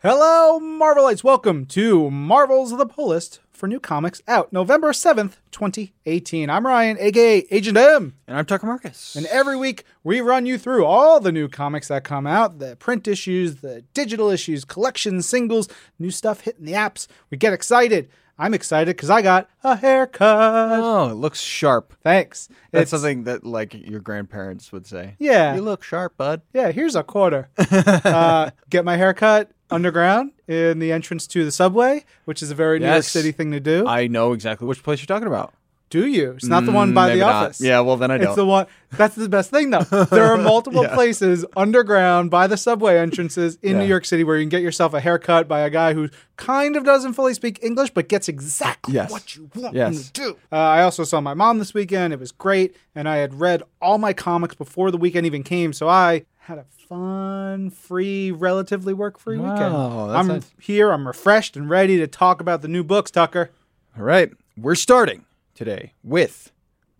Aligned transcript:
Hello, 0.00 0.60
Marvelites. 0.60 1.24
Welcome 1.24 1.66
to 1.66 2.08
Marvels 2.10 2.76
the 2.76 2.86
Pull 2.86 3.08
List 3.08 3.40
for 3.50 3.66
new 3.66 3.80
comics 3.80 4.22
out 4.28 4.52
November 4.52 4.92
7th, 4.92 5.38
2018. 5.50 6.48
I'm 6.48 6.64
Ryan, 6.64 6.96
aka 7.00 7.44
Agent 7.50 7.76
M. 7.76 8.14
And 8.28 8.36
I'm 8.38 8.44
Tucker 8.46 8.66
Marcus. 8.66 9.16
And 9.16 9.26
every 9.26 9.56
week 9.56 9.82
we 10.04 10.20
run 10.20 10.46
you 10.46 10.56
through 10.56 10.84
all 10.84 11.18
the 11.18 11.32
new 11.32 11.48
comics 11.48 11.88
that 11.88 12.04
come 12.04 12.28
out 12.28 12.60
the 12.60 12.76
print 12.76 13.08
issues, 13.08 13.56
the 13.56 13.82
digital 13.92 14.30
issues, 14.30 14.64
collections, 14.64 15.28
singles, 15.28 15.68
new 15.98 16.12
stuff 16.12 16.42
hitting 16.42 16.64
the 16.64 16.72
apps. 16.74 17.08
We 17.30 17.36
get 17.36 17.52
excited. 17.52 18.08
I'm 18.40 18.54
excited 18.54 18.94
because 18.96 19.10
I 19.10 19.20
got 19.20 19.50
a 19.64 19.74
haircut. 19.74 20.78
oh, 20.80 21.08
it 21.10 21.14
looks 21.14 21.40
sharp. 21.40 21.92
Thanks. 22.04 22.46
That's 22.70 22.82
It's- 22.82 22.90
something 22.90 23.24
that 23.24 23.44
like 23.44 23.74
your 23.74 23.98
grandparents 23.98 24.70
would 24.70 24.86
say. 24.86 25.16
Yeah. 25.18 25.56
You 25.56 25.62
look 25.62 25.82
sharp, 25.82 26.16
bud. 26.16 26.42
Yeah, 26.54 26.70
here's 26.70 26.94
a 26.94 27.02
quarter. 27.02 27.48
uh, 27.58 28.50
get 28.70 28.84
my 28.84 28.96
haircut 28.96 29.50
underground 29.70 30.32
in 30.46 30.78
the 30.78 30.92
entrance 30.92 31.26
to 31.28 31.44
the 31.44 31.52
subway, 31.52 32.04
which 32.24 32.42
is 32.42 32.50
a 32.50 32.54
very 32.54 32.78
New 32.78 32.86
York 32.86 32.96
Yes. 32.96 33.08
City 33.08 33.32
thing 33.32 33.52
to 33.52 33.60
do. 33.60 33.86
I 33.86 34.06
know 34.06 34.32
exactly 34.32 34.66
which 34.66 34.82
place 34.82 35.00
you're 35.00 35.06
talking 35.06 35.28
about. 35.28 35.52
do 35.90 36.06
you? 36.06 36.32
It's 36.32 36.44
not 36.44 36.66
the 36.66 36.70
one 36.72 36.90
Mm, 36.90 36.94
by 36.94 37.06
maybe 37.06 37.20
the 37.20 37.24
not. 37.24 37.44
office. 37.46 37.62
Yeah, 37.62 37.80
well 37.80 37.96
then 37.96 38.10
I 38.10 38.18
don't. 38.18 38.26
It's 38.26 38.36
the 38.36 38.44
one. 38.44 38.66
That's 38.98 39.14
the 39.14 39.26
best 39.26 39.50
thing, 39.50 39.70
though. 39.70 39.80
There 39.84 40.26
are 40.26 40.36
multiple 40.54 40.82
Yeah. 40.82 40.92
places 40.92 41.46
underground 41.56 42.30
by 42.30 42.46
the 42.46 42.58
subway 42.58 42.98
entrances 42.98 43.56
in 43.62 43.72
Yeah. 43.76 43.78
New 43.78 43.86
York 43.86 44.04
City 44.04 44.22
where 44.22 44.36
you 44.36 44.42
can 44.42 44.50
get 44.50 44.60
yourself 44.60 44.92
a 44.92 45.00
haircut 45.00 45.48
by 45.48 45.60
a 45.60 45.70
guy 45.70 45.94
who 45.94 46.10
kind 46.36 46.76
of 46.76 46.84
doesn't 46.84 47.14
fully 47.14 47.32
speak 47.32 47.58
English, 47.62 47.88
but 47.94 48.06
gets 48.06 48.28
exactly 48.28 48.92
Yes. 48.96 49.10
what 49.10 49.34
you 49.34 49.48
want 49.54 49.74
Yes. 49.74 49.96
him 49.96 50.02
to 50.02 50.12
do. 50.12 50.36
Uh, 50.52 50.56
I 50.56 50.82
also 50.82 51.04
saw 51.04 51.22
my 51.22 51.32
mom 51.32 51.58
this 51.58 51.72
weekend. 51.72 52.12
It 52.12 52.20
was 52.20 52.32
great, 52.32 52.76
and 52.94 53.08
I 53.08 53.16
had 53.16 53.40
read 53.40 53.62
all 53.80 53.96
my 53.96 54.12
comics 54.12 54.54
before 54.56 54.90
the 54.90 54.98
weekend 54.98 55.24
even 55.24 55.42
came, 55.42 55.72
so 55.72 55.88
I 55.88 56.24
had 56.48 56.56
a 56.56 56.64
fun, 56.88 57.68
free, 57.68 58.30
relatively 58.30 58.94
work-free 58.94 59.36
weekend. 59.36 59.74
Wow, 59.74 60.06
that's 60.06 60.18
I'm 60.18 60.28
nice. 60.28 60.50
here. 60.58 60.90
I'm 60.90 61.06
refreshed 61.06 61.58
and 61.58 61.68
ready 61.68 61.98
to 61.98 62.06
talk 62.06 62.40
about 62.40 62.62
the 62.62 62.68
new 62.68 62.82
books, 62.82 63.10
Tucker. 63.10 63.50
All 63.98 64.02
right. 64.02 64.32
We're 64.56 64.74
starting 64.74 65.26
today 65.54 65.92
with 66.02 66.50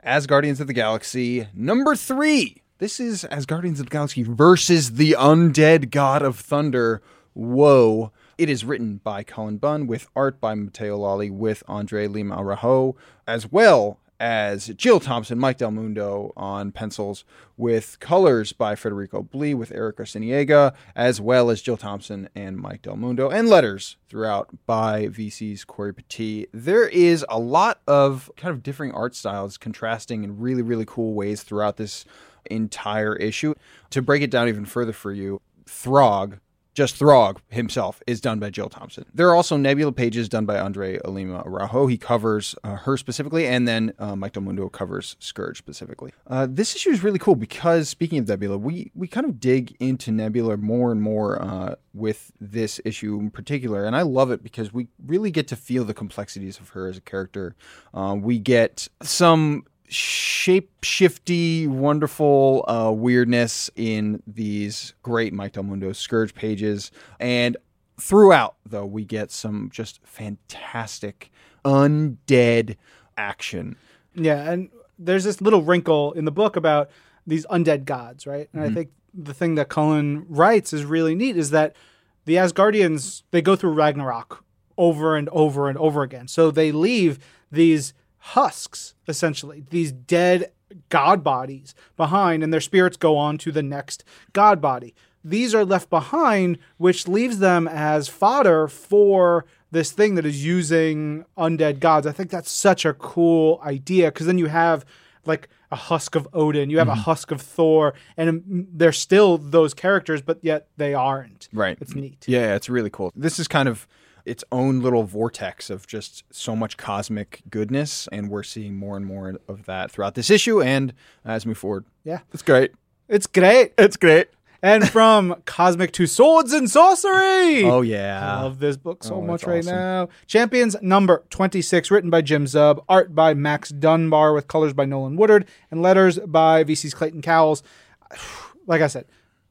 Asgardians 0.04 0.60
of 0.60 0.66
the 0.66 0.74
Galaxy 0.74 1.48
number 1.54 1.96
three. 1.96 2.60
This 2.76 3.00
is 3.00 3.24
Asgardians 3.30 3.78
of 3.78 3.86
the 3.86 3.90
Galaxy 3.90 4.22
versus 4.22 4.96
the 4.96 5.16
Undead 5.18 5.90
God 5.90 6.20
of 6.20 6.38
Thunder. 6.38 7.00
Whoa. 7.32 8.12
It 8.36 8.50
is 8.50 8.66
written 8.66 9.00
by 9.02 9.22
Cullen 9.22 9.56
Bunn 9.56 9.86
with 9.86 10.08
art 10.14 10.42
by 10.42 10.56
Matteo 10.56 10.98
Lolli 10.98 11.30
with 11.30 11.62
Andre 11.66 12.06
Lima 12.06 12.36
Araujo, 12.36 12.96
as 13.26 13.50
well 13.50 13.98
as 14.20 14.68
Jill 14.68 15.00
Thompson, 15.00 15.38
Mike 15.38 15.58
Del 15.58 15.70
Mundo 15.70 16.32
on 16.36 16.72
pencils, 16.72 17.24
with 17.56 17.98
colors 18.00 18.52
by 18.52 18.74
Federico 18.74 19.22
Blee 19.22 19.54
with 19.54 19.72
Erick 19.72 19.98
Arciniega, 19.98 20.74
as 20.96 21.20
well 21.20 21.50
as 21.50 21.62
Jill 21.62 21.76
Thompson 21.76 22.28
and 22.34 22.56
Mike 22.56 22.82
Del 22.82 22.96
Mundo, 22.96 23.28
and 23.30 23.48
letters 23.48 23.96
throughout 24.08 24.48
by 24.66 25.06
VC's 25.06 25.64
Cory 25.64 25.94
Petit. 25.94 26.46
There 26.52 26.88
is 26.88 27.24
a 27.28 27.38
lot 27.38 27.80
of 27.86 28.30
kind 28.36 28.52
of 28.52 28.62
differing 28.62 28.92
art 28.92 29.14
styles 29.14 29.56
contrasting 29.56 30.24
in 30.24 30.38
really, 30.38 30.62
really 30.62 30.86
cool 30.86 31.14
ways 31.14 31.42
throughout 31.42 31.76
this 31.76 32.04
entire 32.46 33.14
issue. 33.16 33.54
To 33.90 34.02
break 34.02 34.22
it 34.22 34.30
down 34.30 34.48
even 34.48 34.64
further 34.64 34.92
for 34.92 35.12
you, 35.12 35.40
Throg 35.66 36.38
just 36.78 36.94
Throg 36.94 37.40
himself 37.48 38.00
is 38.06 38.20
done 38.20 38.38
by 38.38 38.50
Jill 38.50 38.68
Thompson. 38.68 39.04
There 39.12 39.28
are 39.28 39.34
also 39.34 39.56
Nebula 39.56 39.90
pages 39.90 40.28
done 40.28 40.46
by 40.46 40.60
Andre 40.60 41.00
Alima 41.04 41.42
Araujo. 41.44 41.88
He 41.88 41.98
covers 41.98 42.54
uh, 42.62 42.76
her 42.76 42.96
specifically, 42.96 43.48
and 43.48 43.66
then 43.66 43.92
uh, 43.98 44.14
Mike 44.14 44.34
Del 44.34 44.44
Mundo 44.44 44.68
covers 44.68 45.16
Scourge 45.18 45.58
specifically. 45.58 46.12
Uh, 46.28 46.46
this 46.48 46.76
issue 46.76 46.90
is 46.90 47.02
really 47.02 47.18
cool 47.18 47.34
because, 47.34 47.88
speaking 47.88 48.20
of 48.20 48.28
Nebula, 48.28 48.56
we, 48.58 48.92
we 48.94 49.08
kind 49.08 49.26
of 49.26 49.40
dig 49.40 49.76
into 49.80 50.12
Nebula 50.12 50.56
more 50.56 50.92
and 50.92 51.02
more 51.02 51.42
uh, 51.42 51.74
with 51.94 52.30
this 52.40 52.80
issue 52.84 53.18
in 53.18 53.32
particular, 53.32 53.84
and 53.84 53.96
I 53.96 54.02
love 54.02 54.30
it 54.30 54.44
because 54.44 54.72
we 54.72 54.86
really 55.04 55.32
get 55.32 55.48
to 55.48 55.56
feel 55.56 55.84
the 55.84 55.94
complexities 55.94 56.60
of 56.60 56.68
her 56.70 56.86
as 56.86 56.96
a 56.96 57.00
character. 57.00 57.56
Uh, 57.92 58.16
we 58.16 58.38
get 58.38 58.86
some 59.02 59.64
shape 59.88 60.70
shifty, 60.82 61.66
wonderful 61.66 62.64
uh, 62.68 62.92
weirdness 62.92 63.70
in 63.76 64.22
these 64.26 64.94
great 65.02 65.32
Mike 65.32 65.52
Del 65.52 65.64
Mundo 65.64 65.92
Scourge 65.92 66.34
pages. 66.34 66.90
And 67.18 67.56
throughout, 68.00 68.56
though, 68.66 68.86
we 68.86 69.04
get 69.04 69.30
some 69.30 69.70
just 69.72 70.00
fantastic 70.04 71.30
undead 71.64 72.76
action. 73.16 73.76
Yeah, 74.14 74.50
and 74.50 74.70
there's 74.98 75.24
this 75.24 75.40
little 75.40 75.62
wrinkle 75.62 76.12
in 76.12 76.24
the 76.24 76.32
book 76.32 76.56
about 76.56 76.90
these 77.26 77.46
undead 77.46 77.84
gods, 77.84 78.26
right? 78.26 78.48
And 78.52 78.62
I 78.62 78.70
think 78.70 78.90
the 79.14 79.34
thing 79.34 79.54
that 79.56 79.68
Cullen 79.68 80.26
writes 80.28 80.72
is 80.72 80.84
really 80.84 81.14
neat 81.14 81.36
is 81.36 81.50
that 81.50 81.76
the 82.24 82.34
Asgardians 82.34 83.22
they 83.30 83.42
go 83.42 83.56
through 83.56 83.72
Ragnarok 83.72 84.44
over 84.76 85.16
and 85.16 85.28
over 85.30 85.68
and 85.68 85.76
over 85.78 86.02
again. 86.02 86.28
So 86.28 86.50
they 86.50 86.72
leave 86.72 87.18
these 87.50 87.94
husks 88.18 88.94
essentially, 89.06 89.64
these 89.70 89.92
dead 89.92 90.52
god 90.90 91.24
bodies 91.24 91.74
behind 91.96 92.42
and 92.42 92.52
their 92.52 92.60
spirits 92.60 92.96
go 92.96 93.16
on 93.16 93.38
to 93.38 93.50
the 93.50 93.62
next 93.62 94.04
god 94.32 94.60
body. 94.60 94.94
These 95.24 95.54
are 95.54 95.64
left 95.64 95.90
behind 95.90 96.58
which 96.76 97.08
leaves 97.08 97.38
them 97.38 97.66
as 97.66 98.08
fodder 98.08 98.68
for 98.68 99.46
this 99.70 99.92
thing 99.92 100.14
that 100.14 100.24
is 100.24 100.44
using 100.44 101.24
undead 101.36 101.80
gods. 101.80 102.06
I 102.06 102.12
think 102.12 102.30
that's 102.30 102.50
such 102.50 102.84
a 102.84 102.94
cool 102.94 103.60
idea 103.64 104.10
because 104.10 104.26
then 104.26 104.38
you 104.38 104.46
have 104.46 104.84
like 105.24 105.48
a 105.70 105.76
husk 105.76 106.14
of 106.14 106.26
Odin, 106.32 106.70
you 106.70 106.78
have 106.78 106.88
a 106.88 106.94
husk 106.94 107.30
of 107.30 107.42
Thor, 107.42 107.92
and 108.16 108.28
um, 108.30 108.66
they're 108.72 108.92
still 108.92 109.36
those 109.36 109.74
characters, 109.74 110.22
but 110.22 110.38
yet 110.42 110.68
they 110.78 110.94
aren't. 110.94 111.48
Right. 111.52 111.76
It's 111.80 111.94
neat. 111.94 112.24
Yeah, 112.26 112.54
it's 112.54 112.70
really 112.70 112.88
cool. 112.88 113.12
This 113.14 113.38
is 113.38 113.46
kind 113.46 113.68
of 113.68 113.86
its 114.28 114.44
own 114.52 114.80
little 114.80 115.04
vortex 115.04 115.70
of 115.70 115.86
just 115.86 116.24
so 116.30 116.54
much 116.54 116.76
cosmic 116.76 117.42
goodness, 117.50 118.08
and 118.12 118.28
we're 118.30 118.42
seeing 118.42 118.76
more 118.76 118.96
and 118.96 119.04
more 119.06 119.36
of 119.48 119.64
that 119.66 119.90
throughout 119.90 120.14
this 120.14 120.30
issue 120.30 120.62
and 120.62 120.92
as 121.24 121.44
we 121.44 121.50
move 121.50 121.58
forward. 121.58 121.84
Yeah. 122.04 122.20
It's 122.32 122.42
great. 122.42 122.72
It's 123.08 123.26
great. 123.26 123.72
It's 123.78 123.96
great. 123.96 124.28
And 124.60 124.88
from 124.88 125.40
Cosmic 125.46 125.92
to 125.92 126.06
Swords 126.08 126.52
and 126.52 126.68
Sorcery. 126.68 127.62
Oh 127.64 127.80
yeah. 127.80 128.38
I 128.38 128.42
love 128.42 128.58
this 128.58 128.76
book 128.76 129.04
so 129.04 129.14
Oh, 129.14 129.22
much 129.22 129.44
right 129.46 129.58
awesome. 129.60 129.74
now. 129.76 130.08
Champions 130.26 130.74
number 130.82 131.22
26, 131.30 131.92
written 131.92 132.10
by 132.10 132.22
Jim 132.22 132.44
Zub, 132.44 132.82
art 132.88 133.14
by 133.14 133.34
Max 133.34 133.68
Dunbar, 133.70 134.32
with 134.32 134.48
colors 134.48 134.72
by 134.72 134.84
Nolan 134.84 135.14
Woodard, 135.16 135.46
and 135.70 135.80
letters 135.80 136.18
by 136.18 136.64
VC's 136.64 136.92
Clayton 136.94 137.22
Cowles. 137.22 137.62
Like 138.66 138.82
I 138.82 138.86
said, 138.88 139.06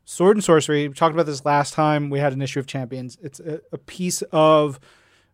Sword 0.09 0.38
and 0.38 0.44
Sorcery, 0.44 0.88
we 0.88 0.94
talked 0.94 1.13
about 1.13 1.25
this 1.25 1.44
last 1.44 1.73
time 1.73 2.09
we 2.09 2.19
had 2.19 2.31
an 2.31 2.41
issue 2.41 2.62
of 2.62 2.66
Champions. 2.66 3.18
It's 3.22 3.41
a, 3.41 3.59
a 3.73 3.78
piece 3.78 4.22
of 4.31 4.79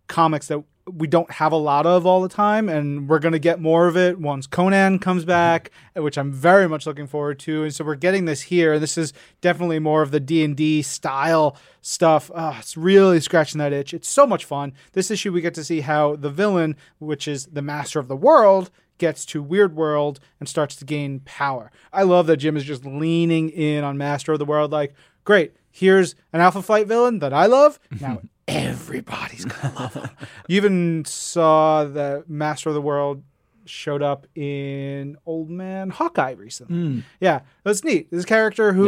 comics 0.07 0.47
that 0.47 0.63
we 0.91 1.05
don't 1.05 1.29
have 1.29 1.51
a 1.51 1.57
lot 1.57 1.85
of 1.85 2.07
all 2.07 2.23
the 2.23 2.27
time, 2.27 2.67
and 2.69 3.07
we're 3.07 3.19
going 3.19 3.33
to 3.33 3.39
get 3.39 3.61
more 3.61 3.87
of 3.87 3.95
it 3.95 4.19
once 4.19 4.47
Conan 4.47 4.97
comes 4.97 5.25
back, 5.25 5.69
which 5.95 6.17
I'm 6.17 6.31
very 6.31 6.67
much 6.67 6.87
looking 6.87 7.05
forward 7.05 7.37
to. 7.41 7.63
And 7.63 7.73
so 7.73 7.85
we're 7.85 7.93
getting 7.93 8.25
this 8.25 8.41
here. 8.41 8.79
This 8.79 8.97
is 8.97 9.13
definitely 9.41 9.77
more 9.77 10.01
of 10.01 10.09
the 10.09 10.19
D 10.19 10.43
and 10.43 10.57
D 10.57 10.81
style 10.81 11.55
stuff. 11.81 12.31
Ah, 12.33 12.57
it's 12.57 12.75
really 12.75 13.19
scratching 13.19 13.59
that 13.59 13.73
itch. 13.73 13.93
It's 13.93 14.09
so 14.09 14.25
much 14.25 14.43
fun. 14.43 14.73
This 14.93 15.11
issue 15.11 15.31
we 15.31 15.41
get 15.41 15.53
to 15.53 15.63
see 15.63 15.81
how 15.81 16.15
the 16.15 16.31
villain, 16.31 16.77
which 16.97 17.27
is 17.27 17.45
the 17.45 17.61
master 17.61 17.99
of 17.99 18.07
the 18.07 18.15
world, 18.15 18.71
gets 19.03 19.25
to 19.25 19.43
Weird 19.43 19.75
World 19.75 20.21
and 20.39 20.47
starts 20.47 20.77
to 20.77 20.85
gain 20.85 21.19
power. 21.25 21.69
I 21.91 22.03
love 22.03 22.25
that 22.27 22.37
Jim 22.37 22.55
is 22.55 22.63
just 22.63 22.85
leaning 22.85 23.49
in 23.49 23.83
on 23.83 23.97
Master 23.97 24.31
of 24.31 24.39
the 24.39 24.45
World. 24.45 24.71
Like, 24.71 24.93
great, 25.25 25.51
here's 25.69 26.15
an 26.31 26.39
Alpha 26.39 26.61
Flight 26.61 26.87
villain 26.87 27.19
that 27.19 27.33
I 27.33 27.47
love. 27.47 27.79
Now 27.99 28.21
everybody's 28.47 29.43
gonna 29.45 29.73
love 29.75 29.93
him. 29.93 30.09
You 30.47 30.55
even 30.57 31.03
saw 31.05 31.83
that 31.83 32.29
Master 32.29 32.69
of 32.69 32.75
the 32.75 32.81
World 32.81 33.23
showed 33.65 34.01
up 34.01 34.25
in 34.35 35.17
Old 35.25 35.49
Man 35.49 35.89
Hawkeye 35.89 36.31
recently. 36.31 36.75
Hmm. 36.75 36.99
Yeah, 37.19 37.41
that's 37.63 37.83
neat. 37.83 38.09
This 38.09 38.25
character 38.25 38.71
who 38.73 38.87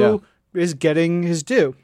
is 0.53 0.73
getting 0.73 1.23
his 1.23 1.43
due. 1.43 1.75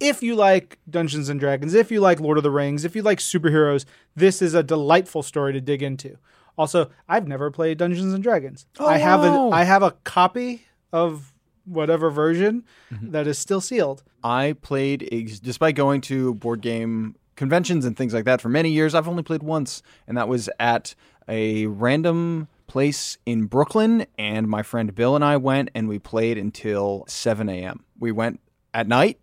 If 0.00 0.22
you 0.22 0.34
like 0.34 0.78
Dungeons 0.88 1.28
and 1.28 1.38
Dragons, 1.40 1.74
if 1.74 1.90
you 1.90 2.00
like 2.00 2.20
Lord 2.20 2.38
of 2.38 2.42
the 2.42 2.50
Rings, 2.50 2.84
if 2.86 2.96
you 2.96 3.02
like 3.02 3.18
superheroes, 3.18 3.84
this 4.16 4.40
is 4.40 4.54
a 4.54 4.62
delightful 4.62 5.22
story 5.22 5.52
to 5.52 5.60
dig 5.60 5.82
into. 5.82 6.16
Also, 6.60 6.90
I've 7.08 7.26
never 7.26 7.50
played 7.50 7.78
Dungeons 7.78 8.12
and 8.12 8.22
Dragons. 8.22 8.66
Oh, 8.78 8.86
I 8.86 8.98
have 8.98 9.24
a 9.24 9.30
wow. 9.30 9.50
I 9.50 9.64
have 9.64 9.82
a 9.82 9.92
copy 10.04 10.66
of 10.92 11.32
whatever 11.64 12.10
version 12.10 12.64
mm-hmm. 12.92 13.12
that 13.12 13.26
is 13.26 13.38
still 13.38 13.62
sealed. 13.62 14.02
I 14.22 14.56
played, 14.60 15.08
ex- 15.10 15.40
despite 15.40 15.74
going 15.74 16.02
to 16.02 16.34
board 16.34 16.60
game 16.60 17.16
conventions 17.34 17.86
and 17.86 17.96
things 17.96 18.12
like 18.12 18.26
that 18.26 18.42
for 18.42 18.50
many 18.50 18.70
years, 18.70 18.94
I've 18.94 19.08
only 19.08 19.22
played 19.22 19.42
once, 19.42 19.82
and 20.06 20.18
that 20.18 20.28
was 20.28 20.50
at 20.60 20.94
a 21.28 21.64
random 21.64 22.46
place 22.66 23.16
in 23.24 23.46
Brooklyn. 23.46 24.04
And 24.18 24.46
my 24.46 24.62
friend 24.62 24.94
Bill 24.94 25.16
and 25.16 25.24
I 25.24 25.38
went, 25.38 25.70
and 25.74 25.88
we 25.88 25.98
played 25.98 26.36
until 26.36 27.06
7 27.08 27.48
a.m. 27.48 27.86
We 27.98 28.12
went 28.12 28.38
at 28.74 28.86
night 28.86 29.18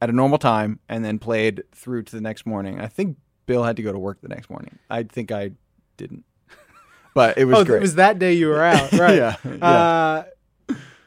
at 0.00 0.08
a 0.08 0.12
normal 0.12 0.38
time, 0.38 0.78
and 0.88 1.04
then 1.04 1.18
played 1.18 1.64
through 1.72 2.04
to 2.04 2.14
the 2.14 2.22
next 2.22 2.46
morning. 2.46 2.80
I 2.80 2.86
think 2.86 3.16
Bill 3.46 3.64
had 3.64 3.74
to 3.74 3.82
go 3.82 3.90
to 3.90 3.98
work 3.98 4.20
the 4.20 4.28
next 4.28 4.48
morning. 4.48 4.78
I 4.88 5.02
think 5.02 5.32
I 5.32 5.50
didn't, 5.96 6.24
but 7.18 7.36
it 7.36 7.46
was 7.46 7.58
oh, 7.58 7.64
great. 7.64 7.78
it 7.78 7.80
was 7.80 7.96
that 7.96 8.20
day 8.20 8.34
you 8.34 8.46
were 8.46 8.62
out, 8.62 8.92
right? 9.04 9.16
Yeah, 9.16 9.36
yeah. 9.44 9.66
Uh, 9.66 10.24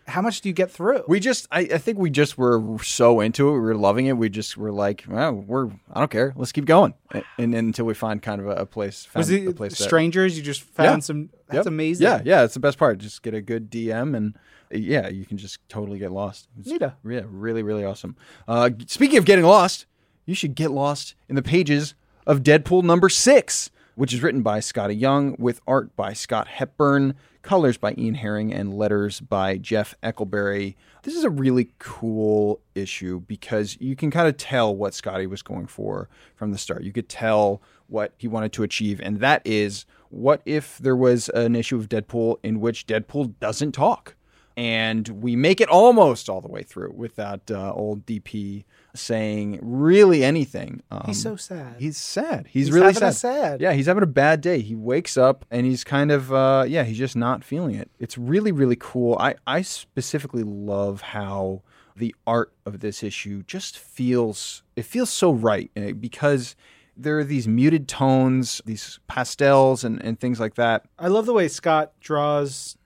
how 0.07 0.21
much 0.21 0.41
do 0.41 0.49
you 0.49 0.53
get 0.53 0.69
through? 0.69 1.05
We 1.07 1.21
just, 1.21 1.47
I, 1.49 1.59
I 1.61 1.77
think 1.77 1.97
we 1.97 2.09
just 2.09 2.37
were 2.37 2.61
so 2.83 3.21
into 3.21 3.47
it. 3.47 3.53
We 3.53 3.59
were 3.59 3.75
loving 3.75 4.07
it. 4.07 4.17
We 4.17 4.27
just 4.27 4.57
were 4.57 4.73
like, 4.73 5.05
well, 5.07 5.31
we're, 5.31 5.67
I 5.93 5.99
don't 5.99 6.11
care. 6.11 6.33
Let's 6.35 6.51
keep 6.51 6.65
going. 6.65 6.95
And, 7.13 7.23
and 7.37 7.55
until 7.55 7.85
we 7.85 7.93
find 7.93 8.21
kind 8.21 8.41
of 8.41 8.47
a, 8.47 8.55
a 8.55 8.65
place, 8.65 9.05
found 9.05 9.21
was 9.21 9.29
it 9.29 9.47
a 9.47 9.53
place 9.53 9.77
that- 9.77 9.85
strangers? 9.85 10.35
You 10.35 10.43
just 10.43 10.63
found 10.63 10.97
Yeah. 10.97 10.99
some. 10.99 11.29
That's 11.47 11.59
Yep. 11.59 11.65
amazing. 11.67 12.07
Yeah, 12.07 12.21
yeah, 12.25 12.43
it's 12.43 12.55
the 12.55 12.59
best 12.59 12.77
part. 12.77 12.97
Just 12.97 13.23
get 13.23 13.33
a 13.33 13.41
good 13.41 13.71
DM 13.71 14.17
and 14.17 14.37
yeah, 14.69 15.07
you 15.07 15.25
can 15.25 15.37
just 15.37 15.59
totally 15.69 15.97
get 15.99 16.11
lost. 16.11 16.49
It's 16.59 16.69
Neato. 16.69 16.93
yeah, 17.07 17.21
really, 17.31 17.63
really 17.63 17.85
awesome. 17.85 18.17
Uh, 18.49 18.69
speaking 18.87 19.17
of 19.17 19.23
getting 19.23 19.45
lost, 19.45 19.85
you 20.25 20.35
should 20.35 20.55
get 20.55 20.71
lost 20.71 21.15
in 21.29 21.35
the 21.35 21.41
pages 21.41 21.93
of 22.27 22.41
Deadpool 22.43 22.83
number 22.83 23.07
six, 23.07 23.71
which 23.95 24.13
is 24.13 24.23
written 24.23 24.41
by 24.41 24.59
Skottie 24.59 24.99
Young 24.99 25.35
with 25.37 25.61
art 25.67 25.95
by 25.95 26.13
Scott 26.13 26.47
Hepburn, 26.47 27.15
colors 27.41 27.77
by 27.77 27.93
Ian 27.97 28.15
Herring, 28.15 28.53
and 28.53 28.73
letters 28.73 29.19
by 29.19 29.57
Jeff 29.57 29.95
Eckleberry. 30.03 30.75
This 31.03 31.15
is 31.15 31.23
a 31.23 31.29
really 31.29 31.71
cool 31.79 32.61
issue 32.75 33.21
because 33.21 33.77
you 33.79 33.95
can 33.95 34.11
kind 34.11 34.27
of 34.27 34.37
tell 34.37 34.75
what 34.75 34.93
Skottie 34.93 35.29
was 35.29 35.41
going 35.41 35.67
for 35.67 36.09
from 36.35 36.51
the 36.51 36.57
start. 36.57 36.83
You 36.83 36.91
could 36.91 37.09
tell 37.09 37.61
what 37.87 38.13
he 38.17 38.27
wanted 38.27 38.53
to 38.53 38.63
achieve, 38.63 38.99
and 39.01 39.19
that 39.19 39.41
is 39.45 39.85
what 40.09 40.41
if 40.45 40.77
there 40.77 40.95
was 40.95 41.29
an 41.29 41.55
issue 41.55 41.77
of 41.77 41.89
Deadpool 41.89 42.37
in 42.43 42.59
which 42.59 42.87
Deadpool 42.87 43.33
doesn't 43.39 43.71
talk? 43.73 44.15
and 44.57 45.07
we 45.07 45.35
make 45.35 45.61
it 45.61 45.69
almost 45.69 46.29
all 46.29 46.41
the 46.41 46.47
way 46.47 46.63
through 46.63 46.91
without 46.95 47.49
uh, 47.49 47.71
old 47.73 48.05
DP 48.05 48.65
saying 48.93 49.59
really 49.61 50.23
anything. 50.23 50.81
Um, 50.91 51.03
He's 51.07 51.21
so 51.21 51.35
sad. 51.35 51.75
He's 51.79 51.97
sad. 51.97 52.47
He's, 52.47 52.67
He's 52.67 52.71
really 52.75 52.93
sad. 52.93 53.13
sad. 53.15 53.61
Yeah, 53.61 53.73
he's 53.73 53.85
having 53.85 54.03
a 54.03 54.07
bad 54.07 54.41
day. 54.41 54.59
He 54.61 54.75
wakes 54.75 55.17
up 55.17 55.45
and 55.49 55.65
he's 55.65 55.83
kind 55.83 56.11
of 56.11 56.31
uh, 56.33 56.65
yeah, 56.67 56.83
he's 56.83 56.97
just 56.97 57.15
not 57.15 57.43
feeling 57.43 57.75
it. 57.75 57.89
It's 57.99 58.17
really 58.17 58.51
really 58.51 58.77
cool. 58.79 59.17
I 59.19 59.35
I 59.47 59.61
specifically 59.61 60.43
love 60.43 61.01
how 61.01 61.61
the 61.95 62.15
art 62.25 62.53
of 62.65 62.79
this 62.79 63.03
issue 63.03 63.43
just 63.43 63.77
feels 63.77 64.63
it 64.75 64.83
feels 64.85 65.09
so 65.09 65.31
right 65.31 65.69
uh, 65.77 65.91
because 65.91 66.55
there 66.97 67.17
are 67.17 67.23
these 67.23 67.47
muted 67.47 67.87
tones, 67.87 68.61
these 68.65 68.99
pastels 69.07 69.83
and, 69.83 70.01
and 70.03 70.19
things 70.19 70.39
like 70.39 70.55
that. 70.55 70.85
I 70.99 71.07
love 71.07 71.25
the 71.25 71.33
way 71.33 71.47
Scott 71.47 71.93
draws, 72.01 72.77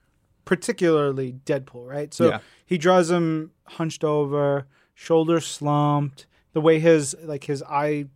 particularly 0.44 1.32
Deadpool. 1.44 1.86
Right, 1.86 2.14
so 2.14 2.28
Yeah. 2.28 2.38
he 2.64 2.78
draws 2.78 3.10
him 3.10 3.50
hunched 3.64 4.04
over, 4.04 4.66
shoulders 4.96 5.46
slumped. 5.46 6.26
The 6.54 6.60
way 6.60 6.78
his 6.80 7.14
like 7.22 7.44
his 7.44 7.62
eye 7.62 8.06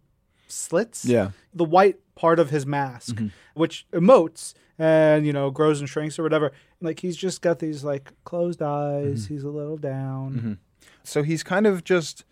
slits. 0.49 1.05
Yeah. 1.05 1.31
the 1.55 1.65
white 1.65 1.99
part 2.17 2.39
of 2.41 2.51
his 2.51 2.67
mask, 2.67 3.15
Mm-hmm. 3.17 3.29
which 3.55 3.87
emotes 3.93 4.55
and 4.79 5.27
you 5.27 5.33
know 5.33 5.51
grows 5.51 5.79
and 5.81 5.89
shrinks 5.89 6.19
or 6.19 6.23
whatever. 6.23 6.51
Like 6.81 7.01
he's 7.01 7.17
just 7.17 7.43
got 7.43 7.59
these 7.59 7.85
like 7.85 8.11
closed 8.25 8.63
eyes. 8.63 9.25
Mm-hmm. 9.25 9.35
He's 9.35 9.45
a 9.45 9.51
little 9.51 9.77
down. 9.77 10.59
So 11.05 11.23
he's 11.23 11.43
kind 11.43 11.67
of 11.67 11.85
just 11.85 12.25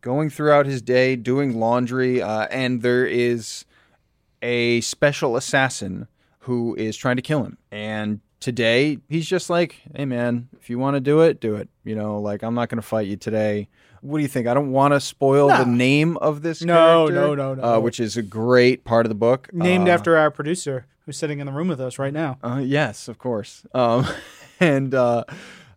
going 0.00 0.30
throughout 0.30 0.66
his 0.66 0.82
day 0.82 1.14
doing 1.14 1.58
laundry, 1.60 2.20
uh, 2.20 2.46
and 2.50 2.82
there 2.82 3.06
is 3.06 3.64
a 4.42 4.80
special 4.80 5.36
assassin 5.36 6.08
who 6.40 6.74
is 6.74 6.96
trying 6.96 7.16
to 7.16 7.22
kill 7.22 7.44
him. 7.44 7.56
And 7.70 8.20
today 8.40 8.98
he's 9.08 9.26
just 9.28 9.48
like, 9.48 9.80
"Hey 9.94 10.04
man, 10.06 10.48
if 10.60 10.68
you 10.68 10.78
want 10.78 10.96
to 10.96 11.00
do 11.00 11.20
it, 11.20 11.40
do 11.40 11.54
it." 11.54 11.68
You 11.84 11.94
know, 11.94 12.20
like 12.20 12.42
I'm 12.42 12.54
not 12.54 12.68
going 12.68 12.80
to 12.82 12.86
fight 12.86 13.06
you 13.06 13.16
today. 13.16 13.68
What 14.02 14.18
do 14.18 14.22
you 14.22 14.28
think? 14.28 14.46
I 14.46 14.54
don't 14.54 14.72
want 14.72 14.92
to 14.94 15.00
spoil 15.00 15.48
No. 15.48 15.58
the 15.58 15.66
name 15.70 16.16
of 16.18 16.42
this. 16.42 16.60
No, 16.62 17.06
character, 17.08 17.14
no, 17.14 17.34
no, 17.34 17.54
no. 17.54 17.62
Uh, 17.76 17.80
which 17.80 17.98
is 17.98 18.16
a 18.16 18.22
great 18.22 18.84
part 18.84 19.06
of 19.06 19.08
the 19.10 19.14
book, 19.14 19.48
Named 19.52 19.88
Uh, 19.88 19.92
after 19.92 20.16
our 20.16 20.30
producer 20.30 20.86
who's 21.06 21.16
sitting 21.16 21.38
in 21.40 21.46
the 21.46 21.52
room 21.52 21.68
with 21.68 21.80
us 21.80 21.98
right 21.98 22.12
now. 22.12 22.38
uh, 22.44 22.60
yes, 22.62 23.08
of 23.08 23.18
course. 23.18 23.64
Um, 23.74 24.06
and 24.60 24.94
uh, 24.94 25.24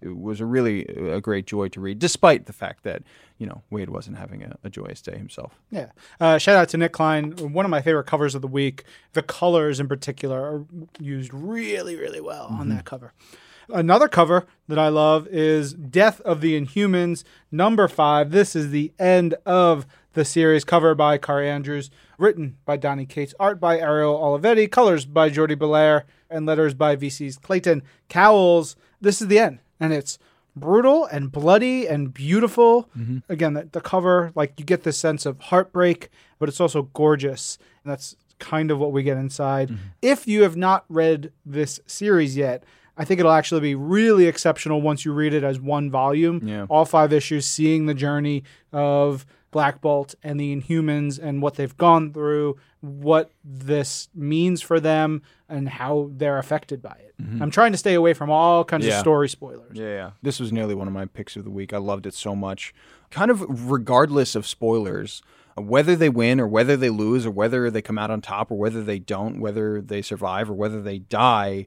it 0.01 0.17
was 0.17 0.39
a 0.41 0.45
really 0.45 0.85
a 0.85 1.21
great 1.21 1.45
joy 1.47 1.67
to 1.69 1.79
read, 1.79 1.99
despite 1.99 2.45
the 2.47 2.53
fact 2.53 2.83
that 2.83 3.01
you 3.37 3.45
know 3.45 3.61
Wade 3.69 3.89
wasn't 3.89 4.17
having 4.17 4.43
a, 4.43 4.55
a 4.63 4.69
joyous 4.69 5.01
day 5.01 5.17
himself. 5.17 5.53
Yeah. 5.71 5.89
Uh, 6.19 6.37
shout 6.37 6.55
out 6.57 6.69
to 6.69 6.77
Nic 6.77 6.93
Klein. 6.93 7.31
One 7.53 7.65
of 7.65 7.69
my 7.71 7.81
favorite 7.81 8.05
covers 8.05 8.33
of 8.35 8.41
the 8.41 8.47
week. 8.47 8.83
The 9.13 9.21
colors 9.23 9.79
in 9.79 9.87
particular 9.87 10.41
are 10.41 10.65
used 10.99 11.33
really, 11.33 11.95
really 11.95 12.21
well 12.21 12.47
on 12.49 12.69
that 12.69 12.85
cover. 12.85 13.13
Another 13.69 14.07
cover 14.07 14.45
that 14.67 14.79
I 14.79 14.89
love 14.89 15.27
is 15.27 15.73
Death 15.73 16.21
of 16.21 16.41
the 16.41 16.59
Inhumans, 16.59 17.23
number 17.51 17.87
five. 17.87 18.31
This 18.31 18.55
is 18.55 18.71
the 18.71 18.91
end 18.99 19.35
of 19.45 19.85
the 20.13 20.25
series, 20.25 20.63
cover 20.63 20.95
by 20.95 21.17
Kaare 21.17 21.45
Andrews, 21.45 21.89
written 22.17 22.57
by 22.65 22.77
Donny 22.77 23.05
Cates, 23.05 23.33
art 23.39 23.59
by 23.59 23.79
Ariel 23.79 24.17
Olivetti, 24.17 24.71
colors 24.71 25.05
by 25.05 25.29
Jordie 25.29 25.55
Bellaire, 25.55 26.03
and 26.29 26.45
letters 26.45 26.73
by 26.73 26.95
VC's 26.95 27.37
Clayton 27.37 27.83
Cowles. 28.07 28.75
This 29.01 29.21
is 29.21 29.27
the 29.27 29.39
end, 29.39 29.59
and 29.79 29.93
it's 29.93 30.17
brutal 30.55 31.05
and 31.05 31.31
bloody 31.31 31.87
and 31.87 32.13
beautiful. 32.13 32.89
Mm-hmm. 32.97 33.17
Again, 33.29 33.53
the, 33.53 33.67
the 33.71 33.81
cover, 33.81 34.31
like 34.35 34.53
you 34.57 34.65
get 34.65 34.83
this 34.83 34.97
sense 34.97 35.25
of 35.25 35.39
heartbreak, 35.39 36.09
but 36.39 36.49
it's 36.49 36.61
also 36.61 36.83
gorgeous. 36.93 37.57
And 37.83 37.91
that's 37.91 38.15
kind 38.39 38.71
of 38.71 38.79
what 38.79 38.91
we 38.91 39.03
get 39.03 39.17
inside. 39.17 39.69
Mm-hmm. 39.69 39.83
If 40.01 40.27
you 40.27 40.43
have 40.43 40.55
not 40.55 40.85
read 40.87 41.31
this 41.45 41.79
series 41.85 42.37
yet, 42.37 42.63
I 42.97 43.05
think 43.05 43.19
it'll 43.19 43.31
actually 43.31 43.61
be 43.61 43.75
really 43.75 44.25
exceptional 44.25 44.81
once 44.81 45.05
you 45.05 45.13
read 45.13 45.33
it 45.33 45.43
as 45.43 45.59
one 45.59 45.91
volume. 45.91 46.41
Yeah. 46.47 46.65
All 46.69 46.85
five 46.85 47.11
issues, 47.11 47.45
seeing 47.45 47.85
the 47.85 47.93
journey 47.93 48.43
of 48.71 49.25
Black 49.51 49.81
Bolt 49.81 50.15
and 50.23 50.39
the 50.39 50.55
Inhumans 50.55 51.19
and 51.21 51.41
what 51.41 51.55
they've 51.55 51.75
gone 51.77 52.11
through, 52.11 52.57
what 52.81 53.31
this 53.43 54.09
means 54.13 54.61
for 54.61 54.79
them, 54.79 55.21
and 55.47 55.67
how 55.69 56.09
they're 56.13 56.37
affected 56.37 56.81
by 56.81 56.97
it. 56.99 57.13
Mm-hmm. 57.21 57.41
I'm 57.41 57.51
trying 57.51 57.71
to 57.71 57.77
stay 57.77 57.93
away 57.93 58.13
from 58.13 58.29
all 58.29 58.65
kinds 58.65 58.85
of 58.85 58.93
story 58.93 59.29
spoilers. 59.29 59.77
Yeah, 59.77 59.85
yeah. 59.85 60.11
This 60.21 60.39
was 60.39 60.51
nearly 60.51 60.75
one 60.75 60.87
of 60.87 60.93
my 60.93 61.05
picks 61.05 61.35
of 61.35 61.45
the 61.45 61.49
week. 61.49 61.73
I 61.73 61.77
loved 61.77 62.05
it 62.05 62.13
so 62.13 62.35
much. 62.35 62.73
Kind 63.11 63.31
of 63.31 63.69
regardless 63.69 64.35
of 64.35 64.45
spoilers, 64.45 65.21
whether 65.55 65.95
they 65.95 66.09
win 66.09 66.41
or 66.41 66.47
whether 66.47 66.75
they 66.75 66.89
lose 66.89 67.25
or 67.25 67.31
whether 67.31 67.71
they 67.71 67.81
come 67.81 67.97
out 67.97 68.11
on 68.11 68.19
top 68.19 68.51
or 68.51 68.57
whether 68.57 68.83
they 68.83 68.99
don't, 68.99 69.39
whether 69.39 69.79
they 69.81 70.01
survive 70.01 70.49
or 70.49 70.53
whether 70.53 70.81
they 70.81 70.99
die, 70.99 71.65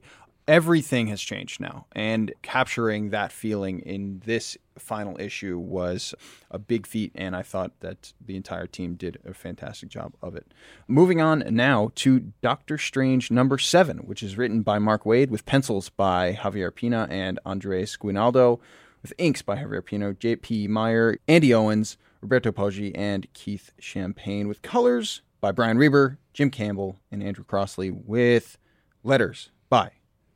everything 0.49 1.05
has 1.07 1.21
changed 1.21 1.61
now. 1.61 1.85
And 1.91 2.33
capturing 2.41 3.11
that 3.11 3.31
feeling 3.31 3.81
in 3.81 4.23
this 4.25 4.57
final 4.79 5.15
issue 5.21 5.59
was 5.59 6.15
a 6.49 6.57
big 6.57 6.87
feat, 6.87 7.11
and 7.13 7.35
I 7.35 7.43
thought 7.43 7.71
that 7.81 8.13
the 8.19 8.35
entire 8.35 8.65
team 8.65 8.95
did 8.95 9.19
a 9.23 9.35
fantastic 9.35 9.89
job 9.89 10.15
of 10.23 10.35
it. 10.35 10.51
Moving 10.87 11.21
on 11.21 11.43
now 11.51 11.91
to 11.95 12.31
Doctor 12.41 12.79
Strange 12.79 13.29
number 13.29 13.59
seven, 13.59 13.99
which 13.99 14.23
is 14.23 14.37
written 14.37 14.63
by 14.63 14.79
Mark 14.79 15.03
Waid 15.03 15.29
with 15.29 15.45
pencils 15.45 15.89
by 15.89 16.33
Javier 16.33 16.73
Pina 16.73 17.07
and 17.11 17.39
Andres 17.45 17.95
Guinaldo, 17.95 18.59
with 19.03 19.13
inks 19.19 19.43
by 19.43 19.55
Javier 19.55 19.85
Pino, 19.85 20.13
J.P. 20.13 20.67
Mayer, 20.67 21.17
Andy 21.27 21.53
Owens, 21.53 21.95
Roberto 22.21 22.51
Poggi, 22.51 22.91
and 22.95 23.31
Keith 23.33 23.71
Champagne, 23.77 24.47
with 24.47 24.63
colors 24.63 25.21
by 25.41 25.51
Brian 25.51 25.77
Reber, 25.77 26.17
Jim 26.33 26.49
Campbell, 26.49 26.99
and 27.11 27.21
Andrew 27.21 27.43
Crossley, 27.43 27.91
with 27.91 28.57
letters 29.03 29.51
by 29.69 29.91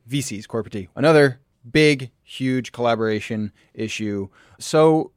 VC's 0.08 0.46
Cory 0.46 0.64
Petit 0.64 0.88
Another 0.94 1.40
big, 1.70 2.10
huge 2.22 2.72
collaboration 2.72 3.52
issue. 3.72 4.28
So 4.58 5.12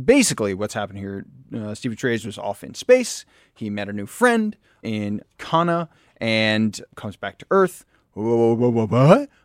basically, 0.00 0.54
what's 0.54 0.74
happened 0.74 0.98
here, 0.98 1.24
uh, 1.54 1.74
Stevie 1.74 1.96
Trey's 1.96 2.24
was 2.24 2.38
off 2.38 2.62
in 2.62 2.74
space. 2.74 3.24
He 3.54 3.70
met 3.70 3.88
a 3.88 3.92
new 3.92 4.06
friend 4.06 4.56
in 4.82 5.22
Kanna 5.38 5.88
and 6.18 6.80
comes 6.94 7.16
back 7.16 7.38
to 7.38 7.46
Earth. 7.50 7.84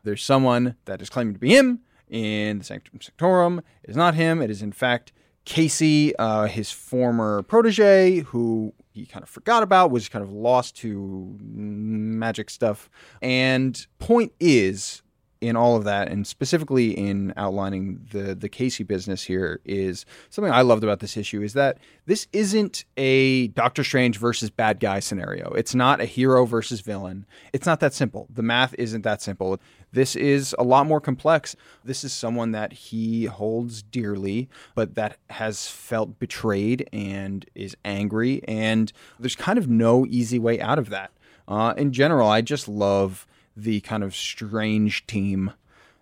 There's 0.03 0.23
someone 0.23 0.75
that 0.85 1.01
is 1.01 1.09
claiming 1.09 1.33
to 1.33 1.39
be 1.39 1.55
him 1.55 1.79
in 2.09 2.59
the 2.59 2.63
Sanctum 2.63 2.99
Sanctorum. 3.01 3.59
It 3.83 3.89
is 3.89 3.97
not 3.97 4.15
him. 4.15 4.41
It 4.41 4.49
is, 4.49 4.61
in 4.61 4.71
fact, 4.71 5.13
Casey, 5.45 6.15
uh, 6.17 6.47
his 6.47 6.71
former 6.71 7.41
protege, 7.43 8.19
who 8.19 8.73
he 8.97 9.05
kind 9.05 9.23
of 9.23 9.29
forgot 9.29 9.63
about, 9.63 9.91
was 9.91 10.09
kind 10.09 10.23
of 10.23 10.31
lost 10.31 10.75
to 10.77 11.37
magic 11.39 12.49
stuff. 12.49 12.89
And 13.21 13.85
point 13.99 14.33
is, 14.39 15.03
in 15.39 15.55
all 15.55 15.75
of 15.75 15.83
that, 15.83 16.07
and 16.07 16.25
specifically 16.25 16.97
in 16.97 17.31
outlining 17.37 18.07
the 18.11 18.33
the 18.33 18.49
Casey 18.49 18.83
business 18.83 19.23
here, 19.23 19.61
is 19.65 20.05
something 20.29 20.51
I 20.51 20.61
loved 20.61 20.83
about 20.83 20.99
this 20.99 21.15
issue 21.15 21.41
is 21.43 21.53
that 21.53 21.77
this 22.05 22.27
isn't 22.33 22.85
a 22.97 23.47
Doctor 23.49 23.83
Strange 23.83 24.17
versus 24.17 24.49
bad 24.49 24.79
guy 24.79 24.99
scenario. 24.99 25.51
It's 25.51 25.75
not 25.75 26.01
a 26.01 26.05
hero 26.05 26.45
versus 26.45 26.81
villain. 26.81 27.25
It's 27.53 27.67
not 27.67 27.79
that 27.81 27.93
simple. 27.93 28.27
The 28.33 28.41
math 28.41 28.73
isn't 28.79 29.03
that 29.03 29.21
simple. 29.21 29.59
This 29.91 30.15
is 30.15 30.55
a 30.59 30.63
lot 30.63 30.85
more 30.85 30.99
complex. 31.01 31.55
This 31.83 32.03
is 32.03 32.13
someone 32.13 32.51
that 32.51 32.73
he 32.73 33.25
holds 33.25 33.81
dearly, 33.81 34.49
but 34.75 34.95
that 34.95 35.17
has 35.29 35.67
felt 35.67 36.19
betrayed 36.19 36.89
and 36.91 37.45
is 37.55 37.75
angry, 37.85 38.43
and 38.47 38.91
there's 39.19 39.35
kind 39.35 39.57
of 39.57 39.67
no 39.67 40.05
easy 40.05 40.39
way 40.39 40.59
out 40.59 40.79
of 40.79 40.89
that. 40.89 41.11
Uh, 41.47 41.73
in 41.77 41.93
general, 41.93 42.27
I 42.27 42.41
just 42.41 42.67
love 42.67 43.25
the 43.55 43.79
kind 43.81 44.03
of 44.03 44.15
strange 44.15 45.07
team 45.07 45.53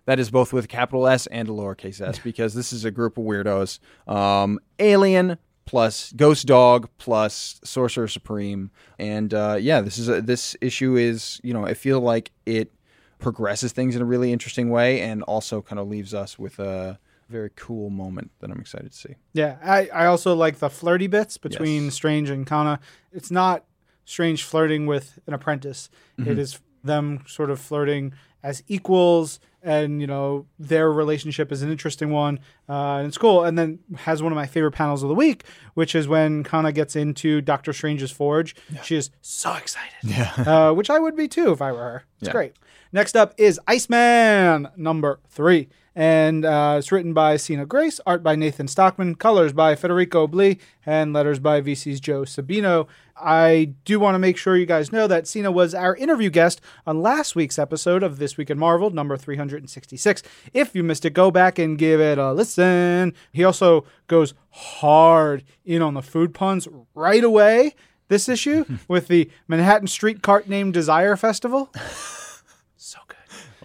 that 0.06 0.18
is 0.18 0.30
both 0.30 0.52
with 0.52 0.64
a 0.64 0.68
capital 0.68 1.06
S 1.06 1.26
and 1.26 1.48
a 1.48 1.52
lowercase 1.52 2.00
s 2.00 2.18
because 2.24 2.54
this 2.54 2.72
is 2.72 2.84
a 2.84 2.90
group 2.90 3.18
of 3.18 3.24
weirdos. 3.24 3.78
Um, 4.08 4.58
alien 4.78 5.38
plus 5.66 6.12
Ghost 6.12 6.46
Dog 6.46 6.88
plus 6.96 7.60
Sorcerer 7.64 8.08
Supreme, 8.08 8.70
and 8.98 9.34
uh, 9.34 9.58
yeah, 9.60 9.80
this 9.80 9.98
is 9.98 10.08
a, 10.08 10.22
this 10.22 10.56
issue 10.60 10.96
is 10.96 11.40
you 11.42 11.52
know 11.52 11.66
I 11.66 11.74
feel 11.74 12.00
like 12.00 12.30
it 12.46 12.72
progresses 13.18 13.72
things 13.72 13.96
in 13.96 14.02
a 14.02 14.04
really 14.04 14.32
interesting 14.32 14.70
way 14.70 15.00
and 15.00 15.22
also 15.24 15.62
kind 15.62 15.78
of 15.78 15.88
leaves 15.88 16.12
us 16.14 16.38
with 16.38 16.58
a 16.58 16.98
very 17.28 17.50
cool 17.56 17.90
moment 17.90 18.30
that 18.40 18.50
I'm 18.50 18.60
excited 18.60 18.92
to 18.92 18.96
see. 18.96 19.14
Yeah, 19.32 19.56
I, 19.64 19.88
I 19.88 20.06
also 20.06 20.34
like 20.34 20.58
the 20.58 20.70
flirty 20.70 21.06
bits 21.08 21.38
between 21.38 21.84
Yes. 21.86 21.94
Strange 21.94 22.30
and 22.30 22.46
Kanna. 22.46 22.78
It's 23.12 23.30
not 23.30 23.64
Strange 24.04 24.44
flirting 24.44 24.86
with 24.86 25.18
an 25.26 25.34
apprentice. 25.34 25.90
Mm-hmm. 26.18 26.30
It 26.30 26.38
is 26.38 26.60
them 26.84 27.24
sort 27.26 27.50
of 27.50 27.58
flirting 27.58 28.12
as 28.44 28.62
equals, 28.68 29.40
and 29.60 30.00
you 30.00 30.06
know 30.06 30.46
their 30.60 30.92
relationship 30.92 31.50
is 31.50 31.62
an 31.62 31.72
interesting 31.72 32.10
one, 32.12 32.38
uh, 32.68 32.98
and 32.98 33.08
it's 33.08 33.18
cool. 33.18 33.42
And 33.42 33.58
then 33.58 33.80
has 33.96 34.22
one 34.22 34.30
of 34.30 34.36
my 34.36 34.46
favorite 34.46 34.70
panels 34.70 35.02
of 35.02 35.08
the 35.08 35.14
week, 35.16 35.42
which 35.74 35.96
is 35.96 36.06
when 36.06 36.44
Kanna 36.44 36.70
gets 36.70 36.94
into 36.94 37.40
Doctor 37.40 37.72
Strange's 37.72 38.12
forge. 38.12 38.54
She 38.84 38.94
is 38.94 39.10
so 39.22 39.54
excited, 39.54 39.90
Yeah. 40.04 40.32
uh, 40.46 40.72
which 40.72 40.88
I 40.90 41.00
would 41.00 41.16
be 41.16 41.26
too 41.26 41.50
if 41.50 41.60
I 41.60 41.72
were 41.72 41.78
her. 41.78 42.04
It's 42.20 42.28
Yeah. 42.28 42.32
great. 42.32 42.52
Next 42.96 43.14
up 43.14 43.34
is 43.36 43.60
Iceman 43.66 44.68
number 44.74 45.20
three. 45.28 45.68
And 45.94 46.46
uh, 46.46 46.76
it's 46.78 46.90
written 46.90 47.12
by 47.12 47.36
Sina 47.36 47.66
Grace, 47.66 48.00
art 48.06 48.22
by 48.22 48.36
Nathan 48.36 48.68
Stockman, 48.68 49.16
colors 49.16 49.52
by 49.52 49.74
Federico 49.74 50.26
Blee, 50.26 50.56
and 50.86 51.12
letters 51.12 51.38
by 51.38 51.60
VC's 51.60 52.00
Joe 52.00 52.22
Sabino. 52.22 52.86
I 53.14 53.74
do 53.84 54.00
want 54.00 54.14
to 54.14 54.18
make 54.18 54.38
sure 54.38 54.56
you 54.56 54.64
guys 54.64 54.92
know 54.92 55.06
that 55.08 55.26
Sina 55.26 55.52
was 55.52 55.74
our 55.74 55.94
interview 55.96 56.30
guest 56.30 56.62
on 56.86 57.02
last 57.02 57.36
week's 57.36 57.58
episode 57.58 58.02
of 58.02 58.18
This 58.18 58.38
Week 58.38 58.48
in 58.48 58.58
Marvel, 58.58 58.88
number 58.88 59.18
366. 59.18 60.22
If 60.54 60.74
you 60.74 60.82
missed 60.82 61.04
it, 61.04 61.10
go 61.10 61.30
back 61.30 61.58
and 61.58 61.76
give 61.76 62.00
it 62.00 62.16
a 62.16 62.32
listen. 62.32 63.12
He 63.30 63.44
also 63.44 63.84
goes 64.06 64.32
hard 64.48 65.44
in 65.66 65.82
on 65.82 65.92
the 65.92 66.00
food 66.00 66.32
puns 66.32 66.66
right 66.94 67.22
away 67.24 67.74
this 68.08 68.26
issue 68.26 68.64
with 68.88 69.08
the 69.08 69.30
Manhattan 69.48 69.86
street 69.86 70.22
cart 70.22 70.48
named 70.48 70.72
Desire 70.72 71.16
Festival. 71.16 71.70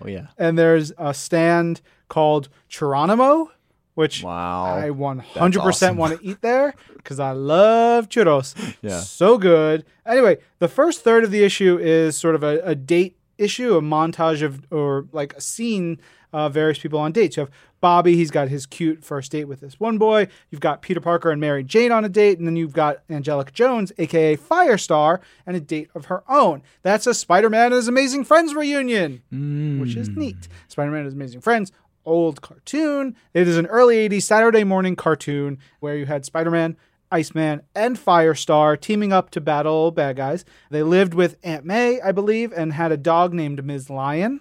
Oh 0.04 0.08
yeah. 0.08 0.28
And 0.38 0.58
there's 0.58 0.92
a 0.98 1.14
stand 1.14 1.82
called 2.08 2.50
Geronimo, 2.70 3.52
which 3.96 4.24
Wow. 4.24 4.66
I 4.78 4.90
100% 4.90 5.58
awesome. 5.60 5.98
want 5.98 6.20
to 6.20 6.26
eat 6.26 6.42
there 6.42 6.74
because 6.98 7.20
I 7.20 7.32
love 7.32 8.10
churros. 8.10 8.56
Yeah. 8.82 9.00
So 9.02 9.38
good. 9.38 9.86
Anyway, 10.06 10.38
the 10.60 10.68
first 10.68 11.04
third 11.04 11.24
of 11.24 11.32
the 11.32 11.44
issue 11.44 11.78
is 11.80 12.18
sort 12.18 12.36
of 12.36 12.44
a, 12.44 12.60
a 12.64 12.76
date 12.76 13.18
issue, 13.38 13.76
a 13.76 13.82
montage 13.82 14.42
of, 14.42 14.66
or 14.72 15.08
like 15.12 15.34
a 15.34 15.42
scene 15.42 16.00
of 16.34 16.54
various 16.54 16.80
people 16.80 17.00
on 17.00 17.12
dates. 17.12 17.38
You 17.38 17.42
have 17.42 17.52
Bobby, 17.82 18.16
he's 18.16 18.32
got 18.32 18.48
his 18.48 18.66
cute 18.66 19.04
first 19.04 19.32
date 19.32 19.46
with 19.46 19.60
this 19.60 19.80
one 19.80 19.98
boy. 19.98 20.28
You've 20.50 20.62
got 20.62 20.82
Peter 20.82 21.02
Parker 21.02 21.32
and 21.32 21.42
Mary 21.42 21.64
Jane 21.64 21.92
on 21.92 22.06
a 22.06 22.10
date. 22.10 22.38
And 22.38 22.48
then 22.48 22.56
you've 22.56 22.74
got 22.74 23.00
Angelica 23.10 23.52
Jones, 23.52 23.92
aka 23.98 24.38
Firestar, 24.38 25.20
and 25.46 25.58
a 25.58 25.60
date 25.60 25.90
of 25.96 26.06
her 26.06 26.24
own. 26.30 26.62
That's 26.84 27.08
a 27.08 27.14
Spider 27.14 27.50
Man 27.50 27.66
and 27.68 27.74
his 27.76 27.88
Amazing 27.88 28.24
Friends 28.26 28.54
reunion 28.54 29.24
which 29.82 29.96
is 29.96 30.10
neat. 30.10 30.48
Spider 30.68 30.92
Man 30.92 31.00
and 31.00 31.06
His 31.06 31.16
Amazing 31.16 31.42
Friends, 31.42 31.72
old 32.06 32.42
cartoon. 32.42 33.16
It 33.34 33.48
is 33.48 33.58
an 33.58 33.66
early 33.66 34.08
80s 34.08 34.24
Saturday 34.24 34.64
morning 34.64 34.96
cartoon 34.96 35.58
where 35.80 35.98
you 35.98 36.06
had 36.06 36.24
Spider 36.24 36.52
Man, 36.52 36.78
Iceman, 37.12 37.62
and 37.76 37.98
Firestar 37.98 38.80
teaming 38.80 39.12
up 39.12 39.32
to 39.32 39.42
battle 39.42 39.92
bad 39.92 40.16
guys. 40.18 40.46
They 40.70 40.84
lived 40.84 41.14
with 41.14 41.36
Aunt 41.44 41.66
May, 41.66 42.00
I 42.00 42.12
believe, 42.12 42.54
and 42.54 42.74
had 42.74 42.92
a 42.92 42.98
dog 42.98 43.34
named 43.34 43.66
Ms. 43.66 43.90
Lion. 43.90 44.40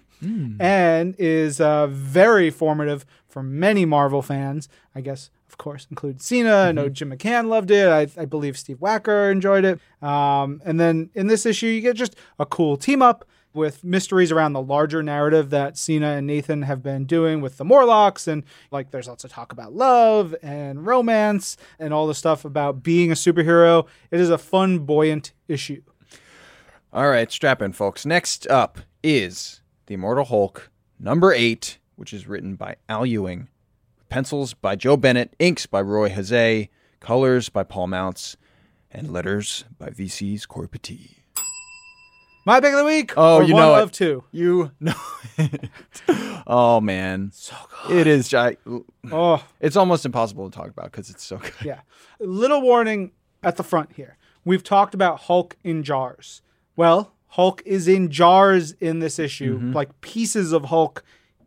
And 0.59 1.15
is 1.17 1.59
uh, 1.59 1.87
very 1.87 2.51
formative 2.51 3.07
for 3.31 3.41
many 3.41 3.85
Marvel 3.85 4.21
fans. 4.21 4.69
I 4.93 5.01
guess, 5.01 5.29
of 5.47 5.57
course, 5.57 5.87
include 5.89 6.21
Sina. 6.21 6.53
I 6.53 6.71
know 6.71 6.89
Jim 6.89 7.11
McCann 7.11 7.47
loved 7.47 7.71
it. 7.71 7.87
I, 7.87 8.07
I 8.21 8.25
believe 8.25 8.57
Steve 8.57 8.77
Wacker 8.77 9.31
enjoyed 9.31 9.65
it. 9.65 9.79
Um, 10.01 10.61
and 10.65 10.79
then 10.79 11.09
in 11.13 11.27
this 11.27 11.45
issue, 11.45 11.67
you 11.67 11.81
get 11.81 11.95
just 11.95 12.15
a 12.37 12.45
cool 12.45 12.77
team 12.77 13.01
up 13.01 13.25
with 13.53 13.83
mysteries 13.83 14.31
around 14.31 14.53
the 14.53 14.61
larger 14.61 15.03
narrative 15.03 15.49
that 15.49 15.77
Sina 15.77 16.11
and 16.11 16.25
Nathan 16.25 16.61
have 16.61 16.81
been 16.81 17.05
doing 17.05 17.41
with 17.41 17.57
the 17.57 17.65
Morlocks. 17.65 18.27
And 18.27 18.43
like, 18.71 18.91
there's 18.91 19.09
lots 19.09 19.25
of 19.25 19.31
talk 19.31 19.51
about 19.51 19.73
love 19.73 20.33
and 20.41 20.85
romance 20.85 21.57
and 21.77 21.93
all 21.93 22.07
the 22.07 22.15
stuff 22.15 22.45
about 22.45 22.81
being 22.81 23.11
a 23.11 23.15
superhero. 23.15 23.87
It 24.09 24.21
is 24.21 24.29
a 24.29 24.37
fun, 24.37 24.79
buoyant 24.79 25.33
issue. 25.49 25.81
All 26.93 27.09
right, 27.09 27.31
strap 27.31 27.61
in, 27.61 27.73
folks. 27.73 28.05
Next 28.05 28.47
up 28.47 28.79
is 29.03 29.61
The 29.85 29.95
Immortal 29.95 30.25
Hulk, 30.25 30.71
number 30.99 31.33
eight, 31.33 31.77
which 32.01 32.13
is 32.13 32.25
written 32.27 32.55
by 32.55 32.75
Al 32.89 33.05
Ewing, 33.05 33.47
pencils 34.09 34.55
by 34.55 34.75
Joe 34.75 34.97
Bennett, 34.97 35.35
inks 35.37 35.67
by 35.67 35.83
Ruy 35.83 36.09
José, 36.11 36.69
colors 36.99 37.47
by 37.47 37.61
Paul 37.61 37.85
Mounts, 37.85 38.37
and 38.89 39.13
letters 39.13 39.65
by 39.77 39.89
VC's 39.89 40.47
Cory 40.47 40.67
Petit. 40.67 41.17
My 42.43 42.59
pick 42.59 42.71
of 42.71 42.79
the 42.79 42.85
week. 42.85 43.13
Oh, 43.15 43.41
you 43.41 43.53
know 43.53 43.75
it. 43.75 43.83
of 43.83 43.91
two. 43.91 44.23
You 44.31 44.71
know 44.79 44.95
it. 45.37 45.69
oh 46.47 46.81
man, 46.81 47.29
So 47.35 47.55
good. 47.87 47.97
it 47.97 48.07
is. 48.07 48.27
gi- 48.27 48.57
Oh, 49.11 49.45
It's 49.59 49.75
almost 49.75 50.03
impossible 50.03 50.49
to 50.49 50.57
talk 50.57 50.69
about 50.71 50.85
because 50.85 51.11
it's 51.11 51.23
so 51.23 51.37
good. 51.37 51.53
yeah. 51.63 51.81
Little 52.19 52.63
warning 52.63 53.11
at 53.43 53.57
the 53.57 53.63
front 53.63 53.91
here. 53.93 54.17
We've 54.43 54.63
talked 54.63 54.95
about 54.95 55.19
Hulk 55.19 55.55
in 55.63 55.83
jars. 55.83 56.41
Well, 56.75 57.13
Hulk 57.27 57.61
is 57.63 57.87
in 57.87 58.09
jars 58.09 58.71
in 58.79 58.97
this 59.01 59.19
issue, 59.19 59.57
mm-hmm. 59.59 59.73
like 59.73 60.01
pieces 60.01 60.51
of 60.51 60.65
Hulk 60.65 61.03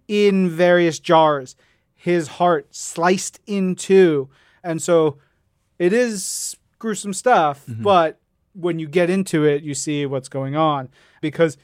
in 0.08 0.48
various 0.48 0.98
jars. 0.98 1.56
His 1.94 2.28
heart 2.28 2.74
sliced 2.74 3.40
in 3.46 3.74
two. 3.74 4.28
And 4.62 4.82
so 4.82 5.18
it 5.78 5.92
is 5.92 6.56
gruesome 6.78 7.14
stuff, 7.14 7.64
mm-hmm. 7.66 7.82
but 7.82 8.20
when 8.54 8.78
you 8.78 8.86
get 8.86 9.10
into 9.10 9.44
it, 9.44 9.62
you 9.62 9.74
see 9.74 10.06
what's 10.06 10.28
going 10.28 10.56
on. 10.56 10.88
Because 11.20 11.56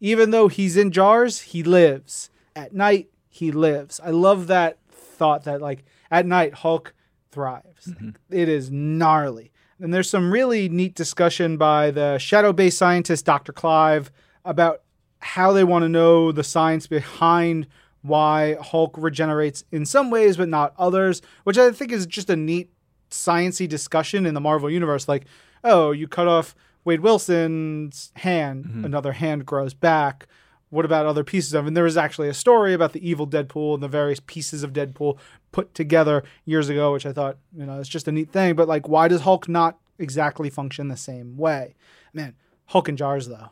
even 0.00 0.30
though 0.30 0.48
he's 0.48 0.76
in 0.76 0.90
jars, 0.90 1.40
he 1.40 1.62
lives. 1.62 2.30
At 2.54 2.74
night, 2.74 3.08
he 3.28 3.52
lives. 3.52 4.00
I 4.02 4.10
love 4.10 4.46
that 4.48 4.78
thought 4.90 5.44
that, 5.44 5.60
like, 5.60 5.84
at 6.10 6.26
night, 6.26 6.54
Hulk 6.54 6.94
thrives. 7.30 7.88
Like, 7.88 8.16
it 8.30 8.48
is 8.48 8.70
gnarly. 8.70 9.52
And 9.78 9.92
there's 9.92 10.08
some 10.08 10.32
really 10.32 10.68
neat 10.68 10.94
discussion 10.94 11.56
by 11.56 11.90
the 11.90 12.18
shadow 12.18 12.52
based 12.52 12.78
scientist, 12.78 13.24
Dr. 13.24 13.52
Clive, 13.52 14.10
about 14.44 14.82
how 15.26 15.52
they 15.52 15.64
want 15.64 15.82
to 15.82 15.88
know 15.88 16.30
the 16.30 16.44
science 16.44 16.86
behind 16.86 17.66
why 18.02 18.56
Hulk 18.60 18.94
regenerates 18.96 19.64
in 19.72 19.84
some 19.84 20.10
ways, 20.10 20.36
but 20.36 20.48
not 20.48 20.72
others, 20.78 21.20
which 21.42 21.58
I 21.58 21.72
think 21.72 21.90
is 21.90 22.06
just 22.06 22.30
a 22.30 22.36
neat 22.36 22.70
sciency 23.10 23.68
discussion 23.68 24.24
in 24.24 24.34
the 24.34 24.40
Marvel 24.40 24.70
universe. 24.70 25.08
Like, 25.08 25.26
oh, 25.64 25.90
you 25.90 26.06
cut 26.06 26.28
off 26.28 26.54
Wade 26.84 27.00
Wilson's 27.00 28.12
hand, 28.14 28.64
mm-hmm. 28.64 28.84
another 28.84 29.12
hand 29.12 29.44
grows 29.44 29.74
back. 29.74 30.28
What 30.70 30.84
about 30.84 31.06
other 31.06 31.24
pieces 31.24 31.54
of? 31.54 31.64
it? 31.64 31.68
And 31.68 31.76
there 31.76 31.84
was 31.84 31.96
actually 31.96 32.28
a 32.28 32.34
story 32.34 32.72
about 32.72 32.92
the 32.92 33.08
evil 33.08 33.26
Deadpool 33.26 33.74
and 33.74 33.82
the 33.82 33.88
various 33.88 34.20
pieces 34.20 34.62
of 34.62 34.72
Deadpool 34.72 35.18
put 35.50 35.74
together 35.74 36.22
years 36.44 36.68
ago, 36.68 36.92
which 36.92 37.06
I 37.06 37.12
thought, 37.12 37.38
you 37.56 37.66
know, 37.66 37.80
it's 37.80 37.88
just 37.88 38.06
a 38.06 38.12
neat 38.12 38.30
thing. 38.30 38.54
But 38.54 38.68
like, 38.68 38.88
why 38.88 39.08
does 39.08 39.22
Hulk 39.22 39.48
not 39.48 39.78
exactly 39.98 40.50
function 40.50 40.88
the 40.88 40.96
same 40.96 41.36
way? 41.36 41.74
Man, 42.12 42.34
Hulk 42.66 42.88
and 42.88 42.98
jars 42.98 43.26
though. 43.26 43.50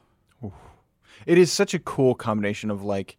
It 1.27 1.39
is 1.39 1.53
such 1.53 1.75
a 1.75 1.79
cool 1.79 2.15
combination 2.15 2.71
of 2.71 2.83
like 2.83 3.17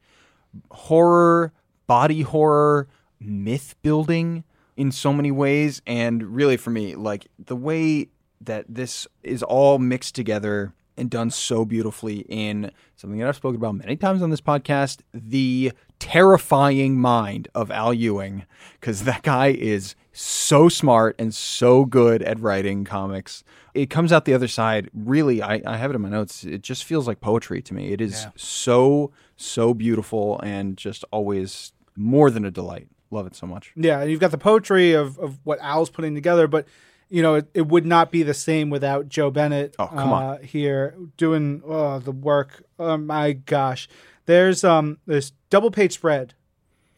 horror, 0.72 1.54
body 1.88 2.22
horror, 2.22 2.88
myth 3.20 3.76
building 3.82 4.44
in 4.78 4.92
so 4.92 5.14
many 5.14 5.32
ways. 5.32 5.82
And 5.86 6.24
really, 6.36 6.58
for 6.58 6.70
me, 6.70 6.96
like 6.96 7.28
the 7.38 7.56
way 7.56 8.10
that 8.42 8.66
this 8.70 9.08
is 9.24 9.44
all 9.44 9.80
mixed 9.80 10.16
together 10.16 10.74
and 10.98 11.10
done 11.10 11.30
so 11.30 11.66
beautifully 11.66 12.20
in 12.30 12.72
something 12.96 13.20
that 13.20 13.28
I've 13.28 13.36
spoken 13.36 13.58
about 13.58 13.76
many 13.76 13.98
times 13.98 14.22
on 14.22 14.30
this 14.30 14.42
podcast 14.42 15.02
the 15.14 15.74
terrifying 16.00 17.00
mind 17.00 17.48
of 17.56 17.72
Al 17.72 17.94
Ewing. 17.94 18.46
Because 18.80 19.04
that 19.04 19.24
guy 19.24 19.48
is 19.48 19.96
so 20.16 20.70
smart 20.70 21.16
and 21.20 21.34
so 21.34 21.86
good 21.86 22.22
at 22.24 22.40
writing 22.40 22.86
comics. 22.86 23.44
It 23.74 23.90
comes 23.90 24.14
out 24.14 24.26
the 24.26 24.34
other 24.34 24.48
side. 24.48 24.90
Really, 24.94 25.42
I, 25.42 25.62
I 25.66 25.78
have 25.78 25.92
it 25.92 25.96
in 25.96 26.02
my 26.02 26.10
notes. 26.10 26.44
It 26.46 26.62
just 26.62 26.86
feels 26.86 27.08
like 27.08 27.20
poetry 27.20 27.62
to 27.64 27.74
me. 27.74 27.92
It 27.92 28.00
is 28.00 28.24
Yeah. 28.24 28.32
so, 28.36 29.12
so 29.36 29.74
beautiful 29.74 30.40
and 30.42 30.78
just 30.78 31.04
always 31.12 31.74
more 31.96 32.32
than 32.32 32.46
a 32.46 32.52
delight. 32.52 32.88
Love 33.12 33.28
it 33.28 33.36
so 33.36 33.46
much. 33.46 33.72
Yeah, 33.76 34.00
and 34.02 34.10
you've 34.10 34.20
got 34.20 34.32
the 34.32 34.38
poetry 34.38 34.94
of, 34.94 35.20
of 35.20 35.40
what 35.44 35.60
Al's 35.62 35.90
putting 35.90 36.16
together, 36.16 36.48
but 36.48 36.66
you 37.10 37.22
know 37.22 37.36
it, 37.36 37.48
it 37.54 37.68
would 37.68 37.86
not 37.86 38.12
be 38.12 38.24
the 38.24 38.34
same 38.34 38.70
without 38.70 39.10
Joe 39.10 39.30
Bennett. 39.30 39.76
Oh, 39.78 39.88
come 39.88 40.12
uh, 40.12 40.38
here 40.38 40.96
doing 41.18 41.62
oh, 41.66 42.00
the 42.00 42.12
work. 42.12 42.64
Oh 42.80 42.98
my 42.98 43.34
gosh, 43.34 43.88
there's 44.26 44.64
um 44.64 44.98
this 45.06 45.34
double 45.50 45.70
page 45.70 45.94
spread, 45.94 46.34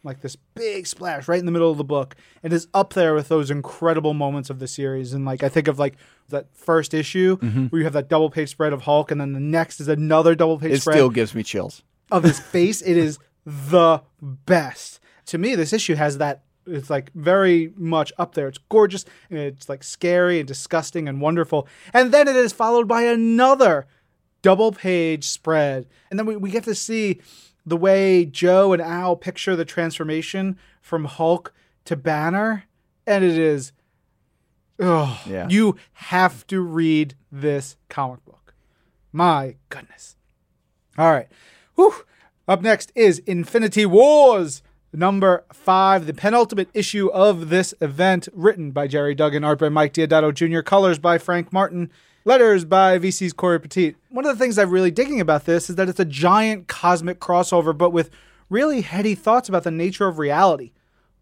like 0.04 0.20
this 0.20 0.36
big 0.54 0.86
splash 0.86 1.26
right 1.28 1.38
in 1.40 1.46
the 1.46 1.52
middle 1.52 1.70
of 1.70 1.78
the 1.78 1.84
book, 1.84 2.14
and 2.42 2.52
is 2.52 2.68
up 2.72 2.94
there 2.94 3.14
with 3.14 3.28
those 3.28 3.50
incredible 3.50 4.14
moments 4.14 4.48
of 4.50 4.58
the 4.58 4.68
series. 4.68 5.12
And 5.12 5.24
like 5.24 5.42
I 5.42 5.48
think 5.48 5.68
of 5.68 5.78
like 5.78 5.96
that 6.28 6.46
first 6.54 6.94
issue 6.94 7.36
Mm-hmm. 7.38 7.66
where 7.66 7.78
you 7.80 7.84
have 7.84 7.92
that 7.94 8.08
double 8.08 8.30
page 8.30 8.50
spread 8.50 8.72
of 8.72 8.82
Hulk, 8.82 9.10
and 9.10 9.20
then 9.20 9.32
the 9.32 9.40
next 9.40 9.80
is 9.80 9.88
another 9.88 10.34
double 10.34 10.58
page 10.58 10.72
It 10.72 10.80
spread 10.82 10.94
still 10.94 11.10
gives 11.10 11.34
me 11.34 11.42
chills. 11.42 11.82
of 12.10 12.22
his 12.22 12.38
face. 12.54 12.80
It 12.82 12.96
is 12.96 13.18
the 13.44 14.02
best. 14.22 15.00
To 15.26 15.38
me, 15.38 15.54
this 15.54 15.72
issue 15.72 15.94
has 15.94 16.18
that. 16.18 16.44
It's 16.66 16.90
like 16.90 17.10
very 17.14 17.72
much 17.76 18.12
up 18.18 18.34
there. 18.34 18.46
It's 18.46 18.58
gorgeous. 18.68 19.06
And 19.30 19.38
it's 19.38 19.70
like 19.70 19.82
scary 19.82 20.38
and 20.38 20.46
disgusting 20.46 21.08
and 21.08 21.18
wonderful. 21.20 21.66
And 21.94 22.12
then 22.12 22.28
it 22.28 22.36
is 22.36 22.52
followed 22.52 22.86
by 22.86 23.02
another 23.04 23.86
double 24.42 24.70
page 24.72 25.24
spread. 25.24 25.86
And 26.10 26.18
then 26.18 26.26
we, 26.26 26.36
we 26.36 26.50
get 26.50 26.64
to 26.64 26.74
see 26.74 27.20
the 27.68 27.76
way 27.76 28.24
Joe 28.24 28.72
and 28.72 28.82
Al 28.82 29.16
picture 29.16 29.54
the 29.56 29.64
transformation 29.64 30.56
from 30.80 31.04
Hulk 31.04 31.52
to 31.84 31.96
Banner, 31.96 32.64
and 33.06 33.24
it 33.24 33.38
is. 33.38 33.72
Oh, 34.80 35.20
Yeah. 35.26 35.48
you 35.48 35.76
have 35.94 36.46
to 36.48 36.60
read 36.60 37.14
this 37.32 37.76
comic 37.88 38.24
book. 38.24 38.54
My 39.12 39.56
goodness. 39.68 40.16
All 40.96 41.10
right. 41.10 41.28
Whew. 41.74 41.94
Up 42.46 42.62
next 42.62 42.92
is 42.94 43.18
Infinity 43.20 43.84
Wars, 43.86 44.62
number 44.92 45.44
five, 45.52 46.06
the 46.06 46.14
penultimate 46.14 46.68
issue 46.72 47.08
of 47.08 47.50
this 47.50 47.74
event, 47.80 48.28
written 48.32 48.70
by 48.70 48.86
Gerry 48.86 49.14
Duggan, 49.14 49.44
art 49.44 49.58
by 49.58 49.68
Mike 49.68 49.92
Deodato 49.94 50.32
Jr., 50.32 50.60
colors 50.60 50.98
by 50.98 51.18
Frank 51.18 51.52
Martin, 51.52 51.90
letters 52.24 52.64
by 52.64 52.98
VC's 52.98 53.32
Cory 53.32 53.60
Petit. 53.60 53.96
One 54.10 54.26
of 54.26 54.36
the 54.36 54.42
things 54.42 54.58
I'm 54.58 54.70
really 54.70 54.90
digging 54.90 55.20
about 55.20 55.44
this 55.44 55.70
is 55.70 55.76
that 55.76 55.88
it's 55.88 56.00
a 56.00 56.04
giant 56.04 56.68
cosmic 56.68 57.20
crossover, 57.20 57.76
but 57.76 57.90
with 57.90 58.10
really 58.50 58.80
heady 58.82 59.14
thoughts 59.14 59.48
about 59.48 59.64
the 59.64 59.70
nature 59.70 60.06
of 60.06 60.18
reality. 60.18 60.72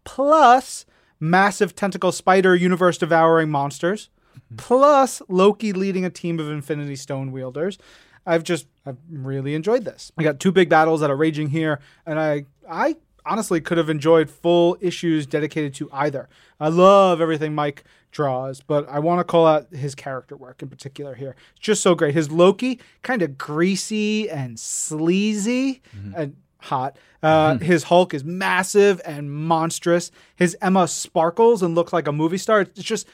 Plus, 0.03 0.85
massive 1.19 1.75
tentacle 1.75 2.11
spider 2.11 2.55
universe 2.55 2.97
devouring 2.97 3.49
monsters. 3.49 4.09
Mm-hmm. 4.35 4.55
Plus, 4.57 5.21
Loki 5.27 5.73
leading 5.73 6.05
a 6.05 6.09
team 6.09 6.39
of 6.39 6.49
Infinity 6.49 6.95
Stone 6.95 7.31
wielders. 7.31 7.77
I've 8.25 8.43
just 8.43 8.67
I've 8.85 8.97
really 9.09 9.55
enjoyed 9.55 9.85
this. 9.85 10.11
I 10.17 10.23
got 10.23 10.39
two 10.39 10.51
big 10.51 10.69
battles 10.69 10.99
that 10.99 11.09
are 11.09 11.15
raging 11.15 11.49
here, 11.49 11.79
and 12.05 12.19
I 12.19 12.45
I 12.69 12.97
honestly 13.25 13.61
could 13.61 13.77
have 13.77 13.89
enjoyed 13.89 14.29
full 14.29 14.77
issues 14.81 15.25
dedicated 15.25 15.73
to 15.75 15.89
either. 15.91 16.27
I 16.59 16.69
love 16.69 17.21
everything 17.21 17.55
Mike 17.55 17.83
draws, 18.11 18.61
but 18.61 18.87
I 18.89 18.99
want 18.99 19.19
to 19.19 19.23
call 19.23 19.45
out 19.45 19.71
his 19.73 19.93
character 19.95 20.35
work 20.35 20.61
in 20.61 20.69
particular 20.69 21.15
here. 21.15 21.35
It's 21.51 21.59
just 21.61 21.81
so 21.83 21.93
great. 21.95 22.13
His 22.13 22.31
Loki, 22.31 22.79
kind 23.03 23.21
of 23.21 23.37
greasy 23.37 24.29
and 24.29 24.59
sleazy 24.59 25.81
and 26.15 26.35
hot. 26.59 26.97
Uh, 27.21 27.57
His 27.57 27.83
Hulk 27.83 28.13
is 28.13 28.23
massive 28.23 29.01
and 29.05 29.31
monstrous. 29.31 30.11
His 30.35 30.55
Emma 30.61 30.87
sparkles 30.87 31.61
and 31.63 31.75
looks 31.75 31.93
like 31.93 32.07
a 32.07 32.11
movie 32.11 32.37
star. 32.37 32.61
It's 32.61 32.81
just 32.83 33.07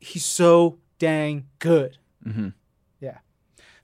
he's 0.00 0.24
so 0.24 0.78
dang 0.98 1.46
good. 1.58 1.98
Yeah. 3.00 3.18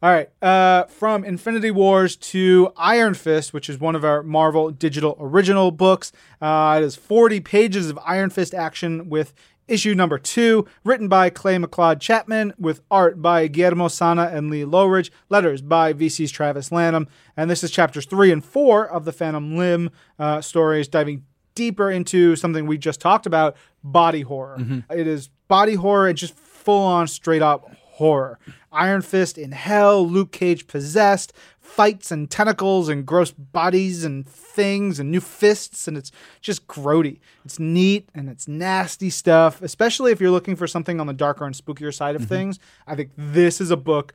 All 0.02 0.10
right. 0.10 0.30
Uh, 0.40 0.84
from 0.84 1.24
Infinity 1.24 1.70
Wars 1.70 2.16
to 2.16 2.72
Iron 2.76 3.14
Fist, 3.14 3.52
which 3.52 3.68
is 3.68 3.78
one 3.78 3.96
of 3.96 4.04
our 4.04 4.22
Marvel 4.22 4.70
digital 4.70 5.16
original 5.20 5.70
books. 5.70 6.12
Uh, 6.40 6.78
it 6.80 6.84
is 6.84 6.94
40 6.96 7.40
pages 7.40 7.90
of 7.90 7.98
Iron 8.04 8.30
Fist 8.30 8.54
action 8.54 9.08
with 9.08 9.32
issue 9.68 9.94
number 9.94 10.18
two, 10.18 10.66
written 10.84 11.08
by 11.08 11.30
Clay 11.30 11.56
McLeod 11.56 12.00
Chapman, 12.00 12.54
with 12.58 12.80
art 12.90 13.22
by 13.22 13.46
Guillermo 13.46 13.88
Sanna 13.88 14.30
and 14.32 14.50
Lee 14.50 14.64
Loughridge, 14.64 15.12
letters 15.28 15.62
by 15.62 15.92
VC's 15.92 16.30
Travis 16.30 16.72
Lanham. 16.72 17.06
And 17.36 17.50
this 17.50 17.62
is 17.62 17.70
chapters 17.70 18.06
three 18.06 18.32
and 18.32 18.44
four 18.44 18.86
of 18.88 19.04
the 19.04 19.12
Phantom 19.12 19.56
Limb 19.56 19.90
uh, 20.18 20.40
stories, 20.40 20.88
diving 20.88 21.24
deeper 21.54 21.90
into 21.90 22.36
something 22.36 22.66
we 22.66 22.78
just 22.78 23.00
talked 23.00 23.26
about 23.26 23.56
body 23.82 24.22
horror. 24.22 24.58
It 24.90 25.06
is 25.06 25.28
body 25.48 25.74
horror 25.74 26.08
and 26.08 26.16
just 26.16 26.34
full 26.34 26.86
on 26.86 27.08
straight 27.08 27.42
up 27.42 27.74
horror. 27.74 28.38
Iron 28.70 29.02
Fist 29.02 29.36
in 29.38 29.50
hell, 29.52 30.06
Luke 30.08 30.30
Cage 30.30 30.66
possessed, 30.68 31.32
fights 31.74 32.10
and 32.10 32.30
tentacles 32.30 32.88
and 32.88 33.06
gross 33.06 33.30
bodies 33.30 34.04
and 34.04 34.26
things 34.28 34.98
and 34.98 35.10
new 35.10 35.20
fists, 35.20 35.86
and 35.86 35.96
it's 35.96 36.10
just 36.40 36.66
grody. 36.66 37.20
It's 37.44 37.58
neat 37.58 38.08
and 38.14 38.28
it's 38.28 38.48
nasty 38.48 39.10
stuff, 39.10 39.62
especially 39.62 40.10
if 40.12 40.20
you're 40.20 40.30
looking 40.30 40.56
for 40.56 40.66
something 40.66 40.98
on 41.00 41.06
the 41.06 41.12
darker 41.12 41.44
and 41.44 41.54
spookier 41.54 41.94
side 41.94 42.16
of 42.16 42.24
things. 42.26 42.58
I 42.86 42.94
think 42.96 43.10
this 43.16 43.60
is 43.60 43.70
a 43.70 43.76
book 43.76 44.12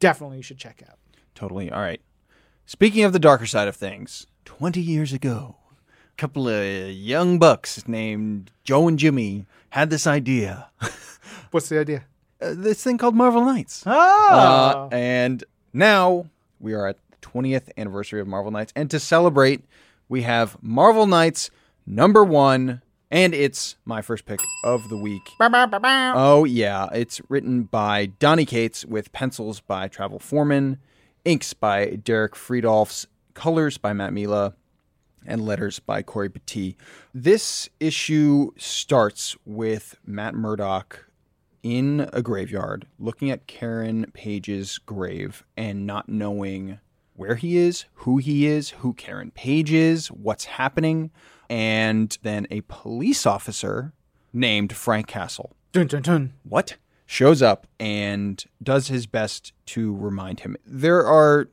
definitely 0.00 0.38
you 0.38 0.42
should 0.42 0.58
check 0.58 0.82
out. 0.88 0.98
Totally. 1.34 1.70
All 1.70 1.80
right. 1.80 2.00
Speaking 2.66 3.04
of 3.04 3.12
the 3.12 3.18
darker 3.18 3.46
side 3.46 3.68
of 3.68 3.76
things, 3.76 4.26
20 4.46 4.80
years 4.80 5.12
ago, 5.12 5.56
a 5.72 6.16
couple 6.16 6.48
of 6.48 6.90
young 6.92 7.38
bucks 7.38 7.86
named 7.86 8.50
Joe 8.64 8.88
and 8.88 8.98
Jimmy 8.98 9.46
had 9.70 9.90
this 9.90 10.06
idea. 10.06 10.70
What's 11.50 11.68
the 11.68 11.78
idea? 11.80 12.04
Uh, 12.40 12.54
this 12.56 12.82
thing 12.82 12.98
called 12.98 13.14
Marvel 13.14 13.44
Knights. 13.44 13.82
Ah, 13.86 14.84
Uh, 14.84 14.88
and 14.92 15.44
now 15.72 16.26
we 16.62 16.72
are 16.74 16.86
at 16.86 16.96
the 17.10 17.16
20th 17.26 17.68
anniversary 17.76 18.20
of 18.20 18.26
Marvel 18.26 18.50
Knights. 18.50 18.72
And 18.74 18.90
to 18.90 19.00
celebrate, 19.00 19.64
we 20.08 20.22
have 20.22 20.56
Marvel 20.62 21.06
Knights 21.06 21.50
number 21.86 22.24
one. 22.24 22.82
And 23.10 23.34
it's 23.34 23.76
my 23.84 24.00
first 24.00 24.24
pick 24.24 24.40
of 24.64 24.88
the 24.88 24.96
week. 24.96 25.28
Oh, 26.16 26.44
yeah. 26.44 26.88
It's 26.94 27.20
written 27.28 27.64
by 27.64 28.06
Donny 28.06 28.46
Cates 28.46 28.86
with 28.86 29.12
pencils 29.12 29.60
by 29.60 29.88
Travel 29.88 30.18
Foreman, 30.18 30.78
inks 31.26 31.52
by 31.52 31.96
Derek 31.96 32.34
Fridolfs, 32.34 33.04
colors 33.34 33.76
by 33.76 33.92
Matt 33.92 34.14
Milla, 34.14 34.54
and 35.26 35.44
letters 35.44 35.78
by 35.78 36.00
Cory 36.00 36.30
Petit. 36.30 36.76
This 37.12 37.68
issue 37.78 38.52
starts 38.56 39.36
with 39.44 39.96
Matt 40.06 40.34
Murdock 40.34 41.06
in 41.62 42.08
a 42.12 42.22
graveyard 42.22 42.86
looking 42.98 43.30
at 43.30 43.46
Karen 43.46 44.10
Page's 44.12 44.78
grave 44.78 45.44
and 45.56 45.86
not 45.86 46.08
knowing 46.08 46.78
where 47.14 47.34
he 47.36 47.56
is, 47.56 47.84
who 47.94 48.18
he 48.18 48.46
is, 48.46 48.70
who 48.70 48.94
Karen 48.94 49.30
Page 49.30 49.72
is, 49.72 50.08
what's 50.08 50.44
happening. 50.44 51.10
And 51.48 52.16
then 52.22 52.46
a 52.50 52.62
police 52.62 53.26
officer 53.26 53.92
named 54.32 54.72
Frank 54.74 55.06
Castle 55.06 55.54
dun 55.72 55.86
dun 55.86 56.02
dun. 56.02 56.32
what 56.42 56.76
shows 57.06 57.42
up 57.42 57.66
and 57.78 58.44
does 58.62 58.88
his 58.88 59.06
best 59.06 59.52
to 59.66 59.94
remind 59.94 60.40
him. 60.40 60.56
There 60.64 61.06
are 61.06 61.48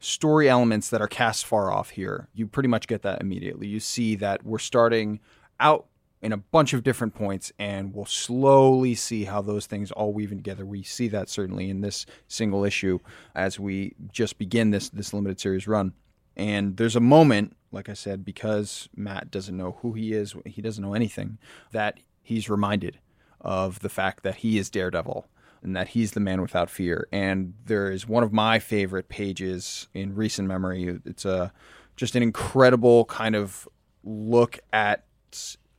story 0.00 0.48
elements 0.48 0.88
that 0.90 1.00
are 1.00 1.08
cast 1.08 1.44
far 1.44 1.70
off 1.70 1.90
here. 1.90 2.28
You 2.34 2.46
pretty 2.46 2.68
much 2.68 2.86
get 2.86 3.02
that 3.02 3.20
immediately. 3.20 3.66
You 3.66 3.78
see 3.78 4.14
that 4.16 4.44
we're 4.44 4.58
starting 4.58 5.20
out 5.60 5.86
in 6.22 6.32
a 6.32 6.36
bunch 6.36 6.72
of 6.72 6.84
different 6.84 7.14
points 7.14 7.52
and 7.58 7.92
we'll 7.92 8.06
slowly 8.06 8.94
see 8.94 9.24
how 9.24 9.42
those 9.42 9.66
things 9.66 9.90
all 9.90 10.12
weave 10.12 10.30
in 10.30 10.38
together. 10.38 10.64
We 10.64 10.84
see 10.84 11.08
that 11.08 11.28
certainly 11.28 11.68
in 11.68 11.80
this 11.80 12.06
single 12.28 12.64
issue 12.64 13.00
as 13.34 13.58
we 13.58 13.94
just 14.12 14.38
begin 14.38 14.70
this 14.70 14.88
this 14.88 15.12
limited 15.12 15.40
series 15.40 15.66
run. 15.66 15.92
And 16.36 16.76
there's 16.76 16.96
a 16.96 17.00
moment, 17.00 17.56
like 17.72 17.88
I 17.88 17.94
said, 17.94 18.24
because 18.24 18.88
Matt 18.96 19.30
doesn't 19.30 19.56
know 19.56 19.78
who 19.82 19.92
he 19.92 20.12
is, 20.12 20.34
he 20.46 20.62
doesn't 20.62 20.82
know 20.82 20.94
anything, 20.94 21.38
that 21.72 21.98
he's 22.22 22.48
reminded 22.48 22.98
of 23.40 23.80
the 23.80 23.90
fact 23.90 24.22
that 24.22 24.36
he 24.36 24.56
is 24.56 24.70
Daredevil 24.70 25.26
and 25.62 25.76
that 25.76 25.88
he's 25.88 26.12
the 26.12 26.20
man 26.20 26.40
without 26.40 26.70
fear. 26.70 27.06
And 27.12 27.54
there 27.66 27.90
is 27.90 28.08
one 28.08 28.22
of 28.22 28.32
my 28.32 28.60
favorite 28.60 29.08
pages 29.08 29.88
in 29.92 30.14
recent 30.14 30.48
memory. 30.48 31.00
It's 31.04 31.24
a 31.24 31.52
just 31.96 32.14
an 32.14 32.22
incredible 32.22 33.04
kind 33.06 33.36
of 33.36 33.68
look 34.02 34.58
at 34.72 35.04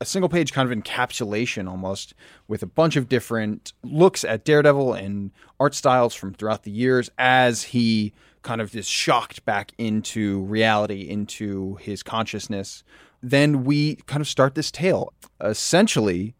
a 0.04 0.06
single 0.06 0.28
page 0.28 0.52
kind 0.52 0.70
of 0.70 0.78
encapsulation 0.78 1.70
almost 1.70 2.14
with 2.50 2.62
a 2.62 2.68
bunch 2.68 2.98
of 2.98 3.08
different 3.08 3.72
looks 3.84 4.26
at 4.26 4.44
Daredevil 4.44 4.94
and 4.94 5.32
art 5.62 5.74
styles 5.74 6.14
from 6.14 6.34
throughout 6.34 6.64
the 6.64 6.72
years 6.72 7.10
as 7.18 7.64
he 7.64 8.14
kind 8.42 8.60
of 8.60 8.76
is 8.76 8.86
shocked 8.86 9.46
back 9.46 9.72
into 9.78 10.42
reality, 10.42 11.10
into 11.10 11.76
his 11.76 12.04
consciousness. 12.04 12.84
Then 13.22 13.64
we 13.64 13.96
kind 14.06 14.20
of 14.20 14.28
start 14.28 14.56
this 14.56 14.72
tale. 14.72 15.14
Essentially, 15.42 16.36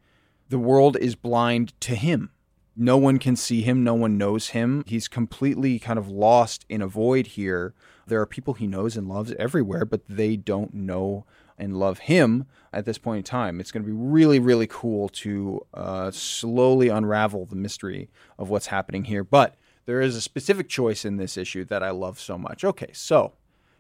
the 0.50 0.60
world 0.60 0.98
is 0.98 1.16
blind 1.16 1.72
to 1.80 1.96
him. 1.96 2.32
No 2.76 2.98
one 2.98 3.18
can 3.18 3.38
see 3.38 3.62
him. 3.62 3.82
No 3.82 3.94
one 3.94 4.18
knows 4.18 4.50
him. 4.50 4.84
He's 4.86 5.08
completely 5.08 5.80
kind 5.80 5.98
of 5.98 6.10
lost 6.10 6.66
in 6.68 6.82
a 6.82 6.88
void 6.88 7.28
here. 7.28 7.74
There 8.08 8.20
are 8.20 8.26
people 8.26 8.56
he 8.56 8.68
knows 8.68 8.98
and 8.98 9.08
loves 9.08 9.32
everywhere, 9.40 9.86
but 9.86 10.02
they 10.10 10.36
don't 10.36 10.74
know 10.74 11.26
and 11.58 11.78
love 11.78 12.00
him 12.00 12.46
at 12.72 12.86
this 12.86 12.98
point 12.98 13.20
in 13.20 13.24
time. 13.24 13.60
It's 13.60 13.72
going 13.72 13.84
to 13.84 13.88
be 13.88 13.96
really, 13.96 14.40
really 14.40 14.68
cool 14.68 15.10
to 15.10 15.66
uh, 15.74 16.12
slowly 16.12 16.90
unravel 16.90 17.46
the 17.46 17.56
mystery 17.56 18.10
of 18.38 18.50
what's 18.50 18.68
happening 18.68 19.06
here. 19.06 19.24
But 19.24 19.56
there 19.86 20.02
is 20.02 20.16
a 20.16 20.22
specific 20.22 20.70
choice 20.70 21.06
in 21.06 21.18
this 21.18 21.38
issue 21.38 21.66
that 21.66 21.84
I 21.84 21.92
love 21.92 22.20
so 22.20 22.38
much. 22.38 22.64
Okay, 22.64 22.90
so 22.94 23.34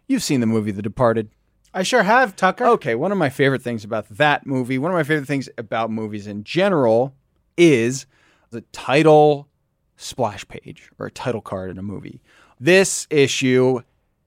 you've 0.07 0.23
seen 0.23 0.39
the 0.39 0.45
movie 0.45 0.71
The 0.71 0.81
Departed. 0.81 1.29
I 1.73 1.83
sure 1.83 2.03
have, 2.03 2.35
Tucker. 2.35 2.65
Okay, 2.65 2.93
one 2.93 3.11
of 3.11 3.17
my 3.17 3.29
favorite 3.29 3.63
things 3.63 3.83
about 3.83 4.07
that 4.09 4.45
movie, 4.45 4.77
one 4.77 4.91
of 4.91 4.95
my 4.95 5.03
favorite 5.03 5.27
things 5.27 5.49
about 5.57 5.89
movies 5.89 6.27
in 6.27 6.43
general, 6.43 7.15
is 7.57 8.05
the 8.51 8.61
title 8.71 9.47
splash 9.97 10.47
page 10.47 10.91
or 10.99 11.07
a 11.07 11.11
title 11.11 11.41
card 11.41 11.71
in 11.71 11.77
a 11.77 11.83
movie. 11.83 12.21
This 12.59 13.07
issue 13.09 13.81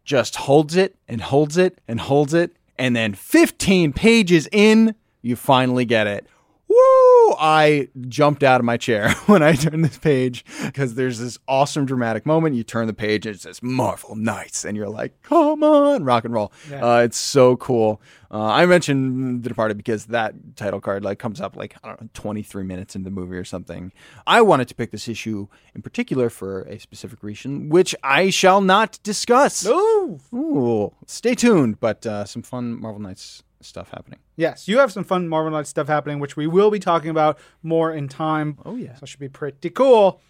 just 0.04 0.36
holds 0.36 0.76
it 0.76 0.96
and 1.08 1.20
holds 1.20 1.56
it 1.56 1.80
and 1.86 2.00
holds 2.00 2.34
it. 2.34 2.56
And 2.78 2.94
then 2.94 3.14
15 3.14 3.92
pages 3.92 4.48
in, 4.52 4.94
you 5.22 5.36
finally 5.36 5.84
get 5.84 6.06
it. 6.06 6.26
Woo! 6.68 7.05
I 7.38 7.88
jumped 8.08 8.42
out 8.42 8.60
of 8.60 8.64
my 8.64 8.76
chair 8.76 9.10
when 9.26 9.42
I 9.42 9.54
turned 9.54 9.84
this 9.84 9.98
page 9.98 10.44
because 10.64 10.94
there's 10.94 11.18
this 11.18 11.38
awesome 11.48 11.86
dramatic 11.86 12.26
moment. 12.26 12.54
You 12.54 12.64
turn 12.64 12.86
the 12.86 12.94
page 12.94 13.26
and 13.26 13.34
it 13.34 13.40
says 13.40 13.62
Marvel 13.62 14.14
Knights, 14.16 14.64
and 14.64 14.76
you're 14.76 14.88
like, 14.88 15.22
come 15.22 15.62
on, 15.62 16.04
rock 16.04 16.24
and 16.24 16.32
roll. 16.34 16.52
Yeah. 16.70 16.84
Uh, 16.84 16.98
it's 17.00 17.18
so 17.18 17.56
cool. 17.56 18.00
Uh, 18.30 18.42
I 18.44 18.66
mentioned 18.66 19.44
The 19.44 19.48
Departed 19.48 19.76
because 19.76 20.06
that 20.06 20.34
title 20.56 20.80
card 20.80 21.04
like 21.04 21.18
comes 21.18 21.40
up 21.40 21.56
like 21.56 21.76
I 21.82 21.88
don't 21.88 22.00
know 22.00 22.08
23 22.14 22.64
minutes 22.64 22.96
into 22.96 23.04
the 23.04 23.14
movie 23.14 23.36
or 23.36 23.44
something. 23.44 23.92
I 24.26 24.40
wanted 24.42 24.68
to 24.68 24.74
pick 24.74 24.90
this 24.90 25.08
issue 25.08 25.48
in 25.74 25.82
particular 25.82 26.28
for 26.28 26.62
a 26.62 26.78
specific 26.78 27.22
reason, 27.22 27.68
which 27.68 27.94
I 28.02 28.30
shall 28.30 28.60
not 28.60 28.98
discuss. 29.02 29.66
Ooh. 29.66 30.20
Ooh, 30.34 30.92
stay 31.06 31.34
tuned, 31.34 31.80
but 31.80 32.04
uh, 32.06 32.24
some 32.24 32.42
fun 32.42 32.80
Marvel 32.80 33.00
Knights 33.00 33.42
stuff 33.66 33.90
happening. 33.90 34.20
Yes, 34.36 34.68
you 34.68 34.78
have 34.78 34.92
some 34.92 35.04
fun 35.04 35.28
Marvel 35.28 35.50
Knights 35.50 35.70
stuff 35.70 35.88
happening, 35.88 36.18
which 36.18 36.36
we 36.36 36.46
will 36.46 36.70
be 36.70 36.78
talking 36.78 37.10
about 37.10 37.38
more 37.62 37.92
in 37.92 38.08
time. 38.08 38.58
Oh, 38.64 38.76
yeah. 38.76 38.94
So 38.94 39.04
it 39.04 39.08
should 39.08 39.20
be 39.20 39.28
pretty 39.28 39.70
cool. 39.70 40.20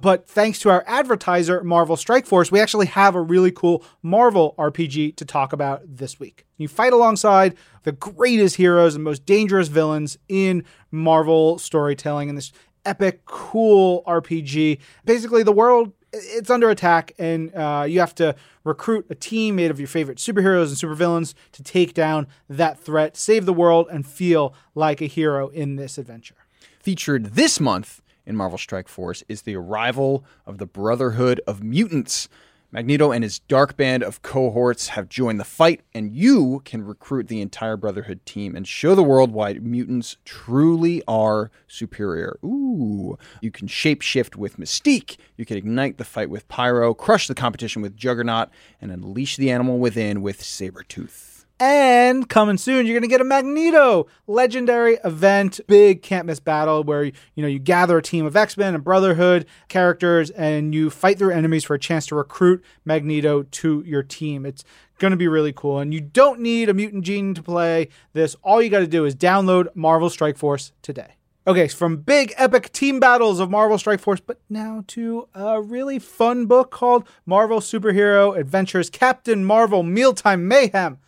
But 0.00 0.28
thanks 0.28 0.58
to 0.60 0.68
our 0.68 0.82
advertiser, 0.88 1.62
Marvel 1.62 1.96
Strike 1.96 2.26
Force, 2.26 2.50
we 2.50 2.58
actually 2.58 2.86
have 2.86 3.14
a 3.14 3.20
really 3.20 3.52
cool 3.52 3.84
Marvel 4.02 4.52
RPG 4.58 5.14
to 5.14 5.24
talk 5.24 5.52
about 5.52 5.82
this 5.84 6.18
week. 6.18 6.44
You 6.56 6.66
fight 6.66 6.92
alongside 6.92 7.54
the 7.84 7.92
greatest 7.92 8.56
heroes 8.56 8.96
and 8.96 9.04
most 9.04 9.24
dangerous 9.24 9.68
villains 9.68 10.18
in 10.28 10.64
Marvel 10.90 11.56
storytelling 11.58 12.28
in 12.28 12.34
this 12.34 12.50
epic, 12.84 13.24
cool 13.26 14.02
RPG. 14.04 14.80
Basically, 15.04 15.44
the 15.44 15.52
world 15.52 15.92
it's 16.12 16.50
under 16.50 16.70
attack, 16.70 17.12
and 17.18 17.54
uh, 17.54 17.84
you 17.88 18.00
have 18.00 18.14
to 18.16 18.34
recruit 18.64 19.06
a 19.10 19.14
team 19.14 19.56
made 19.56 19.70
of 19.70 19.80
your 19.80 19.88
favorite 19.88 20.18
superheroes 20.18 20.68
and 20.68 20.76
supervillains 20.76 21.34
to 21.52 21.62
take 21.62 21.94
down 21.94 22.26
that 22.48 22.78
threat, 22.78 23.16
save 23.16 23.46
the 23.46 23.52
world, 23.52 23.88
and 23.90 24.06
feel 24.06 24.54
like 24.74 25.00
a 25.00 25.06
hero 25.06 25.48
in 25.48 25.76
this 25.76 25.98
adventure. 25.98 26.36
Featured 26.80 27.34
this 27.34 27.60
month 27.60 28.02
in 28.26 28.36
Marvel 28.36 28.58
Strike 28.58 28.88
Force 28.88 29.24
is 29.28 29.42
the 29.42 29.56
arrival 29.56 30.24
of 30.46 30.58
the 30.58 30.66
Brotherhood 30.66 31.40
of 31.46 31.62
Mutants. 31.62 32.28
Magneto 32.74 33.12
and 33.12 33.22
his 33.22 33.38
dark 33.38 33.76
band 33.76 34.02
of 34.02 34.22
cohorts 34.22 34.88
have 34.88 35.10
joined 35.10 35.38
the 35.38 35.44
fight, 35.44 35.82
and 35.94 36.10
you 36.10 36.62
can 36.64 36.82
recruit 36.82 37.28
the 37.28 37.42
entire 37.42 37.76
Brotherhood 37.76 38.24
team 38.24 38.56
and 38.56 38.66
show 38.66 38.94
the 38.94 39.02
world 39.02 39.30
why 39.30 39.52
mutants 39.52 40.16
truly 40.24 41.02
are 41.06 41.50
superior. 41.68 42.38
Ooh. 42.42 43.18
You 43.42 43.50
can 43.50 43.68
shapeshift 43.68 44.36
with 44.36 44.56
Mystique, 44.56 45.18
you 45.36 45.44
can 45.44 45.58
ignite 45.58 45.98
the 45.98 46.04
fight 46.04 46.30
with 46.30 46.48
Pyro, 46.48 46.94
crush 46.94 47.26
the 47.26 47.34
competition 47.34 47.82
with 47.82 47.94
Juggernaut, 47.94 48.48
and 48.80 48.90
unleash 48.90 49.36
the 49.36 49.50
animal 49.50 49.78
within 49.78 50.22
with 50.22 50.40
Sabretooth. 50.40 51.31
And 51.64 52.28
coming 52.28 52.58
soon, 52.58 52.86
you're 52.86 52.94
going 52.94 53.08
to 53.08 53.08
get 53.08 53.20
a 53.20 53.24
Magneto 53.24 54.08
legendary 54.26 54.98
event, 55.04 55.60
big 55.68 56.02
can't 56.02 56.26
miss 56.26 56.40
battle 56.40 56.82
where 56.82 57.04
you 57.04 57.12
know 57.36 57.46
you 57.46 57.60
gather 57.60 57.96
a 57.96 58.02
team 58.02 58.26
of 58.26 58.36
X-Men 58.36 58.74
and 58.74 58.82
Brotherhood 58.82 59.46
characters 59.68 60.30
and 60.30 60.74
you 60.74 60.90
fight 60.90 61.20
through 61.20 61.30
enemies 61.30 61.62
for 61.62 61.74
a 61.74 61.78
chance 61.78 62.04
to 62.06 62.16
recruit 62.16 62.64
Magneto 62.84 63.44
to 63.44 63.84
your 63.86 64.02
team. 64.02 64.44
It's 64.44 64.64
going 64.98 65.12
to 65.12 65.16
be 65.16 65.28
really 65.28 65.52
cool 65.52 65.78
and 65.78 65.94
you 65.94 66.00
don't 66.00 66.40
need 66.40 66.68
a 66.68 66.74
mutant 66.74 67.04
gene 67.04 67.32
to 67.34 67.42
play 67.44 67.90
this. 68.12 68.34
All 68.42 68.60
you 68.60 68.68
got 68.68 68.80
to 68.80 68.88
do 68.88 69.04
is 69.04 69.14
download 69.14 69.68
Marvel 69.76 70.10
Strike 70.10 70.38
Force 70.38 70.72
today. 70.82 71.14
Okay, 71.46 71.68
from 71.68 71.98
big 71.98 72.34
epic 72.38 72.72
team 72.72 72.98
battles 72.98 73.38
of 73.38 73.50
Marvel 73.50 73.78
Strike 73.78 74.00
Force, 74.00 74.18
but 74.18 74.40
now 74.50 74.82
to 74.88 75.28
a 75.32 75.62
really 75.62 76.00
fun 76.00 76.46
book 76.46 76.72
called 76.72 77.06
Marvel 77.24 77.60
Superhero 77.60 78.36
Adventures 78.36 78.90
Captain 78.90 79.44
Marvel 79.44 79.84
Mealtime 79.84 80.48
Mayhem 80.48 80.98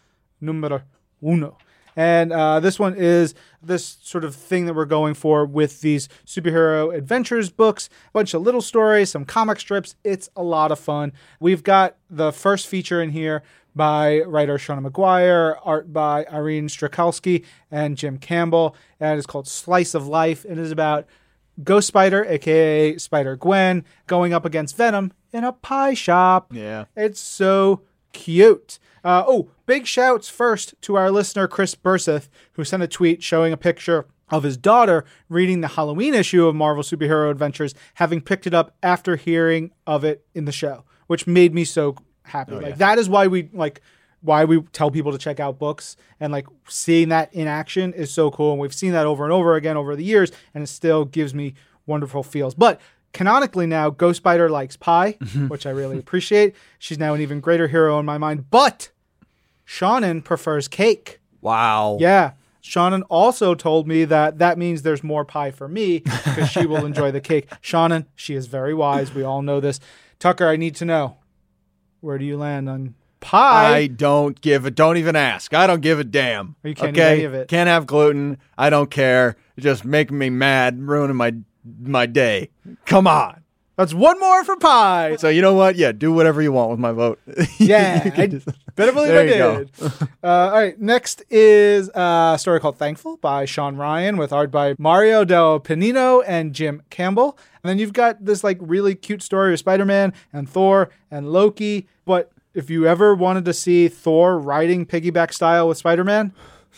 numero 0.45 0.83
uno. 1.23 1.57
And 1.97 2.33
uh, 2.33 2.61
this 2.61 2.79
one 2.79 2.95
is 2.97 3.35
this 3.63 3.99
sort 4.03 4.25
of 4.25 4.35
thing 4.35 4.67
that 4.67 4.75
we're 4.75 4.85
going 4.85 5.15
for 5.15 5.47
with 5.47 5.81
these 5.81 6.09
superhero 6.27 6.95
adventures 6.95 7.51
books, 7.51 7.89
a 8.09 8.11
bunch 8.13 8.35
of 8.35 8.43
little 8.43 8.63
stories, 8.63 9.11
some 9.11 9.25
comic 9.25 9.61
strips. 9.61 9.95
It's 10.03 10.29
a 10.35 10.43
lot 10.43 10.73
of 10.73 10.79
fun. 10.79 11.13
We've 11.39 11.63
got 11.63 11.97
the 12.11 12.33
first 12.33 12.67
feature 12.67 13.01
in 13.01 13.11
here 13.11 13.43
by 13.77 14.21
writer 14.21 14.57
Seanan 14.57 14.89
McGuire, 14.89 15.59
art 15.65 15.93
by 15.93 16.27
Irene 16.33 16.69
Strakowski 16.69 17.45
and 17.71 17.97
Jim 17.97 18.19
Campbell, 18.19 18.77
and 19.01 19.19
it's 19.19 19.27
called 19.27 19.49
Slice 19.49 19.95
of 19.95 20.07
Life. 20.07 20.45
And 20.45 20.59
It 20.59 20.63
is 20.63 20.71
about 20.71 21.07
Ghost 21.63 21.89
Spider, 21.89 22.25
aka 22.25 22.97
Spider 22.99 23.37
Gwen, 23.37 23.85
going 24.07 24.33
up 24.33 24.45
against 24.45 24.77
Venom 24.77 25.13
in 25.33 25.45
a 25.45 25.53
pie 25.53 25.95
shop. 25.95 26.53
Yeah. 26.53 26.85
It's 26.97 27.21
so 27.21 27.83
cute. 28.15 28.79
Uh, 29.05 29.23
oh, 29.27 29.51
big 29.67 29.87
shouts 29.87 30.31
first 30.31 30.75
to 30.81 30.95
our 30.95 31.11
listener, 31.11 31.47
Chris 31.47 31.75
Burseth, 31.75 32.29
who 32.53 32.65
sent 32.65 32.83
a 32.83 32.89
tweet 32.89 33.23
showing 33.23 33.53
a 33.53 33.59
picture 33.59 34.07
of 34.31 34.43
his 34.43 34.57
daughter 34.57 35.05
reading 35.29 35.61
the 35.61 35.69
Halloween 35.69 36.15
issue 36.15 36.47
of 36.47 36.55
Marvel 36.55 36.83
Superhero 36.83 37.31
Adventures, 37.31 37.75
having 37.95 38.23
picked 38.23 38.47
it 38.47 38.55
up 38.55 38.75
after 38.83 39.17
hearing 39.17 39.73
of 39.87 40.05
it 40.05 40.25
in 40.35 40.47
the 40.47 40.53
show, 40.53 40.85
which 41.07 41.27
made 41.27 41.53
me 41.53 41.65
so 41.65 41.97
happy. 42.23 42.55
like 42.55 42.79
that 42.79 42.99
is 42.99 43.09
why 43.09 43.27
we 43.27 43.51
like 43.53 43.83
why 44.23 44.47
we 44.47 44.63
tell 44.73 44.91
people 44.91 45.13
to 45.13 45.19
check 45.19 45.39
out 45.39 45.59
books 45.59 45.97
and 46.19 46.33
like 46.33 46.47
seeing 46.67 47.11
that 47.11 47.33
in 47.35 47.47
action 47.47 47.93
is 47.93 48.11
so 48.11 48.31
cool. 48.31 48.53
And 48.53 48.61
we've 48.61 48.73
seen 48.73 48.93
that 48.93 49.05
over 49.05 49.23
and 49.25 49.33
over 49.33 49.55
again 49.55 49.77
over 49.77 49.95
the 49.95 50.05
years, 50.05 50.33
and 50.55 50.65
it 50.65 50.69
still 50.69 51.05
gives 51.05 51.35
me 51.35 51.53
wonderful 51.87 52.23
feels. 52.23 52.55
But 52.55 52.81
canonically 53.15 53.67
now, 53.67 53.89
Ghost 53.89 54.19
Spider 54.19 54.51
likes 54.51 54.77
pie, 54.77 55.15
mm-hmm. 55.15 55.49
which 55.49 55.65
I 55.65 55.71
really 55.71 55.99
appreciate. 55.99 56.55
She's 56.79 56.99
now 56.99 57.15
an 57.15 57.23
even 57.23 57.41
greater 57.41 57.69
hero 57.69 57.99
in 57.99 58.05
my 58.05 58.19
mind. 58.19 58.51
But 58.51 58.91
Seanan 59.67 60.23
prefers 60.23 60.69
cake. 60.69 61.21
Wow. 61.41 61.97
Yeah. 62.01 62.33
Seanan 62.63 63.03
also 63.09 63.55
told 63.55 63.87
me 63.87 64.05
that 64.07 64.39
that 64.39 64.59
means 64.59 64.83
there's 64.83 65.05
more 65.05 65.25
pie 65.25 65.51
for 65.51 65.69
me 65.69 66.01
because 66.01 66.51
she 66.51 66.67
will 66.67 66.85
enjoy 66.87 67.11
the 67.11 67.21
cake. 67.21 67.49
Seanan, 67.63 68.07
she 68.15 68.35
is 68.35 68.47
very 68.47 68.75
wise. 68.75 69.15
We 69.15 69.23
all 69.23 69.43
know 69.43 69.61
this. 69.61 69.81
Tucker, 70.19 70.49
I 70.49 70.57
need 70.57 70.75
to 70.77 70.85
know 70.85 71.19
where 72.01 72.19
do 72.19 72.25
you 72.25 72.37
land 72.37 72.69
on 72.69 72.95
pie? 73.21 73.77
I 73.77 73.87
don't 73.87 74.41
give 74.41 74.65
a 74.65 74.71
don't 74.71 74.97
even 74.97 75.17
ask. 75.17 75.53
I 75.55 75.67
don't 75.67 75.81
give 75.81 75.99
a 75.99 76.05
damn. 76.05 76.57
You 76.63 76.75
can't 76.75 76.97
eat 76.97 77.01
okay? 77.01 77.15
any 77.15 77.25
of 77.25 77.35
it. 77.35 77.49
Can't 77.49 77.69
have 77.69 77.87
gluten. 77.87 78.39
I 78.57 78.71
don't 78.71 78.91
care. 78.91 79.37
It's 79.57 79.65
just 79.65 79.85
making 79.85 80.19
me 80.19 80.31
mad, 80.31 80.81
ruining 80.81 81.17
my 81.17 81.35
my 81.83 82.07
day. 82.07 82.51
Come 82.87 83.07
on. 83.07 83.41
That's 83.77 83.93
one 83.93 84.21
more 84.21 84.45
for 84.45 84.57
pie. 84.57 85.17
So 85.17 85.29
you 85.29 85.43
know 85.43 85.55
what? 85.55 85.75
Yeah, 85.75 85.91
do 85.91 86.13
whatever 86.13 86.41
you 86.41 86.53
want 86.53 86.71
with 86.71 86.79
my 86.79 86.93
vote. 86.93 87.19
Yeah, 87.59 88.05
You 88.05 88.11
can 88.13 88.21
I 88.21 88.27
just- 88.29 88.49
better 88.77 88.93
believe 88.93 89.09
There 89.09 89.21
I 89.21 89.25
you 89.25 89.31
go. 89.35 89.65
did. 89.65 89.71
uh, 90.23 90.27
all 90.27 90.53
right, 90.53 90.81
next 90.81 91.25
is 91.29 91.91
a 91.95 92.37
story 92.39 92.61
called 92.61 92.79
"Thankful" 92.79 93.17
by 93.17 93.45
Sean 93.47 93.77
Ryan 93.77 94.17
with 94.17 94.33
art 94.33 94.53
by 94.53 94.77
Mario 94.79 95.25
Del 95.25 95.59
Pennino 95.59 96.23
and 96.25 96.53
Jim 96.55 96.83
Campbell. 96.91 97.37
And 97.65 97.69
then 97.71 97.79
you've 97.81 97.93
got 97.93 98.25
this 98.25 98.45
like 98.45 98.59
really 98.61 98.95
cute 98.95 99.23
story 99.23 99.53
of 99.53 99.59
Spider-Man 99.59 100.13
and 100.33 100.49
Thor 100.49 100.91
and 101.11 101.33
Loki. 101.33 101.89
But 102.05 102.31
if 102.55 102.71
you 102.71 102.87
ever 102.87 103.13
wanted 103.15 103.45
to 103.47 103.53
see 103.53 103.89
Thor 103.89 104.39
riding 104.39 104.87
piggyback 104.87 105.33
style 105.35 105.67
with 105.67 105.79
Spider-Man, 105.79 106.33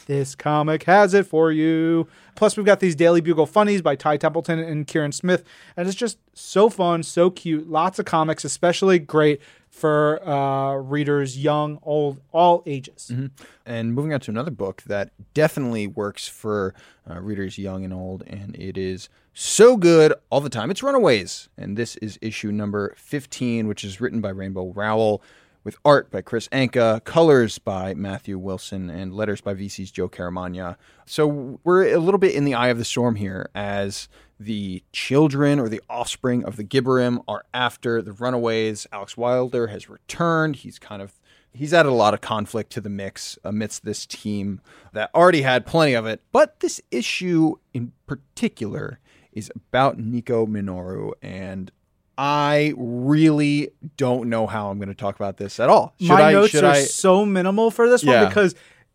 this 0.06 0.34
comic 0.34 0.84
has 0.84 1.14
it 1.14 1.26
for 1.26 1.50
you. 1.50 2.06
Plus, 2.34 2.56
we've 2.56 2.66
got 2.66 2.80
these 2.80 2.94
Daily 2.94 3.20
Bugle 3.20 3.46
funnies 3.46 3.80
by 3.82 3.96
Ty 3.96 4.18
Templeton 4.18 4.58
and 4.58 4.86
Kieran 4.86 5.12
Smith, 5.12 5.42
and 5.76 5.88
it's 5.88 5.96
just 5.96 6.18
so 6.34 6.68
fun, 6.68 7.02
so 7.02 7.30
cute. 7.30 7.68
Lots 7.68 7.98
of 7.98 8.04
comics, 8.04 8.44
especially 8.44 8.98
great 8.98 9.40
for 9.70 10.26
uh, 10.26 10.74
readers, 10.76 11.38
young, 11.38 11.78
old, 11.82 12.20
all 12.32 12.62
ages. 12.66 13.12
And 13.64 13.94
moving 13.94 14.12
on 14.14 14.20
to 14.20 14.30
another 14.30 14.50
book 14.50 14.82
that 14.86 15.10
definitely 15.34 15.86
works 15.86 16.28
for 16.28 16.74
uh, 17.10 17.20
readers 17.20 17.58
young 17.58 17.84
and 17.84 17.92
old, 17.92 18.22
and 18.26 18.54
it 18.56 18.78
is 18.78 19.08
so 19.34 19.76
good 19.76 20.14
all 20.30 20.40
the 20.40 20.48
time. 20.48 20.70
It's 20.70 20.82
Runaways, 20.82 21.48
and 21.58 21.76
this 21.76 21.96
is 21.96 22.18
issue 22.22 22.50
number 22.50 22.94
15, 22.96 23.68
which 23.68 23.84
is 23.84 24.00
written 24.00 24.20
by 24.20 24.30
Rainbow 24.30 24.72
Rowell, 24.74 25.22
with 25.66 25.76
art 25.84 26.12
by 26.12 26.22
Kris 26.22 26.46
Anka, 26.50 27.02
colors 27.02 27.58
by 27.58 27.92
Matthew 27.92 28.38
Wilson, 28.38 28.88
and 28.88 29.12
letters 29.12 29.40
by 29.40 29.52
VC's 29.52 29.90
Joe 29.90 30.08
Caramagna. 30.08 30.76
So 31.06 31.58
we're 31.64 31.92
a 31.92 31.98
little 31.98 32.20
bit 32.20 32.36
in 32.36 32.44
the 32.44 32.54
eye 32.54 32.68
of 32.68 32.78
the 32.78 32.84
storm 32.84 33.16
here 33.16 33.50
as 33.52 34.08
the 34.38 34.84
children 34.92 35.58
or 35.58 35.68
the 35.68 35.82
offspring 35.90 36.44
of 36.44 36.56
the 36.56 36.62
Gibborim 36.62 37.18
are 37.26 37.46
after 37.52 38.00
the 38.00 38.12
Runaways. 38.12 38.86
Alex 38.92 39.16
Wilder 39.16 39.66
has 39.66 39.90
returned. 39.90 40.54
He's 40.54 40.78
kind 40.78 41.02
of 41.02 41.18
he's 41.52 41.74
added 41.74 41.88
a 41.88 41.92
lot 41.92 42.14
of 42.14 42.20
conflict 42.20 42.70
to 42.70 42.80
the 42.80 42.88
mix 42.88 43.36
amidst 43.42 43.84
this 43.84 44.06
team 44.06 44.60
that 44.92 45.10
already 45.16 45.42
had 45.42 45.66
plenty 45.66 45.94
of 45.94 46.06
it. 46.06 46.22
But 46.30 46.60
this 46.60 46.80
issue 46.92 47.56
in 47.74 47.90
particular 48.06 49.00
is 49.32 49.50
about 49.54 49.98
Nico 49.98 50.46
Minoru, 50.46 51.12
and 51.20 51.70
I 52.18 52.72
really 52.76 53.70
don't 53.96 54.28
know 54.30 54.46
how 54.46 54.70
I'm 54.70 54.78
going 54.78 54.88
to 54.88 54.94
talk 54.94 55.16
about 55.16 55.36
this 55.36 55.60
at 55.60 55.68
all. 55.68 55.94
Should 56.00 56.08
My 56.08 56.22
I? 56.22 56.32
notes 56.32 56.54
are 56.54 56.64
I? 56.66 56.80
so 56.82 57.26
minimal 57.26 57.70
for 57.70 57.88
this 57.88 58.02
one 58.04 58.26
because 58.26 58.54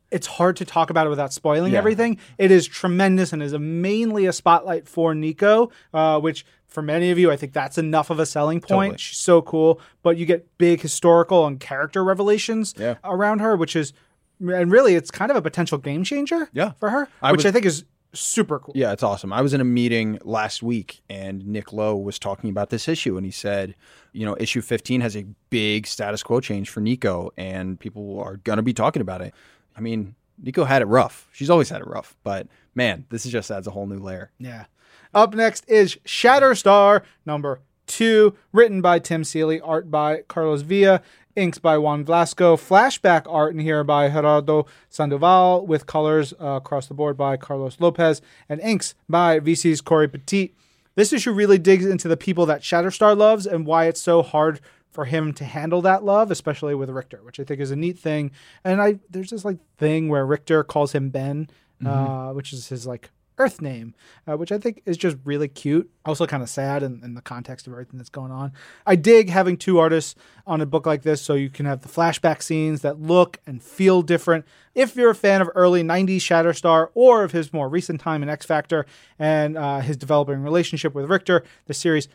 it's 0.09 0.27
hard 0.27 0.55
to 0.57 0.65
talk 0.65 0.89
about 0.89 1.05
it 1.05 1.09
without 1.09 1.31
spoiling 1.31 1.73
Yeah. 1.73 1.77
everything. 1.79 2.17
It 2.37 2.51
is 2.51 2.67
tremendous 2.67 3.31
and 3.31 3.41
is 3.43 3.53
a, 3.53 3.59
mainly 3.59 4.25
a 4.25 4.33
spotlight 4.33 4.87
for 4.87 5.13
Nico, 5.15 5.71
uh, 5.93 6.19
which 6.19 6.45
for 6.67 6.81
many 6.81 7.11
of 7.11 7.19
you, 7.19 7.29
I 7.31 7.35
think 7.37 7.53
that's 7.53 7.77
enough 7.77 8.09
of 8.09 8.19
a 8.19 8.25
selling 8.25 8.59
point. 8.59 8.67
Totally. 8.93 8.97
She's 8.97 9.17
so 9.19 9.41
cool, 9.41 9.79
but 10.03 10.17
you 10.17 10.25
get 10.25 10.47
big 10.57 10.81
historical 10.81 11.45
and 11.45 11.59
character 11.59 12.03
revelations 12.03 12.73
Yeah. 12.77 12.95
around 13.03 13.39
her, 13.39 13.55
which 13.55 13.75
is, 13.75 13.93
and 14.39 14.71
really, 14.71 14.95
it's 14.95 15.11
kind 15.11 15.29
of 15.31 15.37
a 15.37 15.41
potential 15.41 15.77
game 15.77 16.03
changer 16.03 16.49
Yeah. 16.53 16.71
for 16.79 16.89
her, 16.89 17.07
I 17.21 17.31
which 17.31 17.39
was- 17.39 17.45
I 17.45 17.51
think 17.51 17.65
is 17.65 17.85
super 18.13 18.59
cool. 18.59 18.73
Yeah, 18.75 18.91
it's 18.91 19.03
awesome. 19.03 19.31
I 19.31 19.41
was 19.41 19.53
in 19.53 19.61
a 19.61 19.65
meeting 19.65 20.19
last 20.23 20.61
week 20.61 21.01
and 21.09 21.45
Nick 21.47 21.73
Lowe 21.73 21.95
was 21.95 22.19
talking 22.19 22.49
about 22.49 22.69
this 22.69 22.87
issue 22.87 23.17
and 23.17 23.25
he 23.25 23.31
said, 23.31 23.75
you 24.11 24.25
know, 24.25 24.35
issue 24.39 24.61
15 24.61 25.01
has 25.01 25.15
a 25.15 25.25
big 25.49 25.87
status 25.87 26.23
quo 26.23 26.39
change 26.39 26.69
for 26.69 26.81
Nico 26.81 27.31
and 27.37 27.79
people 27.79 28.19
are 28.19 28.37
going 28.37 28.57
to 28.57 28.63
be 28.63 28.73
talking 28.73 29.01
about 29.01 29.21
it. 29.21 29.33
I 29.75 29.81
mean, 29.81 30.15
Nico 30.41 30.65
had 30.65 30.81
it 30.81 30.85
rough. 30.85 31.29
She's 31.31 31.49
always 31.49 31.69
had 31.69 31.81
it 31.81 31.87
rough, 31.87 32.15
but 32.23 32.47
man, 32.75 33.05
this 33.09 33.23
just 33.23 33.51
adds 33.51 33.67
a 33.67 33.71
whole 33.71 33.87
new 33.87 33.99
layer. 33.99 34.31
Yeah. 34.39 34.65
Up 35.13 35.33
next 35.33 35.69
is 35.69 35.97
Shatterstar 36.05 37.03
number 37.25 37.61
2, 37.87 38.35
written 38.53 38.81
by 38.81 38.99
Tim 38.99 39.23
Seeley, 39.23 39.59
art 39.59 39.91
by 39.91 40.21
Carlos 40.27 40.61
Villa, 40.61 41.01
inks 41.35 41.59
by 41.59 41.77
Juan 41.77 42.03
Blasco, 42.03 42.55
flashback 42.55 43.23
art 43.27 43.53
in 43.53 43.59
here 43.59 43.83
by 43.83 44.09
Gerardo 44.09 44.65
Sandoval, 44.89 45.65
with 45.65 45.85
colors 45.85 46.33
uh, 46.39 46.59
across 46.61 46.87
the 46.87 46.93
board 46.93 47.17
by 47.17 47.37
Carlos 47.37 47.77
Lopez, 47.79 48.21
and 48.49 48.59
inks 48.61 48.95
by 49.07 49.39
VC's 49.39 49.81
Cory 49.81 50.07
Petit. 50.07 50.53
This 50.95 51.13
issue 51.13 51.31
really 51.31 51.57
digs 51.57 51.85
into 51.85 52.07
the 52.07 52.17
people 52.17 52.45
that 52.47 52.61
Shatterstar 52.61 53.15
loves 53.15 53.47
and 53.47 53.65
why 53.65 53.85
it's 53.85 54.01
so 54.01 54.21
hard 54.21 54.59
for 54.91 55.05
him 55.05 55.33
to 55.33 55.45
handle 55.45 55.81
that 55.81 56.03
love, 56.03 56.31
especially 56.31 56.75
with 56.75 56.89
Rictor, 56.89 57.21
which 57.23 57.39
I 57.39 57.43
think 57.43 57.61
is 57.61 57.71
a 57.71 57.75
neat 57.77 57.97
thing. 57.97 58.31
And 58.63 58.81
I 58.81 58.99
there's 59.09 59.29
this 59.29 59.45
like 59.45 59.57
thing 59.77 60.09
where 60.09 60.25
Rictor 60.25 60.63
calls 60.63 60.93
him 60.93 61.09
Ben, 61.09 61.49
uh, 61.85 62.31
which 62.33 62.51
is 62.51 62.67
his 62.67 62.85
like 62.85 63.09
Earth 63.41 63.59
name, 63.59 63.95
uh, 64.27 64.37
which 64.37 64.51
I 64.51 64.59
think 64.59 64.83
is 64.85 64.97
just 64.97 65.17
really 65.23 65.47
cute. 65.47 65.89
Also, 66.05 66.27
kind 66.27 66.43
of 66.43 66.49
sad 66.49 66.83
in, 66.83 67.01
in 67.03 67.15
the 67.15 67.21
context 67.21 67.65
of 67.65 67.73
everything 67.73 67.97
that's 67.97 68.09
going 68.09 68.31
on. 68.31 68.51
I 68.85 68.95
dig 68.95 69.29
having 69.29 69.57
two 69.57 69.79
artists 69.79 70.13
on 70.45 70.61
a 70.61 70.67
book 70.67 70.85
like 70.85 71.01
this 71.01 71.23
so 71.23 71.33
you 71.33 71.49
can 71.49 71.65
have 71.65 71.81
the 71.81 71.87
flashback 71.87 72.43
scenes 72.43 72.81
that 72.81 73.01
look 73.01 73.39
and 73.47 73.63
feel 73.63 74.03
different. 74.03 74.45
If 74.75 74.95
you're 74.95 75.09
a 75.09 75.15
fan 75.15 75.41
of 75.41 75.49
early 75.55 75.81
90s 75.81 76.17
Shatterstar 76.17 76.89
or 76.93 77.23
of 77.23 77.31
his 77.31 77.51
more 77.51 77.67
recent 77.67 77.99
time 77.99 78.21
in 78.21 78.29
X 78.29 78.45
Factor 78.45 78.85
and 79.17 79.57
uh, 79.57 79.79
his 79.79 79.97
developing 79.97 80.43
relationship 80.43 80.93
with 80.93 81.09
Rictor, 81.09 81.43
the 81.65 81.73
series 81.73 82.07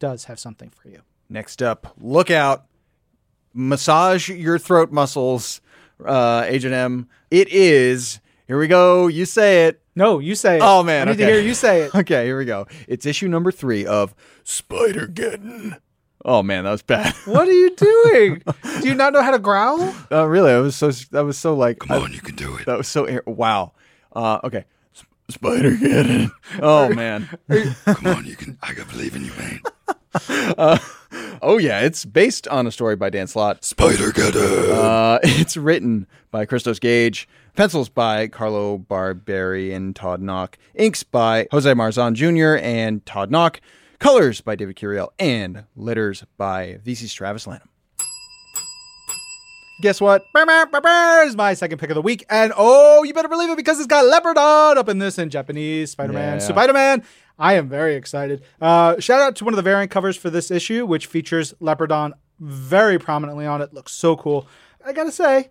does 0.00 0.24
have 0.24 0.40
something 0.40 0.70
for 0.70 0.88
you. 0.88 1.02
Next 1.28 1.62
up, 1.62 1.94
look 2.00 2.28
out. 2.28 2.64
Massage 3.54 4.28
your 4.28 4.58
throat 4.58 4.90
muscles, 4.90 5.60
uh, 6.04 6.44
Agent 6.46 6.74
M. 6.74 7.08
It 7.30 7.48
is, 7.48 8.18
here 8.46 8.58
we 8.58 8.68
go, 8.68 9.06
you 9.06 9.24
say 9.24 9.66
it. 9.66 9.80
No, 9.94 10.18
you 10.18 10.34
say 10.34 10.56
it. 10.56 10.62
Oh, 10.62 10.82
man, 10.82 11.08
I 11.08 11.12
need 11.12 11.18
to 11.18 11.26
hear 11.26 11.40
you 11.40 11.54
say 11.54 11.82
it. 11.82 11.94
Okay, 12.02 12.24
here 12.24 12.38
we 12.38 12.44
go. 12.44 12.66
It's 12.88 13.04
issue 13.06 13.28
number 13.28 13.52
three 13.52 13.84
of 13.86 14.14
Spider 14.44 15.06
Geddon. 15.06 15.78
Oh 16.24 16.42
man, 16.42 16.64
that 16.64 16.70
was 16.70 16.82
bad. 16.82 17.12
What 17.24 17.48
are 17.48 17.52
you 17.52 17.74
doing? 17.74 18.42
Do 18.80 18.86
you 18.88 18.94
not 18.94 19.12
know 19.12 19.22
how 19.22 19.32
to 19.32 19.38
growl? 19.40 19.92
uh, 20.12 20.24
really, 20.26 20.52
I 20.52 20.58
was 20.58 20.76
so 20.76 20.90
that 20.90 21.24
was 21.24 21.36
so 21.36 21.54
like 21.54 21.80
Come 21.80 22.02
on, 22.02 22.12
you 22.12 22.20
can 22.20 22.36
do 22.36 22.54
it. 22.56 22.66
that 22.66 22.78
was 22.78 22.86
so 22.88 23.04
air- 23.06 23.24
wow. 23.26 23.72
Uh, 24.12 24.38
okay, 24.44 24.64
Spider 25.28 25.72
Geddon. 25.72 26.30
Oh 26.60 26.88
man. 26.94 27.28
Come 27.86 28.06
on, 28.06 28.24
you 28.24 28.36
can. 28.36 28.56
I 28.62 28.72
believe 28.72 29.16
in 29.16 29.24
you, 29.24 29.32
man. 29.36 30.78
Oh 31.42 31.58
yeah, 31.58 31.80
it's 31.80 32.04
based 32.04 32.46
on 32.48 32.66
a 32.66 32.70
story 32.70 32.94
by 32.94 33.10
Dan 33.10 33.26
Slott. 33.26 33.64
Spider 33.64 34.12
Geddon. 34.12 34.70
Uh, 34.70 35.18
it's 35.24 35.56
written 35.56 36.06
by 36.30 36.44
Christos 36.44 36.78
Gage, 36.78 37.28
pencils 37.54 37.88
by 37.88 38.28
Carlo 38.28 38.78
Barberi 38.78 39.74
and 39.74 39.94
Todd 39.94 40.20
Nauck, 40.20 40.54
inks 40.74 41.02
by 41.02 41.46
Jose 41.50 41.70
Marzan 41.72 42.14
Jr. 42.14 42.62
and 42.64 43.04
Todd 43.04 43.30
Nauck, 43.30 43.60
colors 43.98 44.40
by 44.40 44.56
David 44.56 44.76
Curiel, 44.76 45.08
and 45.18 45.64
letters 45.76 46.24
by 46.36 46.78
VC's 46.84 47.12
Travis 47.12 47.46
Lanham. 47.46 47.68
Guess 49.82 50.00
what? 50.00 50.22
Is 50.36 51.36
my 51.36 51.54
second 51.54 51.78
pick 51.78 51.90
of 51.90 51.96
the 51.96 52.02
week. 52.02 52.24
And 52.30 52.52
oh, 52.56 53.02
you 53.02 53.12
better 53.12 53.28
believe 53.28 53.50
it 53.50 53.56
because 53.56 53.78
it's 53.78 53.88
got 53.88 54.04
Leopardon 54.04 54.76
up 54.76 54.88
in 54.88 54.98
this 54.98 55.18
in 55.18 55.28
Japanese. 55.28 55.90
Spider 55.90 56.12
Man. 56.12 56.34
Yeah. 56.34 56.38
Spider 56.38 56.72
Man. 56.72 57.02
I 57.36 57.54
am 57.54 57.68
very 57.68 57.96
excited. 57.96 58.44
Uh, 58.60 59.00
shout 59.00 59.20
out 59.20 59.34
to 59.36 59.44
one 59.44 59.54
of 59.54 59.56
the 59.56 59.62
variant 59.62 59.90
covers 59.90 60.16
for 60.16 60.30
this 60.30 60.52
issue, 60.52 60.86
which 60.86 61.06
features 61.06 61.52
Leopardon 61.60 62.12
very 62.38 62.98
prominently 63.00 63.44
on 63.44 63.60
it. 63.60 63.74
Looks 63.74 63.92
so 63.92 64.16
cool. 64.16 64.46
I 64.84 64.92
gotta 64.92 65.10
say, 65.10 65.50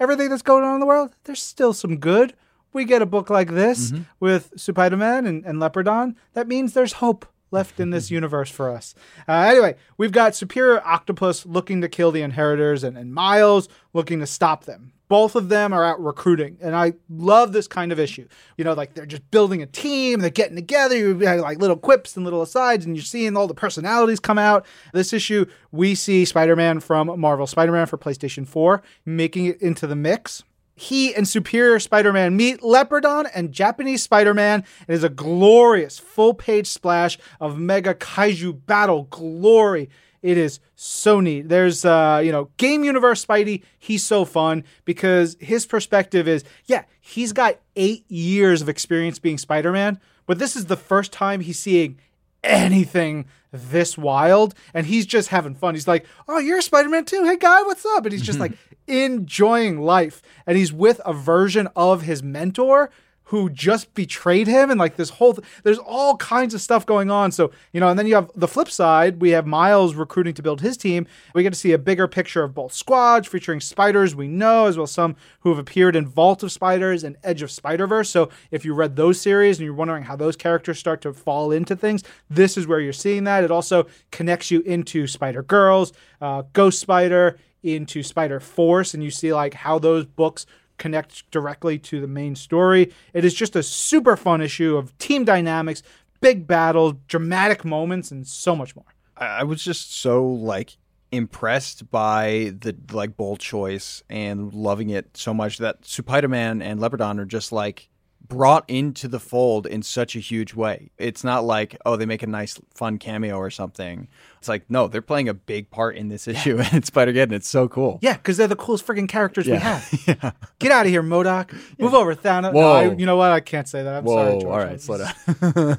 everything 0.00 0.30
that's 0.30 0.42
going 0.42 0.64
on 0.64 0.74
in 0.74 0.80
the 0.80 0.86
world, 0.86 1.14
there's 1.24 1.42
still 1.42 1.72
some 1.72 1.98
good. 1.98 2.34
We 2.72 2.84
get 2.84 3.02
a 3.02 3.06
book 3.06 3.30
like 3.30 3.50
this 3.50 3.90
mm-hmm. 3.90 4.02
with 4.20 4.52
Spider 4.56 5.02
and, 5.02 5.44
and 5.44 5.58
Leopardon. 5.58 6.14
That 6.34 6.46
means 6.46 6.74
there's 6.74 6.94
hope 6.94 7.26
left 7.50 7.80
in 7.80 7.90
this 7.90 8.10
universe 8.18 8.50
for 8.50 8.70
us. 8.70 8.94
Uh, 9.28 9.32
anyway, 9.32 9.76
we've 9.96 10.12
got 10.12 10.34
Superior 10.34 10.86
Octopus 10.86 11.46
looking 11.46 11.80
to 11.80 11.88
kill 11.88 12.10
the 12.10 12.22
Inheritors 12.22 12.84
and, 12.84 12.96
and 12.96 13.12
Miles 13.12 13.68
looking 13.92 14.20
to 14.20 14.26
stop 14.26 14.64
them. 14.64 14.92
Both 15.08 15.36
of 15.36 15.48
them 15.48 15.72
are 15.72 15.84
out 15.84 16.04
recruiting, 16.04 16.58
and 16.60 16.76
I 16.76 16.92
love 17.08 17.52
this 17.52 17.66
kind 17.66 17.92
of 17.92 17.98
issue. 17.98 18.28
You 18.58 18.64
know, 18.64 18.74
like 18.74 18.92
they're 18.92 19.06
just 19.06 19.30
building 19.30 19.62
a 19.62 19.66
team, 19.66 20.20
they're 20.20 20.28
getting 20.28 20.56
together, 20.56 20.94
you 20.94 21.18
have 21.20 21.40
like 21.40 21.58
little 21.58 21.78
quips 21.78 22.14
and 22.14 22.24
little 22.24 22.42
asides, 22.42 22.84
and 22.84 22.94
you're 22.94 23.02
seeing 23.02 23.34
all 23.34 23.46
the 23.46 23.54
personalities 23.54 24.20
come 24.20 24.36
out. 24.36 24.66
This 24.92 25.14
issue, 25.14 25.46
we 25.72 25.94
see 25.94 26.26
Spider 26.26 26.56
Man 26.56 26.80
from 26.80 27.18
Marvel 27.18 27.46
Spider 27.46 27.72
Man 27.72 27.86
for 27.86 27.96
PlayStation 27.96 28.46
4 28.46 28.82
making 29.06 29.46
it 29.46 29.62
into 29.62 29.86
the 29.86 29.96
mix 29.96 30.42
he 30.78 31.14
and 31.14 31.26
Superior 31.26 31.78
Spider 31.80 32.12
Man 32.12 32.36
meet 32.36 32.60
Leopardon 32.60 33.28
and 33.34 33.52
Japanese 33.52 34.02
Spider 34.02 34.32
Man. 34.32 34.64
It 34.86 34.94
is 34.94 35.04
a 35.04 35.08
glorious 35.08 35.98
full 35.98 36.34
page 36.34 36.66
splash 36.68 37.18
of 37.40 37.58
Mega 37.58 37.94
Kaiju 37.94 38.64
battle 38.66 39.04
glory. 39.10 39.90
It 40.22 40.36
is 40.36 40.60
so 40.74 41.20
neat. 41.20 41.48
There's, 41.48 41.84
uh, 41.84 42.20
you 42.24 42.32
know, 42.32 42.50
Game 42.56 42.84
Universe 42.84 43.24
Spidey. 43.24 43.62
He's 43.78 44.04
so 44.04 44.24
fun 44.24 44.64
because 44.84 45.36
his 45.40 45.66
perspective 45.66 46.26
is, 46.26 46.44
yeah, 46.66 46.84
he's 47.00 47.32
got 47.32 47.58
eight 47.76 48.08
years 48.10 48.62
of 48.62 48.68
experience 48.68 49.18
being 49.18 49.38
Spider 49.38 49.72
Man, 49.72 50.00
but 50.26 50.38
this 50.38 50.56
is 50.56 50.66
the 50.66 50.76
first 50.76 51.12
time 51.12 51.40
he's 51.40 51.58
seeing 51.58 51.98
anything 52.44 53.26
this 53.52 53.96
wild 53.96 54.54
and 54.74 54.86
he's 54.86 55.06
just 55.06 55.28
having 55.28 55.54
fun. 55.54 55.74
He's 55.74 55.88
like, 55.88 56.06
"Oh, 56.26 56.38
you're 56.38 56.60
Spider-Man 56.60 57.04
too. 57.04 57.24
Hey 57.24 57.36
guy, 57.36 57.62
what's 57.62 57.84
up?" 57.86 58.04
And 58.04 58.12
he's 58.12 58.22
just 58.22 58.38
like 58.38 58.52
enjoying 58.88 59.80
life. 59.80 60.22
And 60.46 60.56
he's 60.56 60.72
with 60.72 61.00
a 61.04 61.12
version 61.12 61.68
of 61.76 62.02
his 62.02 62.22
mentor 62.22 62.90
who 63.28 63.50
just 63.50 63.92
betrayed 63.94 64.46
him. 64.46 64.70
And 64.70 64.80
like 64.80 64.96
this 64.96 65.10
whole 65.10 65.34
th- 65.34 65.46
there's 65.62 65.78
all 65.78 66.16
kinds 66.16 66.54
of 66.54 66.60
stuff 66.60 66.86
going 66.86 67.10
on. 67.10 67.30
So 67.30 67.50
you 67.72 67.80
know 67.80 67.88
and 67.88 67.98
then 67.98 68.06
you 68.06 68.14
have 68.14 68.30
the 68.34 68.48
flip 68.48 68.70
side. 68.70 69.20
We 69.20 69.30
have 69.30 69.46
miles 69.46 69.94
recruiting 69.94 70.34
to 70.34 70.42
build 70.42 70.60
his 70.60 70.76
team. 70.76 71.06
We 71.34 71.42
get 71.42 71.52
to 71.52 71.58
see 71.58 71.72
a 71.72 71.78
bigger 71.78 72.08
picture 72.08 72.42
of 72.42 72.54
both 72.54 72.72
squads 72.72 73.28
featuring 73.28 73.60
spiders. 73.60 74.14
We 74.14 74.28
know 74.28 74.66
as 74.66 74.76
well 74.76 74.84
as 74.84 74.92
some 74.92 75.16
who 75.40 75.50
have 75.50 75.58
appeared 75.58 75.94
in 75.94 76.06
vault 76.06 76.42
of 76.42 76.52
spiders 76.52 77.04
and 77.04 77.16
edge 77.22 77.42
of 77.42 77.50
spider-verse. 77.50 78.08
So 78.08 78.30
if 78.50 78.64
you 78.64 78.72
read 78.72 78.96
those 78.96 79.20
series 79.20 79.58
and 79.58 79.64
you're 79.64 79.74
wondering 79.74 80.04
how 80.04 80.16
those 80.16 80.36
characters 80.36 80.78
start 80.78 81.02
to 81.02 81.12
fall 81.12 81.52
into 81.52 81.76
things 81.76 82.02
this 82.30 82.56
is 82.56 82.66
where 82.66 82.80
you're 82.80 82.92
seeing 82.92 83.24
that. 83.24 83.44
It 83.44 83.50
also 83.50 83.86
connects 84.10 84.50
you 84.50 84.60
into 84.62 85.06
spider 85.06 85.42
girls 85.42 85.92
uh, 86.20 86.42
ghost 86.52 86.80
spider 86.80 87.38
into 87.62 88.02
spider 88.02 88.40
force 88.40 88.94
and 88.94 89.02
you 89.02 89.10
see 89.10 89.32
like 89.32 89.54
how 89.54 89.78
those 89.78 90.06
books 90.06 90.46
connect 90.78 91.30
directly 91.30 91.78
to 91.78 92.00
the 92.00 92.06
main 92.06 92.34
story. 92.34 92.92
It 93.12 93.24
is 93.24 93.34
just 93.34 93.56
a 93.56 93.62
super 93.62 94.16
fun 94.16 94.40
issue 94.40 94.76
of 94.76 94.96
team 94.98 95.24
dynamics, 95.24 95.82
big 96.20 96.46
battles, 96.46 96.94
dramatic 97.08 97.64
moments, 97.64 98.10
and 98.10 98.26
so 98.26 98.56
much 98.56 98.74
more. 98.74 98.86
I 99.16 99.44
was 99.44 99.62
just 99.62 99.94
so 99.96 100.24
like 100.24 100.76
impressed 101.10 101.90
by 101.90 102.54
the 102.60 102.76
like 102.92 103.16
bold 103.16 103.40
choice 103.40 104.02
and 104.08 104.52
loving 104.52 104.90
it 104.90 105.16
so 105.16 105.34
much 105.34 105.58
that 105.58 105.84
Spider-Man 105.84 106.62
and 106.62 106.80
Leopardon 106.80 107.18
are 107.18 107.24
just 107.24 107.50
like 107.50 107.88
brought 108.26 108.64
into 108.68 109.08
the 109.08 109.18
fold 109.18 109.66
in 109.66 109.82
such 109.82 110.14
a 110.14 110.18
huge 110.18 110.52
way. 110.54 110.90
It's 110.98 111.24
not 111.24 111.44
like 111.44 111.76
oh 111.86 111.96
they 111.96 112.04
make 112.06 112.22
a 112.22 112.26
nice 112.26 112.60
fun 112.74 112.98
cameo 112.98 113.36
or 113.36 113.50
something. 113.50 114.06
It's 114.38 114.48
like 114.48 114.68
no, 114.68 114.86
they're 114.88 115.00
playing 115.02 115.28
a 115.28 115.34
big 115.34 115.70
part 115.70 115.96
in 115.96 116.08
this 116.08 116.28
issue 116.28 116.58
and 116.72 116.84
Spider-Geddon. 116.84 117.32
It's 117.32 117.48
so 117.48 117.68
cool. 117.68 117.98
Yeah, 118.02 118.14
because 118.14 118.36
they're 118.36 118.46
the 118.46 118.56
coolest 118.56 118.86
freaking 118.86 119.08
characters 119.08 119.46
we 119.46 119.56
have. 119.56 119.88
Yeah. 120.06 120.32
Get 120.58 120.72
out 120.72 120.86
of 120.86 120.90
here, 120.92 121.02
MODOK. 121.02 121.52
Move 121.78 121.94
over, 121.94 122.14
Thanos. 122.14 122.52
No, 122.54 122.60
I- 122.72 122.94
you 122.94 123.06
know 123.06 123.16
what? 123.16 123.30
I 123.30 123.40
can't 123.40 123.68
say 123.68 123.82
that. 123.82 123.94
I'm 123.94 124.06
sorry, 124.06 124.32
George. 124.40 124.44
all 124.44 124.58
right, 124.58 124.80
slow 124.80 124.98
down. 124.98 125.12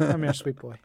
I'm 0.01 0.23
your 0.23 0.33
sweet 0.33 0.57
boy. 0.57 0.75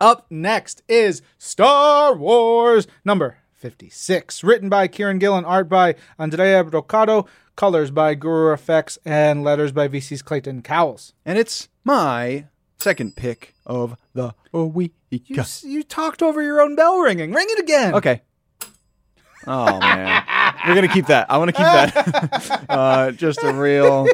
Up 0.00 0.26
next 0.30 0.82
is 0.88 1.22
Star 1.38 2.14
Wars 2.14 2.86
number 3.04 3.38
56, 3.56 4.44
written 4.44 4.68
by 4.68 4.86
Kieran 4.86 5.18
Gill 5.18 5.36
and 5.36 5.46
art 5.46 5.68
by 5.68 5.94
Andrea 6.18 6.62
Broccardo, 6.62 7.26
colors 7.56 7.90
by 7.90 8.14
Guru 8.14 8.52
Effects, 8.52 8.98
and 9.04 9.42
letters 9.42 9.72
by 9.72 9.88
VC's 9.88 10.22
Clayton 10.22 10.62
Cowles. 10.62 11.14
and 11.24 11.38
it's 11.38 11.68
my 11.84 12.46
second 12.78 13.16
pick 13.16 13.54
of 13.64 13.96
the 14.14 14.34
week. 14.52 14.92
You, 15.10 15.42
you 15.62 15.82
talked 15.82 16.22
over 16.22 16.42
your 16.42 16.60
own 16.60 16.76
bell 16.76 16.98
ringing. 16.98 17.32
Ring 17.32 17.46
it 17.48 17.58
again. 17.60 17.94
Okay. 17.94 18.22
Oh 19.46 19.78
man, 19.78 20.24
we're 20.66 20.74
gonna 20.74 20.88
keep 20.88 21.06
that. 21.06 21.30
I 21.30 21.38
want 21.38 21.50
to 21.50 21.52
keep 21.52 21.64
that. 21.64 22.64
uh, 22.68 23.12
just 23.12 23.42
a 23.44 23.52
real. 23.52 24.08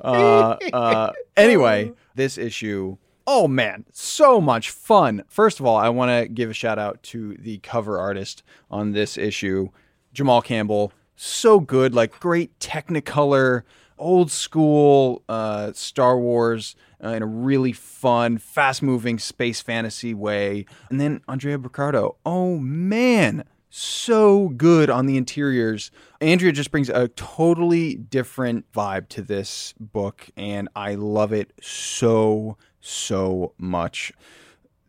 Uh, 0.00 0.56
uh, 0.72 1.12
anyway, 1.36 1.92
this 2.14 2.38
issue. 2.38 2.96
Oh 3.32 3.46
man, 3.46 3.84
so 3.92 4.40
much 4.40 4.70
fun. 4.70 5.22
First 5.28 5.60
of 5.60 5.66
all, 5.66 5.76
I 5.76 5.88
want 5.88 6.10
to 6.10 6.26
give 6.26 6.50
a 6.50 6.52
shout 6.52 6.80
out 6.80 7.00
to 7.04 7.36
the 7.36 7.58
cover 7.58 7.96
artist 7.96 8.42
on 8.72 8.90
this 8.90 9.16
issue, 9.16 9.68
Jamal 10.12 10.42
Campbell. 10.42 10.92
So 11.14 11.60
good, 11.60 11.94
like 11.94 12.18
great 12.18 12.58
Technicolor, 12.58 13.62
old 13.96 14.32
school 14.32 15.22
uh, 15.28 15.70
Star 15.74 16.18
Wars 16.18 16.74
uh, 17.04 17.10
in 17.10 17.22
a 17.22 17.26
really 17.26 17.72
fun, 17.72 18.36
fast 18.36 18.82
moving 18.82 19.20
space 19.20 19.60
fantasy 19.60 20.12
way. 20.12 20.66
And 20.90 21.00
then 21.00 21.20
Andrea 21.28 21.56
Broccardo. 21.56 22.16
Oh 22.26 22.58
man, 22.58 23.44
so 23.68 24.48
good 24.48 24.90
on 24.90 25.06
the 25.06 25.16
interiors. 25.16 25.92
Andrea 26.20 26.50
just 26.50 26.72
brings 26.72 26.88
a 26.88 27.06
totally 27.06 27.94
different 27.94 28.70
vibe 28.72 29.08
to 29.10 29.22
this 29.22 29.72
book, 29.78 30.28
and 30.36 30.68
I 30.74 30.96
love 30.96 31.32
it 31.32 31.52
so, 31.62 32.58
so 32.80 33.52
much. 33.58 34.12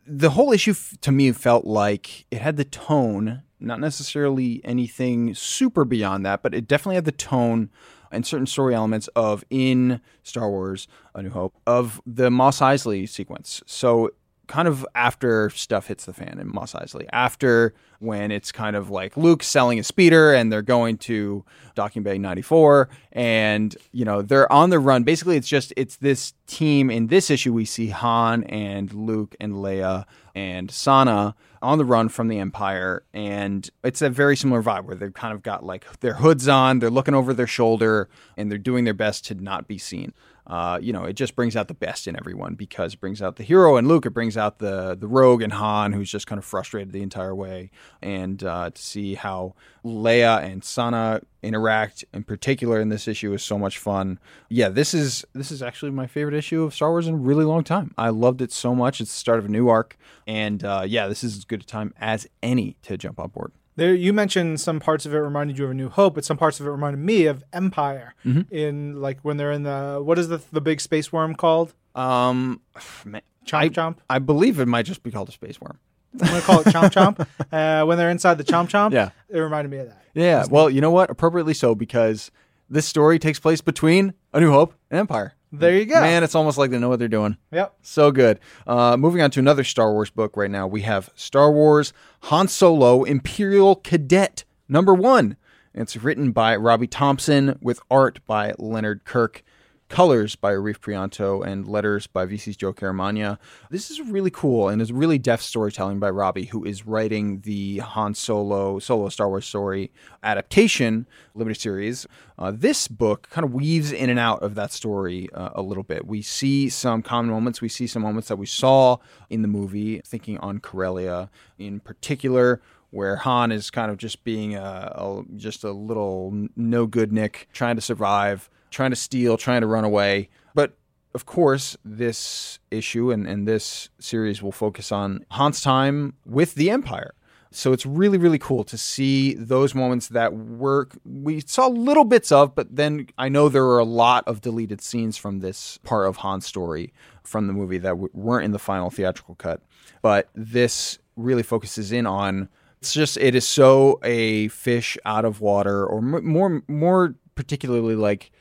the 0.08 0.32
whole 0.32 0.52
issue 0.52 0.72
f- 0.72 0.98
to 1.02 1.12
me 1.12 1.32
felt 1.32 1.64
like 1.66 2.26
it 2.32 2.42
had 2.42 2.58
the 2.58 2.66
tone, 2.66 3.44
not 3.60 3.80
necessarily 3.80 4.60
anything 4.64 5.34
super 5.36 5.86
beyond 5.86 6.26
that, 6.26 6.42
but 6.42 6.54
it 6.56 6.68
definitely 6.68 6.96
had 6.96 7.06
the 7.06 7.12
tone 7.12 7.70
and 8.12 8.26
certain 8.26 8.48
story 8.48 8.74
elements 8.76 9.08
of 9.16 9.46
in 9.50 10.02
Star 10.24 10.50
Wars 10.50 10.88
A 11.16 11.22
New 11.22 11.30
Hope 11.30 11.56
of 11.68 12.02
the 12.06 12.30
Mos 12.32 12.60
Eisley 12.60 13.08
sequence. 13.08 13.62
So 13.66 14.10
kind 14.52 14.68
of 14.68 14.86
after 14.96 15.50
stuff 15.52 15.88
hits 15.88 16.04
the 16.04 16.12
fan 16.12 16.38
in 16.38 16.54
Mos 16.54 16.74
Eisley, 16.74 17.08
after 17.14 17.74
when 18.00 18.32
it's 18.32 18.52
kind 18.52 18.76
of 18.76 18.90
like 18.90 19.16
Luke 19.16 19.44
selling 19.44 19.80
a 19.80 19.84
speeder 19.84 20.34
and 20.34 20.52
they're 20.52 20.62
going 20.62 20.98
to 20.98 21.46
Docking 21.74 22.04
Bay 22.04 22.18
94 22.18 22.90
and 23.14 23.74
you 23.94 24.04
know 24.04 24.22
they're 24.22 24.52
on 24.52 24.70
the 24.70 24.78
run. 24.78 25.04
Basically, 25.04 25.38
it's 25.38 25.48
just 25.48 25.72
it's 25.78 25.96
this 25.96 26.34
team 26.48 26.92
in 26.92 27.08
this 27.08 27.30
issue 27.30 27.54
we 27.54 27.64
see 27.64 27.88
Han 27.88 28.44
and 28.44 28.94
Luke 28.94 29.38
and 29.40 29.54
Leia 29.54 30.04
and 30.36 30.70
Sana 30.70 31.34
on 31.62 31.78
the 31.78 31.86
run 31.86 32.10
from 32.10 32.28
the 32.28 32.40
Empire, 32.40 33.04
and 33.14 33.70
it's 33.86 34.02
a 34.02 34.10
very 34.10 34.36
similar 34.36 34.62
vibe 34.62 34.84
where 34.84 34.96
they've 34.96 35.14
kind 35.14 35.34
of 35.34 35.44
got 35.44 35.64
like 35.64 35.86
their 36.02 36.16
hoods 36.16 36.50
on, 36.50 36.80
they're 36.80 36.90
looking 36.90 37.14
over 37.14 37.34
their 37.34 37.48
shoulder, 37.48 38.10
and 38.36 38.52
they're 38.52 38.58
doing 38.58 38.84
their 38.84 38.94
best 38.94 39.26
to 39.28 39.36
not 39.36 39.66
be 39.68 39.78
seen. 39.78 40.12
Uh, 40.52 40.78
you 40.82 40.92
know, 40.92 41.06
it 41.06 41.14
just 41.14 41.34
brings 41.34 41.56
out 41.56 41.70
the 41.70 41.74
best 41.74 42.08
in 42.08 42.18
everyone 42.18 42.56
because 42.56 42.94
it 42.94 43.00
brings 43.00 43.22
out 43.22 43.38
the 43.38 43.44
hero 43.44 43.78
and 43.78 43.88
Luke. 43.88 44.06
It 44.06 44.10
brings 44.10 44.36
out 44.36 44.60
the 44.60 44.98
the 45.00 45.08
rogue 45.08 45.42
and 45.42 45.54
Han, 45.54 45.94
who's 45.94 46.12
just 46.12 46.28
kind 46.28 46.38
of 46.38 46.44
frustrated 46.44 46.92
the 46.92 47.02
entire 47.02 47.34
way, 47.34 47.72
and 48.02 48.44
uh, 48.44 48.70
to 48.70 48.82
see 48.82 49.16
how 49.16 49.56
Leia 49.86 50.44
and 50.44 50.62
Sana 50.62 51.22
interact 51.42 52.04
in 52.14 52.26
particular 52.26 52.82
in 52.82 52.90
this 52.90 53.08
issue 53.08 53.32
is 53.34 53.42
so 53.42 53.58
much 53.58 53.78
fun. 53.78 54.20
Yeah, 54.50 54.68
this 54.68 54.94
is 54.94 55.24
this 55.32 55.52
is 55.52 55.64
actually 55.64 55.92
my 55.92 56.06
favorite 56.06 56.36
issue 56.36 56.64
of 56.64 56.74
Star 56.74 56.90
Wars 56.90 57.08
in 57.08 57.14
a 57.14 57.18
really 57.18 57.46
long 57.46 57.64
time. 57.64 57.94
I 57.98 58.10
loved 58.10 58.42
it 58.42 58.52
so 58.52 58.76
much. 58.76 59.00
It's 59.00 59.12
the 59.12 59.18
start 59.18 59.40
of 59.40 59.46
a 59.46 59.50
new 59.50 59.70
arc, 59.70 59.98
and 60.28 60.66
uh, 60.66 60.84
yeah, 60.86 61.08
this 61.08 61.24
is 61.24 61.38
as 61.38 61.46
good 61.46 61.62
a 61.62 61.66
time 61.66 61.94
as 61.98 62.28
any 62.44 62.76
to 62.82 62.98
jump 62.98 63.22
on 63.22 63.30
board. 63.30 63.54
There, 63.82 63.96
you 63.96 64.14
mentioned 64.14 64.62
some 64.62 64.80
parts 64.80 65.08
of 65.08 65.14
it 65.16 65.18
reminded 65.18 65.58
you 65.58 65.66
of 65.66 65.72
A 65.72 65.74
New 65.74 65.90
Hope, 65.90 66.14
but 66.14 66.24
some 66.24 66.38
parts 66.38 66.60
of 66.60 66.68
it 66.68 66.70
reminded 66.70 67.00
me 67.00 67.26
of 67.26 67.44
Empire. 67.52 68.14
In 68.52 69.02
like 69.02 69.18
when 69.24 69.38
they're 69.38 69.52
in 69.52 69.64
the 69.64 70.00
what 70.04 70.20
is 70.20 70.28
the 70.28 70.40
the 70.52 70.62
big 70.62 70.80
space 70.80 71.12
worm 71.12 71.34
called? 71.34 71.74
Um, 71.96 72.62
man, 73.06 73.24
Chomp 73.44 73.58
I, 73.58 73.70
Chomp. 73.70 73.96
I 74.08 74.20
believe 74.20 74.60
it 74.60 74.68
might 74.68 74.86
just 74.86 75.02
be 75.02 75.10
called 75.10 75.30
a 75.30 75.32
space 75.32 75.60
worm. 75.60 75.80
I'm 76.22 76.28
gonna 76.28 76.42
call 76.42 76.60
it 76.60 76.68
Chomp 76.68 76.92
Chomp. 77.18 77.28
Uh, 77.52 77.84
when 77.88 77.98
they're 77.98 78.12
inside 78.12 78.38
the 78.38 78.44
Chomp 78.44 78.70
Chomp, 78.70 78.92
Yeah. 78.92 79.10
it 79.30 79.40
reminded 79.40 79.72
me 79.72 79.78
of 79.78 79.88
that. 79.88 80.04
Yeah, 80.14 80.46
well, 80.48 80.70
you 80.70 80.80
know 80.80 80.92
what? 80.92 81.10
Appropriately 81.10 81.56
so 81.56 81.74
because 81.74 82.30
this 82.70 82.86
story 82.86 83.18
takes 83.18 83.40
place 83.40 83.62
between 83.62 84.14
A 84.32 84.40
New 84.40 84.52
Hope 84.52 84.76
and 84.92 85.00
Empire. 85.00 85.34
There 85.52 85.76
you 85.76 85.86
go. 85.86 86.00
Man, 86.00 86.24
it's 86.24 86.36
almost 86.36 86.58
like 86.58 86.72
they 86.72 86.80
know 86.80 86.90
what 86.90 87.00
they're 87.00 87.08
doing. 87.08 87.38
Yep. 87.52 87.76
So 87.82 88.12
good. 88.12 88.40
Uh, 88.66 88.96
moving 88.96 89.22
on 89.22 89.32
to 89.32 89.40
another 89.40 89.64
Star 89.64 89.92
Wars 89.92 90.10
book 90.10 90.38
right 90.38 90.50
now. 90.50 90.66
We 90.66 90.82
have 90.82 91.10
Star 91.16 91.52
Wars 91.52 91.92
Han 92.24 92.48
Solo 92.48 93.04
Imperial 93.04 93.76
Cadet 93.76 94.46
number 94.70 94.94
one. 94.94 95.36
It's 95.74 95.98
written 95.98 96.32
by 96.32 96.56
Robbie 96.56 96.88
Thompson 96.88 97.58
with 97.62 97.80
art 97.90 98.20
by 98.26 98.54
Leonard 98.58 99.04
Kirk, 99.06 99.44
colors 99.92 100.38
by 100.38 100.54
Arif 100.54 100.80
Prianto, 100.80 101.46
and 101.46 101.68
letters 101.68 102.08
by 102.08 102.26
VC's 102.26 102.56
Joe 102.56 102.72
Caramagna. 102.72 103.38
This 103.70 103.92
is 103.92 104.00
really 104.00 104.32
cool 104.32 104.70
and 104.70 104.82
is 104.82 104.94
really 104.94 105.18
deft 105.18 105.44
storytelling 105.44 106.00
by 106.00 106.10
Robbie, 106.10 106.46
who 106.46 106.64
is 106.64 106.88
writing 106.88 107.42
the 107.42 107.80
Han 107.80 108.14
Solo 108.14 108.80
solo 108.80 109.10
Star 109.10 109.28
Wars 109.28 109.46
story 109.46 109.92
adaptation 110.24 111.08
limited 111.36 111.60
series. 111.60 112.08
Uh, 112.40 112.54
this 112.56 112.88
book 112.88 113.30
kind 113.30 113.44
of 113.44 113.54
weaves 113.54 113.92
in 113.92 114.10
and 114.10 114.18
out 114.18 114.42
of 114.42 114.56
that 114.56 114.72
story 114.72 115.30
uh, 115.34 115.50
a 115.56 115.62
little 115.62 115.84
bit. 115.84 116.08
We 116.08 116.22
see 116.22 116.70
some 116.70 117.04
common 117.04 117.30
moments. 117.30 117.62
We 117.62 117.70
see 117.70 117.86
some 117.86 118.02
moments 118.02 118.30
that 118.30 118.38
we 118.38 118.46
saw 118.46 118.98
in 119.30 119.42
the 119.42 119.50
movie, 119.50 120.00
thinking 120.06 120.38
on 120.38 120.60
Corellia 120.60 121.30
in 121.60 121.82
particular, 121.82 122.62
where 122.92 123.18
Han 123.18 123.52
is 123.52 123.70
kind 123.70 123.92
of 123.92 123.98
just 123.98 124.24
being 124.24 124.56
a, 124.56 124.62
a 124.96 125.24
just 125.36 125.66
a 125.66 125.72
little 125.72 126.48
no 126.56 126.88
good 126.88 127.12
Nick, 127.12 127.50
trying 127.52 127.76
to 127.76 127.82
survive, 127.82 128.50
trying 128.72 128.90
to 128.90 128.96
steal, 128.96 129.38
trying 129.38 129.62
to 129.62 129.68
run 129.68 129.84
away. 129.84 130.30
But 130.56 130.78
of 131.14 131.26
course, 131.26 131.78
this 131.86 132.60
issue 132.72 133.12
and, 133.12 133.28
and 133.28 133.48
this 133.48 133.90
series 134.00 134.42
will 134.42 134.52
focus 134.52 134.92
on 134.92 135.26
Han's 135.32 135.62
time 135.62 136.16
with 136.26 136.56
the 136.56 136.72
Empire. 136.72 137.14
So 137.54 137.74
it's 137.74 137.86
really, 137.86 138.18
really 138.18 138.40
cool 138.40 138.64
to 138.64 138.78
see 138.78 139.34
those 139.34 139.76
moments 139.76 140.08
that 140.08 140.34
were 140.34 140.88
we 141.04 141.42
saw 141.42 141.68
little 141.68 142.06
bits 142.06 142.32
of, 142.32 142.56
but 142.56 142.74
then 142.74 143.08
I 143.18 143.28
know 143.28 143.50
there 143.50 143.66
are 143.66 143.80
a 143.80 143.84
lot 143.86 144.26
of 144.26 144.40
deleted 144.40 144.80
scenes 144.80 145.18
from 145.18 145.40
this 145.40 145.78
part 145.80 146.08
of 146.08 146.16
Han's 146.18 146.46
story 146.46 146.94
from 147.24 147.48
the 147.48 147.54
movie 147.54 147.78
that 147.80 147.98
weren't 148.16 148.46
in 148.46 148.52
the 148.52 148.60
final 148.60 148.90
theatrical 148.90 149.36
cut. 149.36 149.62
But 150.02 150.30
this 150.34 150.98
really 151.18 151.44
focuses 151.44 151.92
in 151.92 152.08
on 152.08 152.48
it's 152.80 152.94
just 152.94 153.18
it 153.18 153.36
is 153.36 153.46
so 153.46 154.00
a 154.02 154.48
fish 154.48 154.98
out 155.06 155.26
of 155.26 155.42
water, 155.42 155.86
or 155.86 156.02
more 156.02 156.64
more 156.70 157.16
particularly 157.36 157.96
like 157.96 158.32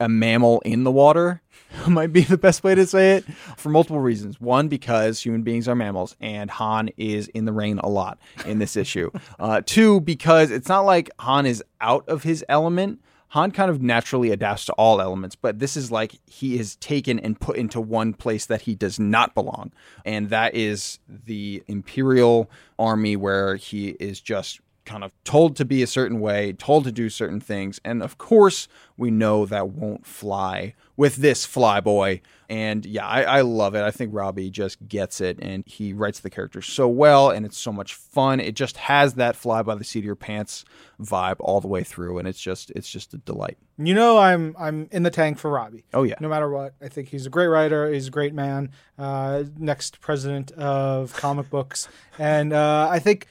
a 0.00 0.08
mammal 0.08 0.60
in 0.64 0.84
the 0.84 0.90
water 0.90 1.42
might 1.88 2.12
be 2.12 2.22
the 2.22 2.38
best 2.38 2.64
way 2.64 2.74
to 2.74 2.86
say 2.86 3.12
it 3.12 3.24
for 3.56 3.68
multiple 3.68 4.00
reasons. 4.00 4.40
One, 4.40 4.68
because 4.68 5.20
human 5.20 5.42
beings 5.42 5.68
are 5.68 5.74
mammals 5.74 6.16
and 6.20 6.50
Han 6.50 6.90
is 6.96 7.28
in 7.28 7.44
the 7.44 7.52
rain 7.52 7.78
a 7.78 7.88
lot 7.88 8.18
in 8.46 8.58
this 8.58 8.76
issue. 8.76 9.10
Uh, 9.38 9.62
two, 9.64 10.00
because 10.00 10.50
it's 10.50 10.68
not 10.68 10.80
like 10.80 11.08
Han 11.20 11.46
is 11.46 11.62
out 11.80 12.06
of 12.08 12.22
his 12.22 12.44
element. 12.48 13.00
Han 13.28 13.52
kind 13.52 13.70
of 13.70 13.80
naturally 13.80 14.30
adapts 14.30 14.64
to 14.66 14.72
all 14.72 15.00
elements, 15.00 15.36
but 15.36 15.60
this 15.60 15.76
is 15.76 15.90
like 15.90 16.18
he 16.26 16.58
is 16.58 16.76
taken 16.76 17.18
and 17.18 17.38
put 17.40 17.56
into 17.56 17.80
one 17.80 18.12
place 18.12 18.46
that 18.46 18.62
he 18.62 18.74
does 18.74 18.98
not 18.98 19.34
belong. 19.34 19.72
And 20.04 20.30
that 20.30 20.54
is 20.54 20.98
the 21.08 21.62
Imperial 21.68 22.50
army 22.78 23.16
where 23.16 23.56
he 23.56 23.90
is 24.00 24.20
just 24.20 24.60
kind 24.90 25.04
of 25.04 25.12
told 25.22 25.54
to 25.54 25.64
be 25.64 25.84
a 25.84 25.86
certain 25.86 26.18
way, 26.18 26.52
told 26.52 26.82
to 26.82 26.90
do 26.90 27.08
certain 27.08 27.38
things. 27.40 27.80
And 27.84 28.02
of 28.02 28.18
course, 28.18 28.66
we 28.96 29.08
know 29.10 29.46
that 29.46 29.68
won't 29.68 30.04
fly 30.04 30.74
with 30.96 31.16
this 31.16 31.46
flyboy. 31.46 32.20
And 32.48 32.84
yeah, 32.84 33.06
I, 33.06 33.22
I 33.22 33.40
love 33.42 33.76
it. 33.76 33.82
I 33.82 33.92
think 33.92 34.12
Robbie 34.12 34.50
just 34.50 34.88
gets 34.88 35.20
it 35.20 35.38
and 35.40 35.62
he 35.64 35.92
writes 35.92 36.18
the 36.18 36.28
characters 36.28 36.66
so 36.66 36.88
well 36.88 37.30
and 37.30 37.46
it's 37.46 37.56
so 37.56 37.70
much 37.70 37.94
fun. 37.94 38.40
It 38.40 38.56
just 38.56 38.78
has 38.78 39.14
that 39.14 39.36
fly 39.36 39.62
by 39.62 39.76
the 39.76 39.84
seat 39.84 40.00
of 40.00 40.04
your 40.04 40.16
pants 40.16 40.64
vibe 41.00 41.36
all 41.38 41.60
the 41.60 41.68
way 41.68 41.84
through. 41.84 42.18
And 42.18 42.26
it's 42.26 42.40
just 42.40 42.72
it's 42.72 42.90
just 42.90 43.14
a 43.14 43.18
delight. 43.18 43.58
You 43.78 43.94
know, 43.94 44.18
I'm 44.18 44.56
I'm 44.58 44.88
in 44.90 45.04
the 45.04 45.10
tank 45.10 45.38
for 45.38 45.50
Robbie. 45.50 45.84
Oh 45.94 46.02
yeah. 46.02 46.16
No 46.20 46.28
matter 46.28 46.50
what, 46.50 46.74
I 46.82 46.88
think 46.88 47.10
he's 47.10 47.26
a 47.26 47.30
great 47.30 47.46
writer. 47.46 47.90
He's 47.90 48.08
a 48.08 48.10
great 48.10 48.34
man. 48.34 48.72
Uh, 48.98 49.44
next 49.56 50.00
president 50.00 50.50
of 50.52 51.14
comic 51.14 51.48
books, 51.48 51.88
and 52.18 52.52
uh, 52.52 52.88
I 52.90 52.98
think 52.98 53.26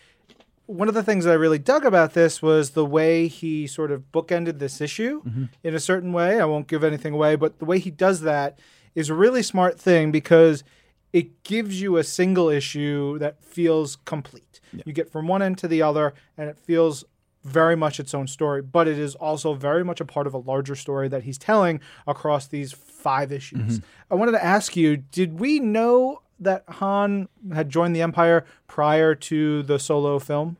one 0.69 0.87
of 0.87 0.93
the 0.93 1.01
things 1.01 1.25
that 1.25 1.31
I 1.31 1.35
really 1.35 1.57
dug 1.57 1.83
about 1.83 2.13
this 2.13 2.43
was 2.43 2.71
the 2.71 2.85
way 2.85 3.27
he 3.27 3.65
sort 3.65 3.91
of 3.91 4.11
bookended 4.11 4.59
this 4.59 4.79
issue 4.79 5.23
mm-hmm. 5.23 5.45
in 5.63 5.73
a 5.73 5.79
certain 5.79 6.13
way. 6.13 6.39
I 6.39 6.45
won't 6.45 6.67
give 6.67 6.83
anything 6.83 7.15
away, 7.15 7.35
but 7.35 7.57
the 7.57 7.65
way 7.65 7.79
he 7.79 7.89
does 7.89 8.21
that 8.21 8.59
is 8.93 9.09
a 9.09 9.15
really 9.15 9.41
smart 9.41 9.79
thing 9.79 10.11
because 10.11 10.63
it 11.11 11.41
gives 11.43 11.81
you 11.81 11.97
a 11.97 12.03
single 12.03 12.49
issue 12.49 13.17
that 13.17 13.43
feels 13.43 13.95
complete. 14.05 14.59
You 14.85 14.93
get 14.93 15.11
from 15.11 15.27
one 15.27 15.41
end 15.41 15.57
to 15.57 15.67
the 15.67 15.81
other, 15.81 16.13
and 16.37 16.51
it 16.51 16.59
feels 16.59 17.03
very 17.43 17.75
much 17.75 17.99
its 17.99 18.13
own 18.13 18.27
story, 18.27 18.61
but 18.61 18.87
it 18.87 18.99
is 18.99 19.15
also 19.15 19.55
very 19.55 19.83
much 19.83 19.99
a 19.99 20.05
part 20.05 20.27
of 20.27 20.35
a 20.35 20.37
larger 20.37 20.75
story 20.75 21.07
that 21.07 21.23
he's 21.23 21.39
telling 21.39 21.79
across 22.05 22.45
these 22.45 22.73
five 22.73 23.31
issues. 23.31 23.79
Mm-hmm. 23.79 24.13
I 24.13 24.15
wanted 24.15 24.33
to 24.33 24.45
ask 24.45 24.75
you 24.75 24.97
did 24.97 25.39
we 25.39 25.59
know 25.59 26.21
that 26.39 26.63
Han 26.67 27.27
had 27.53 27.69
joined 27.69 27.95
the 27.95 28.03
Empire 28.03 28.45
prior 28.67 29.15
to 29.15 29.63
the 29.63 29.79
solo 29.79 30.19
film? 30.19 30.57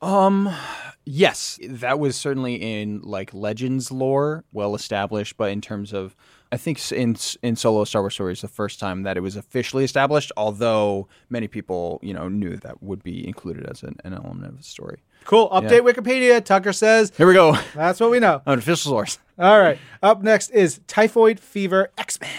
Um, 0.00 0.54
yes, 1.04 1.58
that 1.68 1.98
was 1.98 2.16
certainly 2.16 2.54
in 2.54 3.00
like 3.02 3.34
Legends 3.34 3.90
lore, 3.90 4.44
well 4.52 4.74
established. 4.74 5.36
But 5.36 5.50
in 5.50 5.60
terms 5.60 5.92
of, 5.92 6.14
I 6.52 6.56
think 6.56 6.80
in 6.92 7.16
in 7.42 7.56
solo 7.56 7.84
Star 7.84 8.02
Wars 8.02 8.14
stories, 8.14 8.40
the 8.40 8.48
first 8.48 8.78
time 8.80 9.02
that 9.02 9.16
it 9.16 9.20
was 9.20 9.36
officially 9.36 9.84
established. 9.84 10.32
Although 10.36 11.08
many 11.28 11.48
people, 11.48 11.98
you 12.02 12.14
know, 12.14 12.28
knew 12.28 12.56
that 12.56 12.82
would 12.82 13.02
be 13.02 13.26
included 13.26 13.66
as 13.66 13.82
an, 13.82 13.96
an 14.04 14.14
element 14.14 14.46
of 14.52 14.56
the 14.58 14.64
story. 14.64 15.00
Cool. 15.24 15.50
Update 15.50 15.80
Wikipedia. 15.82 16.42
Tucker 16.44 16.72
says 16.72 17.12
Here 17.16 17.26
we 17.26 17.34
go, 17.34 17.58
that's 17.74 18.00
what 18.00 18.10
we 18.10 18.18
know. 18.20 18.40
unofficial 18.46 18.90
source. 18.92 19.18
All 19.38 19.60
right. 19.60 19.78
Up 20.02 20.22
next 20.22 20.50
is 20.50 20.80
Typhoid 20.86 21.38
Fever 21.38 21.90
X 21.98 22.20
Men, 22.20 22.30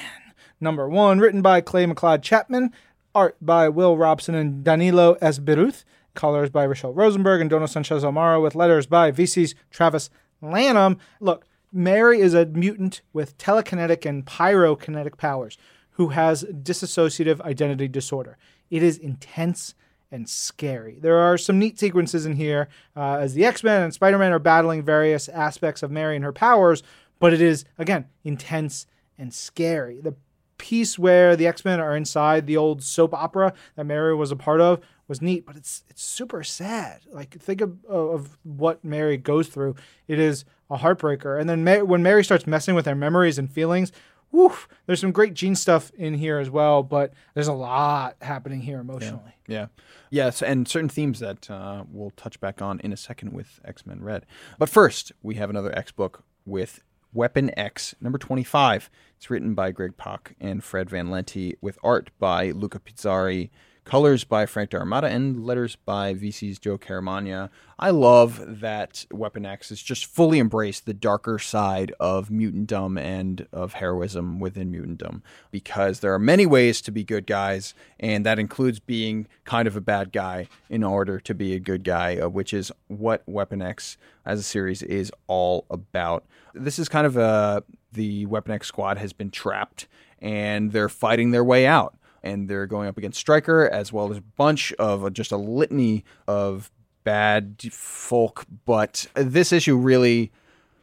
number 0.60 0.88
one, 0.89 1.20
written 1.20 1.41
by 1.41 1.62
Clay 1.62 1.86
McLeod 1.86 2.22
Chapman, 2.24 2.74
art 3.14 3.38
by 3.41 3.70
Will 3.70 3.95
Robson 3.97 4.34
and 4.34 4.64
Danilo 4.64 5.18
S. 5.22 5.39
Beyruth, 5.39 5.84
colors 6.20 6.49
by 6.49 6.67
Rachelle 6.67 6.93
Rosenberg 6.93 7.39
and 7.39 7.49
Dono 7.49 7.65
Sanchez 7.65 8.03
Almara, 8.03 8.41
with 8.41 8.53
letters 8.53 8.86
by 8.86 9.09
VC's 9.09 9.55
Travis 9.72 10.09
Lanham. 10.41 10.97
Look, 11.22 11.45
Mary 11.72 12.20
is 12.20 12.34
a 12.34 12.45
mutant 12.45 13.01
with 13.13 13.38
telekinetic 13.38 14.05
and 14.05 14.26
pyrokinetic 14.26 15.15
powers 15.15 15.57
who 15.91 16.09
has 16.09 16.43
dissociative 16.43 17.39
identity 17.41 17.88
disorder. 17.88 18.38
It 18.70 18.84
is 18.84 18.97
intense 18.97 19.76
and 20.11 20.28
scary. 20.28 20.97
There 20.99 21.17
are 21.17 21.38
some 21.38 21.57
neat 21.57 21.80
sequences 21.80 22.26
in 22.26 22.34
here 22.34 22.67
uh, 22.97 23.17
as 23.22 23.34
the 23.34 23.45
X 23.45 23.63
Men 23.63 23.84
and 23.84 23.93
Spider 23.93 24.17
Man 24.17 24.34
are 24.34 24.39
battling 24.39 24.84
various 24.84 25.30
aspects 25.30 25.84
of 25.84 25.89
Mary 25.89 26.17
and 26.17 26.26
her 26.26 26.34
powers, 26.34 26.84
but 27.20 27.32
it 27.32 27.41
is, 27.41 27.63
again, 27.78 28.07
intense 28.26 28.88
and 29.17 29.34
scary. 29.34 30.01
The 30.01 30.15
piece 30.57 30.99
where 30.99 31.38
the 31.38 31.47
X 31.47 31.63
Men 31.63 31.80
are 31.80 31.95
inside 31.95 32.45
the 32.45 32.57
old 32.57 32.84
soap 32.84 33.13
opera 33.13 33.53
that 33.78 33.86
Mary 33.86 34.13
was 34.13 34.32
a 34.32 34.36
part 34.36 34.59
of 34.59 34.82
was 35.10 35.22
neat, 35.22 35.45
but 35.45 35.57
it's 35.57 35.84
it's 35.89 36.03
super 36.03 36.43
sad. 36.43 37.01
Like 37.12 37.38
think 37.41 37.60
of 37.60 37.84
of 37.86 38.38
what 38.43 38.86
Mary 38.86 39.18
goes 39.18 39.49
through. 39.49 39.76
It 40.07 40.20
is 40.20 40.45
a 40.70 40.78
heartbreaker. 40.78 41.39
And 41.39 41.49
then 41.49 41.64
Ma- 41.64 41.80
when 41.84 42.03
Mary 42.03 42.24
starts 42.24 42.47
messing 42.47 42.76
with 42.76 42.86
her 42.86 42.95
memories 42.95 43.38
and 43.38 43.51
feelings, 43.51 43.91
woof, 44.32 44.68
there's 44.86 45.01
some 45.01 45.12
great 45.12 45.34
Jean 45.34 45.55
stuff 45.55 45.91
in 45.97 46.14
here 46.14 46.38
as 46.38 46.49
well. 46.49 46.84
But 46.84 47.14
there's 47.34 47.47
a 47.47 47.53
lot 47.53 48.16
happening 48.22 48.62
here 48.62 48.80
emotionally. 48.80 49.34
Yeah. 49.47 49.68
Yes, 50.12 50.41
and 50.41 50.68
certain 50.68 50.89
themes 50.89 51.20
that 51.20 51.49
uh, 51.49 51.84
we'll 51.91 52.12
touch 52.12 52.39
back 52.39 52.62
on 52.62 52.80
in 52.82 52.93
a 52.93 52.97
second 52.97 53.34
with 53.34 53.60
X 53.66 53.86
Men 53.86 54.03
Red. 54.03 54.26
But 54.57 54.70
first, 54.70 55.12
we 55.22 55.36
have 55.36 55.49
another 55.49 55.76
X 55.76 55.91
book 55.91 56.24
with 56.45 56.82
Weapon 57.14 57.51
X, 57.57 57.95
number 57.99 58.20
25. 58.20 58.89
It's 59.18 59.30
written 59.30 59.55
by 59.55 59.72
Greg 59.72 59.97
Pak 59.97 60.36
and 60.39 60.64
Fred 60.64 60.89
Van 60.89 61.07
Lente, 61.07 61.55
with 61.62 61.80
art 61.84 62.12
by 62.20 62.51
Luca 62.51 62.80
Pizzari, 62.80 63.49
colors 63.90 64.24
by 64.24 64.46
Frank 64.46 64.70
D'Armata, 64.70 65.08
and 65.08 65.44
letters 65.44 65.76
by 65.76 66.14
VC's 66.14 66.60
Joe 66.60 66.78
Caramagna. 66.78 67.50
I 67.80 67.90
love 67.90 68.60
that 68.62 69.08
Weapon 69.12 69.48
X 69.48 69.70
has 69.70 69.82
just 69.82 70.06
fully 70.06 70.38
embraced 70.38 70.86
the 70.86 70.94
darker 70.94 71.40
side 71.40 71.92
of 72.00 72.30
mutantdom 72.30 73.00
and 73.00 73.48
of 73.52 73.74
heroism 73.74 74.40
within 74.40 74.72
mutantdom 74.72 75.24
because 75.50 76.02
there 76.02 76.14
are 76.14 76.20
many 76.20 76.46
ways 76.46 76.82
to 76.82 76.92
be 76.92 77.04
good 77.04 77.26
guys, 77.26 77.74
and 78.00 78.24
that 78.28 78.38
includes 78.38 78.78
being 78.78 79.26
kind 79.44 79.68
of 79.68 79.76
a 79.76 79.82
bad 79.82 80.12
guy 80.12 80.48
in 80.70 80.84
order 80.84 81.20
to 81.22 81.34
be 81.34 81.56
a 81.56 81.60
good 81.60 81.84
guy, 81.84 82.16
uh, 82.20 82.30
which 82.30 82.54
is 82.54 82.72
what 82.90 83.24
Weapon 83.26 83.60
X 83.60 83.98
as 84.24 84.40
a 84.40 84.44
series 84.44 84.84
is 84.84 85.12
all 85.26 85.66
about. 85.72 86.26
This 86.54 86.78
is 86.78 86.90
kind 86.90 87.08
of 87.08 87.18
a 87.18 87.64
the 87.92 88.28
Weapon 88.28 88.52
X 88.52 88.68
squad 88.68 89.00
has 89.00 89.14
been 89.14 89.32
trapped 89.32 89.88
and 90.22 90.74
they're 90.74 90.90
fighting 90.90 91.32
their 91.32 91.44
way 91.44 91.66
out 91.66 91.96
and 92.24 92.49
they're 92.49 92.67
going 92.67 92.88
up 92.88 92.97
against 92.97 93.20
Stryker 93.20 93.67
as 93.70 93.93
well 93.93 94.11
as 94.11 94.17
a 94.17 94.22
bunch 94.22 94.74
of 94.74 95.05
uh, 95.05 95.09
just 95.09 95.32
a 95.32 95.38
litany 95.38 96.03
of 96.28 96.72
bad 97.03 97.57
folk. 97.72 98.45
But 98.65 99.07
this 99.15 99.51
issue 99.51 99.78
really, 99.78 100.32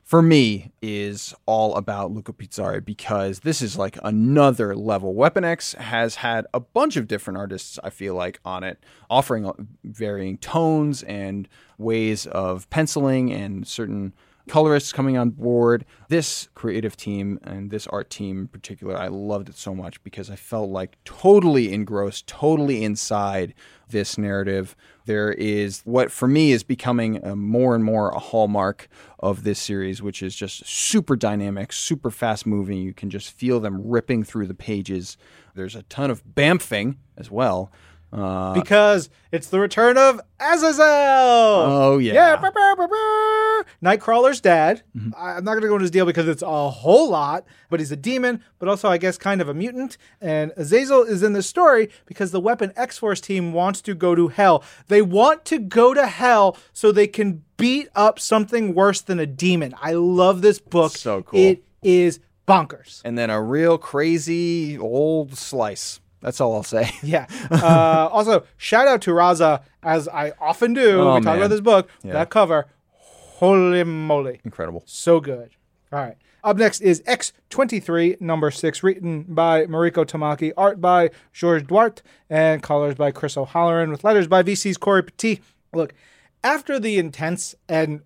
for 0.02 0.22
me, 0.22 0.72
is 0.82 1.34
all 1.46 1.74
about 1.76 2.10
Luca 2.10 2.32
Pizzari 2.32 2.84
because 2.84 3.40
this 3.40 3.62
is 3.62 3.76
like 3.76 3.98
another 4.02 4.74
level. 4.74 5.14
Weapon 5.14 5.44
X 5.44 5.74
has 5.74 6.16
had 6.16 6.46
a 6.54 6.60
bunch 6.60 6.96
of 6.96 7.08
different 7.08 7.38
artists, 7.38 7.78
I 7.84 7.90
feel 7.90 8.14
like, 8.14 8.40
on 8.44 8.64
it, 8.64 8.78
offering 9.10 9.68
varying 9.84 10.38
tones 10.38 11.02
and 11.02 11.48
ways 11.78 12.26
of 12.26 12.68
penciling 12.70 13.32
and 13.32 13.66
certain 13.66 14.14
colorists 14.48 14.92
coming 14.92 15.16
on 15.18 15.30
board. 15.30 15.84
This 16.08 16.48
creative 16.54 16.96
team 16.96 17.38
and 17.42 17.70
this 17.70 17.86
art 17.88 18.10
team 18.10 18.40
in 18.40 18.48
particular, 18.48 18.96
I 18.96 19.08
loved 19.08 19.48
it 19.48 19.56
so 19.56 19.74
much 19.74 20.02
because 20.04 20.30
I 20.30 20.36
felt 20.36 20.70
like 20.70 20.96
totally 21.04 21.72
engrossed, 21.72 22.26
totally 22.26 22.84
inside 22.84 23.54
this 23.88 24.16
narrative. 24.18 24.76
There 25.04 25.32
is 25.32 25.82
what 25.84 26.10
for 26.10 26.26
me 26.28 26.52
is 26.52 26.62
becoming 26.62 27.20
more 27.36 27.74
and 27.74 27.84
more 27.84 28.10
a 28.10 28.18
hallmark 28.18 28.88
of 29.18 29.44
this 29.44 29.58
series, 29.58 30.02
which 30.02 30.22
is 30.22 30.34
just 30.34 30.66
super 30.66 31.16
dynamic, 31.16 31.72
super 31.72 32.10
fast 32.10 32.46
moving. 32.46 32.78
You 32.78 32.94
can 32.94 33.10
just 33.10 33.32
feel 33.32 33.60
them 33.60 33.80
ripping 33.84 34.24
through 34.24 34.46
the 34.46 34.54
pages. 34.54 35.16
There's 35.54 35.76
a 35.76 35.82
ton 35.84 36.10
of 36.10 36.24
bamfing 36.24 36.96
as 37.16 37.30
well. 37.30 37.70
Uh, 38.12 38.54
because 38.54 39.10
it's 39.32 39.48
the 39.48 39.58
return 39.60 39.98
of 39.98 40.20
Azazel. 40.40 40.84
Oh 40.86 41.98
yeah, 41.98 42.14
yeah. 42.14 42.36
brr, 42.36 42.50
brr, 42.50 42.86
brr. 42.88 43.66
Nightcrawler's 43.82 44.40
dad. 44.40 44.82
I- 45.16 45.32
I'm 45.32 45.44
not 45.44 45.52
going 45.52 45.62
to 45.62 45.68
go 45.68 45.74
into 45.74 45.82
his 45.82 45.90
deal 45.90 46.06
because 46.06 46.28
it's 46.28 46.42
a 46.42 46.70
whole 46.70 47.10
lot, 47.10 47.44
but 47.68 47.80
he's 47.80 47.92
a 47.92 47.96
demon, 47.96 48.42
but 48.58 48.68
also 48.68 48.88
I 48.88 48.98
guess 48.98 49.18
kind 49.18 49.40
of 49.40 49.48
a 49.48 49.54
mutant. 49.54 49.98
And 50.20 50.52
Azazel 50.56 51.02
is 51.02 51.22
in 51.22 51.32
this 51.32 51.46
story 51.46 51.90
because 52.06 52.30
the 52.30 52.40
Weapon 52.40 52.72
X 52.76 52.96
Force 52.98 53.20
team 53.20 53.52
wants 53.52 53.80
to 53.82 53.94
go 53.94 54.14
to 54.14 54.28
hell. 54.28 54.62
They 54.88 55.02
want 55.02 55.44
to 55.46 55.58
go 55.58 55.92
to 55.92 56.06
hell 56.06 56.56
so 56.72 56.92
they 56.92 57.06
can 57.08 57.42
beat 57.56 57.88
up 57.94 58.18
something 58.18 58.74
worse 58.74 59.00
than 59.00 59.18
a 59.18 59.26
demon. 59.26 59.74
I 59.82 59.92
love 59.92 60.42
this 60.42 60.58
book. 60.58 60.96
So 60.96 61.22
cool. 61.22 61.40
It 61.40 61.64
is 61.82 62.20
bonkers. 62.48 63.02
and 63.04 63.18
then 63.18 63.28
a 63.30 63.42
real 63.42 63.76
crazy 63.78 64.78
old 64.78 65.36
slice. 65.36 66.00
That's 66.26 66.40
all 66.40 66.54
I'll 66.56 66.64
say. 66.64 66.90
Yeah. 67.04 67.26
Uh, 67.52 68.08
also, 68.10 68.44
shout 68.56 68.88
out 68.88 69.00
to 69.02 69.12
Rahzzah, 69.12 69.62
as 69.84 70.08
I 70.08 70.32
often 70.40 70.74
do. 70.74 71.00
Oh, 71.00 71.14
we 71.14 71.20
talk 71.20 71.24
man. 71.24 71.36
about 71.36 71.50
this 71.50 71.60
book. 71.60 71.88
Yeah. 72.02 72.14
That 72.14 72.30
cover, 72.30 72.66
holy 72.90 73.84
moly, 73.84 74.40
Incredible. 74.44 74.82
so 74.86 75.20
good. 75.20 75.50
All 75.92 76.00
right. 76.00 76.16
Up 76.42 76.56
next 76.56 76.80
is 76.80 77.00
X23, 77.02 78.20
number 78.20 78.50
six, 78.50 78.82
written 78.82 79.22
by 79.28 79.66
Mariko 79.66 80.04
Tamaki, 80.04 80.52
art 80.56 80.80
by 80.80 81.10
George 81.32 81.64
Duarte, 81.64 82.02
and 82.28 82.60
colors 82.60 82.96
by 82.96 83.12
Chris 83.12 83.36
O'Halloran, 83.36 83.92
with 83.92 84.02
letters 84.02 84.26
by 84.26 84.42
VC's 84.42 84.76
Cory 84.76 85.04
Petit. 85.04 85.40
Look, 85.72 85.94
after 86.42 86.80
the 86.80 86.98
intense 86.98 87.54
and 87.68 88.00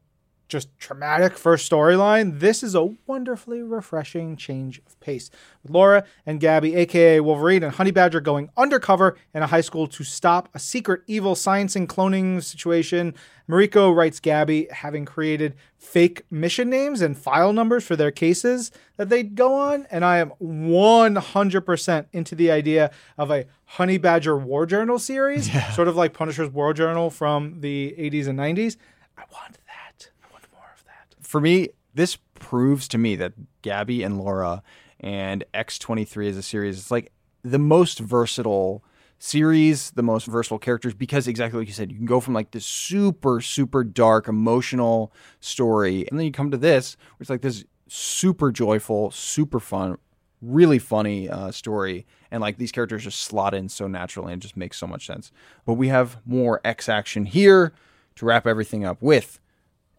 just 0.50 0.68
traumatic 0.78 1.38
first 1.38 1.70
storyline, 1.70 2.40
this 2.40 2.62
is 2.62 2.74
a 2.74 2.94
wonderfully 3.06 3.62
refreshing 3.62 4.36
change 4.36 4.80
of 4.86 4.98
pace. 5.00 5.30
With 5.62 5.72
Laura 5.72 6.04
and 6.26 6.40
Gabby, 6.40 6.74
aka 6.74 7.20
Wolverine 7.20 7.62
and 7.62 7.74
Honey 7.74 7.90
Badger, 7.90 8.20
going 8.20 8.50
undercover 8.56 9.16
in 9.32 9.42
a 9.42 9.46
high 9.46 9.60
school 9.62 9.86
to 9.86 10.04
stop 10.04 10.48
a 10.52 10.58
secret 10.58 11.02
evil 11.06 11.34
science 11.34 11.74
and 11.76 11.88
cloning 11.88 12.42
situation, 12.42 13.14
Mariko 13.48 13.94
writes 13.94 14.20
Gabby 14.20 14.68
having 14.70 15.04
created 15.04 15.54
fake 15.76 16.24
mission 16.30 16.68
names 16.68 17.00
and 17.00 17.16
file 17.16 17.52
numbers 17.52 17.84
for 17.84 17.96
their 17.96 18.10
cases 18.10 18.70
that 18.96 19.08
they'd 19.08 19.34
go 19.34 19.54
on, 19.54 19.86
and 19.90 20.04
I 20.04 20.18
am 20.18 20.32
100% 20.42 22.06
into 22.12 22.34
the 22.34 22.50
idea 22.50 22.90
of 23.16 23.30
a 23.30 23.46
Honey 23.64 23.98
Badger 23.98 24.36
War 24.36 24.66
Journal 24.66 24.98
series, 24.98 25.50
sort 25.74 25.88
of 25.88 25.96
like 25.96 26.12
Punisher's 26.12 26.50
War 26.50 26.74
Journal 26.74 27.08
from 27.08 27.60
the 27.60 27.94
80s 27.98 28.28
and 28.28 28.38
90s. 28.38 28.76
I 29.16 29.22
want 29.32 29.58
that. 29.66 30.10
I 30.22 30.32
want 30.32 30.44
more 30.52 30.70
of 30.74 30.84
that. 30.84 31.14
For 31.30 31.40
me, 31.40 31.68
this 31.94 32.16
proves 32.40 32.88
to 32.88 32.98
me 32.98 33.14
that 33.14 33.34
Gabby 33.62 34.02
and 34.02 34.18
Laura 34.18 34.64
and 34.98 35.44
X23 35.54 36.28
as 36.28 36.36
a 36.36 36.42
series 36.42 36.76
is 36.76 36.90
like 36.90 37.12
the 37.44 37.56
most 37.56 38.00
versatile 38.00 38.82
series, 39.20 39.92
the 39.92 40.02
most 40.02 40.26
versatile 40.26 40.58
characters 40.58 40.92
because 40.92 41.28
exactly 41.28 41.60
like 41.60 41.68
you 41.68 41.72
said, 41.72 41.92
you 41.92 41.96
can 41.96 42.04
go 42.04 42.18
from 42.18 42.34
like 42.34 42.50
this 42.50 42.66
super 42.66 43.40
super 43.40 43.84
dark 43.84 44.26
emotional 44.26 45.12
story 45.38 46.04
and 46.08 46.18
then 46.18 46.26
you 46.26 46.32
come 46.32 46.50
to 46.50 46.56
this 46.56 46.96
which 47.16 47.26
it's 47.26 47.30
like 47.30 47.42
this 47.42 47.64
super 47.86 48.50
joyful, 48.50 49.12
super 49.12 49.60
fun, 49.60 49.98
really 50.42 50.80
funny 50.80 51.28
uh, 51.28 51.52
story 51.52 52.06
and 52.32 52.40
like 52.40 52.58
these 52.58 52.72
characters 52.72 53.04
just 53.04 53.20
slot 53.20 53.54
in 53.54 53.68
so 53.68 53.86
naturally 53.86 54.32
and 54.32 54.42
just 54.42 54.56
makes 54.56 54.76
so 54.76 54.86
much 54.88 55.06
sense. 55.06 55.30
But 55.64 55.74
we 55.74 55.86
have 55.86 56.18
more 56.26 56.60
X 56.64 56.88
action 56.88 57.24
here 57.24 57.72
to 58.16 58.26
wrap 58.26 58.48
everything 58.48 58.84
up 58.84 59.00
with 59.00 59.38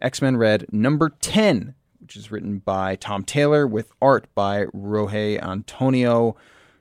X 0.02 0.22
Men 0.22 0.38
Red 0.38 0.66
number 0.72 1.10
10, 1.10 1.76
which 2.00 2.16
is 2.16 2.32
written 2.32 2.60
by 2.60 2.96
Tom 2.96 3.24
Taylor 3.24 3.68
with 3.68 3.92
art 4.02 4.28
by 4.36 4.66
Roge 4.74 5.42
Antonio, 5.42 6.36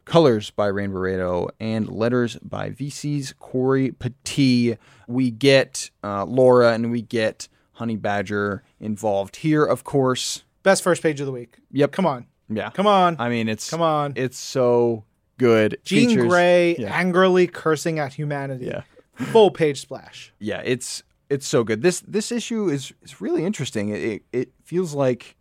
colors 0.05 0.51
by 0.51 0.67
Rain 0.67 0.91
Beredo, 0.91 1.49
and 1.61 1.89
letters 1.89 2.37
by 2.43 2.71
VC's 2.71 3.33
Cory 3.39 3.93
Petit. 3.93 4.77
We 5.07 5.31
get 5.31 5.91
uh, 6.03 6.25
Laura 6.25 6.73
and 6.73 6.91
we 6.91 7.03
get 7.03 7.49
Honey 7.73 7.97
Badger 7.97 8.63
involved 8.79 9.37
here, 9.37 9.65
of 9.65 9.85
course. 9.85 10.45
Best 10.63 10.83
first 10.83 11.03
page 11.03 11.21
of 11.21 11.27
the 11.27 11.33
week. 11.33 11.57
Yep. 11.73 11.93
Come 11.93 12.07
on. 12.07 12.27
Yeah. 12.49 12.71
Come 12.71 12.87
on. 12.87 13.17
I 13.19 13.29
mean, 13.29 13.49
it's 13.49 13.71
Come 13.71 13.81
on. 13.83 14.13
It's 14.17 14.39
so 14.39 15.05
good. 15.39 15.79
Jean 15.85 16.09
Features- 16.11 16.29
Grey 16.29 16.77
yeah. 16.79 16.95
angrily 16.95 17.47
cursing 17.47 17.99
at 17.99 18.13
humanity. 18.15 18.67
Yeah. 18.67 18.83
Full 19.15 19.51
page 19.51 19.81
splash. 19.81 20.33
yeah, 20.39 20.63
it's 20.65 21.03
it's 21.31 21.47
so 21.47 21.65
good. 21.65 21.81
This 21.81 22.01
this 22.01 22.31
issue 22.33 22.69
is 22.69 22.93
is 23.03 23.21
really 23.21 23.45
interesting. 23.45 23.89
It 23.89 24.03
it, 24.03 24.23
it 24.33 24.53
feels 24.65 24.93
like 24.93 25.37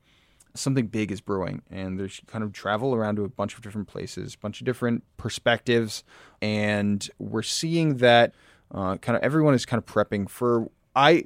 something 0.54 0.88
big 0.88 1.12
is 1.12 1.20
brewing, 1.20 1.64
and 1.70 2.00
there's 2.00 2.22
kind 2.28 2.44
of 2.44 2.54
travel 2.54 2.94
around 2.94 3.16
to 3.18 3.24
a 3.24 3.30
bunch 3.30 3.56
of 3.56 3.62
different 3.62 3.88
places, 3.88 4.36
a 4.36 4.38
bunch 4.38 4.62
of 4.62 4.66
different 4.66 5.04
perspectives, 5.18 6.04
and 6.42 7.10
we're 7.18 7.42
seeing 7.42 7.98
that 7.98 8.34
uh, 8.72 8.98
kind 8.98 9.18
of 9.18 9.24
everyone 9.24 9.56
is 9.56 9.66
kind 9.66 9.84
of 9.84 9.86
prepping 9.86 10.30
for. 10.30 10.70
I 10.96 11.26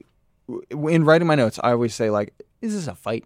in 0.71 1.03
writing 1.03 1.27
my 1.27 1.35
notes, 1.35 1.59
I 1.61 1.71
always 1.71 1.93
say 1.93 2.09
like, 2.09 2.33
is 2.61 2.73
this 2.73 2.87
a 2.87 2.95
fight, 2.95 3.25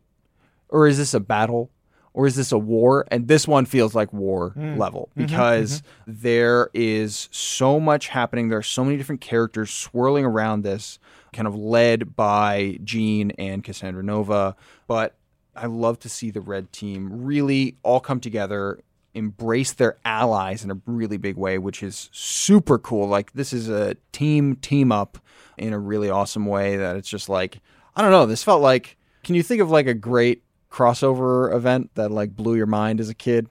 or 0.69 0.87
is 0.87 0.97
this 0.97 1.13
a 1.13 1.19
battle? 1.19 1.71
Or 2.13 2.25
is 2.25 2.35
this 2.35 2.51
a 2.51 2.57
war? 2.57 3.05
And 3.11 3.27
this 3.27 3.47
one 3.47 3.67
feels 3.67 3.93
like 3.93 4.11
war 4.11 4.49
hmm. 4.49 4.75
level 4.75 5.09
mm-hmm, 5.11 5.27
because 5.27 5.83
mm-hmm. 5.83 6.13
there 6.23 6.71
is 6.73 7.29
so 7.31 7.79
much 7.79 8.07
happening. 8.07 8.49
There 8.49 8.57
are 8.57 8.63
so 8.63 8.83
many 8.83 8.97
different 8.97 9.21
characters 9.21 9.69
swirling 9.69 10.25
around 10.25 10.63
this, 10.63 10.97
kind 11.37 11.47
of 11.47 11.55
led 11.55 12.15
by 12.15 12.79
Jean 12.83 13.29
and 13.37 13.63
Cassandra 13.63 14.03
Nova. 14.03 14.55
But 14.87 15.15
I 15.55 15.67
love 15.67 15.99
to 15.99 16.09
see 16.09 16.31
the 16.31 16.41
red 16.41 16.73
team 16.73 17.23
really 17.25 17.77
all 17.83 17.99
come 17.99 18.19
together, 18.19 18.79
embrace 19.13 19.71
their 19.71 19.97
allies 20.03 20.63
in 20.63 20.71
a 20.71 20.81
really 20.87 21.17
big 21.17 21.37
way, 21.37 21.59
which 21.59 21.83
is 21.83 22.09
super 22.11 22.79
cool. 22.79 23.07
Like 23.07 23.33
this 23.33 23.53
is 23.53 23.69
a 23.69 23.95
team 24.11 24.55
team 24.55 24.91
up 24.91 25.19
in 25.57 25.73
a 25.73 25.79
really 25.79 26.09
awesome 26.09 26.47
way 26.47 26.75
that 26.75 26.95
it's 26.95 27.09
just 27.09 27.29
like 27.29 27.59
I 27.95 28.01
don't 28.01 28.11
know, 28.11 28.25
this 28.25 28.43
felt 28.43 28.63
like 28.63 28.97
can 29.23 29.35
you 29.35 29.43
think 29.43 29.61
of 29.61 29.69
like 29.69 29.85
a 29.85 29.93
great 29.93 30.43
crossover 30.71 31.53
event 31.53 31.91
that 31.93 32.09
like 32.09 32.35
blew 32.35 32.55
your 32.55 32.65
mind 32.65 32.99
as 32.99 33.09
a 33.09 33.15
kid? 33.15 33.47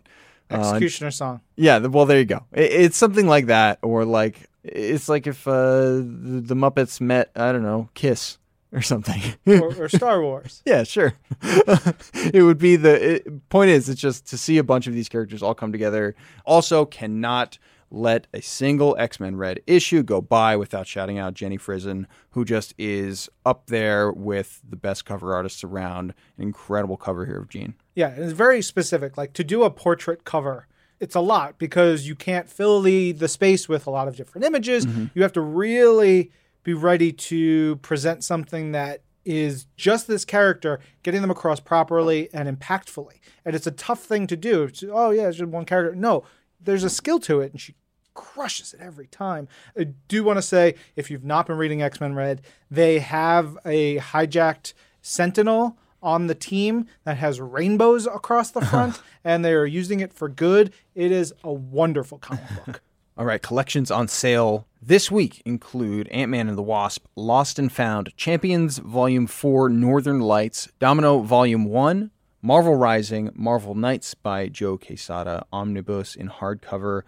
Uh, 0.51 0.59
Executioner 0.59 1.11
song. 1.11 1.41
yeah, 1.57 1.79
well, 1.79 2.07
there 2.07 2.19
you 2.19 2.25
go. 2.25 2.45
It, 2.53 2.71
it's 2.71 2.97
something 2.97 3.27
like 3.27 3.47
that, 3.47 3.79
or 3.83 4.05
like 4.05 4.49
it's 4.73 5.09
like 5.09 5.27
if 5.27 5.47
uh, 5.47 5.53
the, 5.53 6.55
Muppets 6.55 7.01
met, 7.01 7.31
I 7.37 7.53
don't 7.53 7.63
know, 7.63 7.89
Kiss 7.95 8.39
or 8.73 8.83
something. 8.83 9.23
or, 9.47 9.75
or 9.85 9.89
Star 9.89 10.23
Wars. 10.23 10.63
yeah, 10.67 10.83
sure. 10.83 11.15
it 11.43 12.45
would 12.45 12.59
be 12.59 12.77
the 12.77 13.17
it, 13.17 13.49
point 13.49 13.71
is 13.71 13.89
it's 13.89 14.01
just 14.01 14.27
to 14.29 14.39
see 14.39 14.59
a 14.59 14.65
bunch 14.65 14.87
of 14.87 14.95
these 14.95 15.09
characters 15.09 15.43
all 15.43 15.55
come 15.55 15.73
together. 15.73 16.15
Also, 16.45 16.85
cannot 16.85 17.59
let 17.91 18.27
a 18.35 18.43
single 18.43 18.97
X 18.99 19.21
Men 19.21 19.37
Red 19.37 19.61
issue 19.67 20.03
go 20.03 20.21
by 20.21 20.57
without 20.57 20.87
shouting 20.87 21.19
out 21.19 21.35
Jenny 21.35 21.57
Frison, 21.57 22.07
who 22.31 22.45
just 22.45 22.75
is 22.79 23.29
up 23.45 23.67
there 23.67 24.11
with 24.11 24.61
the 24.69 24.77
best 24.77 25.05
cover 25.05 25.35
artists 25.35 25.63
around. 25.63 26.15
An 26.37 26.43
incredible 26.43 26.97
cover 26.97 27.27
here 27.27 27.39
of 27.39 27.49
Jean. 27.49 27.75
Yeah, 27.95 28.09
and 28.09 28.25
it's 28.25 28.33
very 28.33 28.63
specific. 28.63 29.17
Like 29.17 29.33
to 29.35 29.45
do 29.45 29.63
a 29.63 29.71
portrait 29.71 30.25
cover, 30.25 30.67
it's 31.01 31.15
a 31.15 31.21
lot 31.21 31.59
because 31.59 32.07
you 32.07 32.15
can't 32.15 32.49
fill 32.49 32.81
the 32.81 33.13
the 33.13 33.29
space 33.29 33.69
with 33.69 33.87
a 33.87 33.91
lot 33.91 34.09
of 34.09 34.17
different 34.17 34.45
images. 34.45 34.87
Mm-hmm. 34.87 35.07
You 35.15 35.23
have 35.23 35.33
to 35.35 35.41
really 35.41 36.31
be 36.63 36.75
ready 36.75 37.13
to 37.13 37.77
present 37.77 38.25
something 38.25 38.73
that 38.73 39.03
is 39.25 39.67
just 39.77 40.07
this 40.07 40.25
character, 40.25 40.81
getting 41.03 41.21
them 41.21 41.31
across 41.31 41.61
properly 41.61 42.29
and 42.33 42.49
impactfully. 42.49 43.21
And 43.45 43.57
it's 43.57 43.67
a 43.67 43.73
tough 43.73 44.03
thing 44.05 44.27
to 44.29 44.37
do. 44.37 44.65
It's, 44.65 44.85
oh 44.89 45.11
yeah, 45.11 45.29
it's 45.29 45.39
just 45.39 45.51
one 45.51 45.65
character. 45.65 45.95
No, 45.95 46.25
there's 46.61 46.85
a 46.85 46.91
skill 46.91 47.19
to 47.21 47.41
it, 47.41 47.53
and 47.53 47.61
she 47.61 47.75
crushes 48.15 48.73
it 48.73 48.81
every 48.81 49.07
time. 49.07 49.49
I 49.79 49.85
do 50.09 50.25
want 50.25 50.39
to 50.39 50.43
say, 50.43 50.77
if 50.95 51.11
you've 51.11 51.25
not 51.25 51.47
been 51.47 51.57
reading 51.57 51.83
X 51.83 52.01
Men 52.01 52.15
Red, 52.15 52.43
they 52.71 53.01
have 53.01 53.59
a 53.65 53.99
hijacked 53.99 54.73
Sentinel 55.03 55.77
on 56.03 56.27
the 56.27 56.35
team 56.35 56.87
that 57.05 57.17
has 57.17 57.41
rainbows 57.41 58.07
across 58.07 58.51
the 58.51 58.61
front, 58.61 59.01
and 59.25 59.45
they 59.45 59.53
are 59.53 59.67
using 59.67 60.01
it 60.01 60.13
for 60.13 60.29
good. 60.29 60.73
It 60.95 61.11
is 61.11 61.33
a 61.43 61.53
wonderful 61.53 62.19
comic 62.19 62.45
book. 62.65 62.81
All 63.19 63.25
right, 63.25 63.41
collections 63.41 63.91
on 63.91 64.09
sale 64.09 64.67
this 64.83 65.11
week 65.11 65.41
include 65.47 66.07
Ant 66.09 66.31
Man 66.31 66.49
and 66.49 66.59
the 66.59 66.63
Wasp, 66.63 67.07
Lost 67.17 67.59
and 67.59 67.73
Found, 67.73 68.15
Champions 68.17 68.79
Volume 68.79 69.27
4, 69.27 69.71
Northern 69.71 70.21
Lights, 70.21 70.69
Domino 70.79 71.21
Volume 71.21 71.65
1, 71.65 72.11
Marvel 72.43 72.75
Rising, 72.77 73.31
Marvel 73.35 73.75
Knights 73.75 74.15
by 74.15 74.49
Joe 74.49 74.77
Quesada, 74.77 75.47
Omnibus 75.51 76.15
in 76.15 76.29
hardcover, 76.29 77.03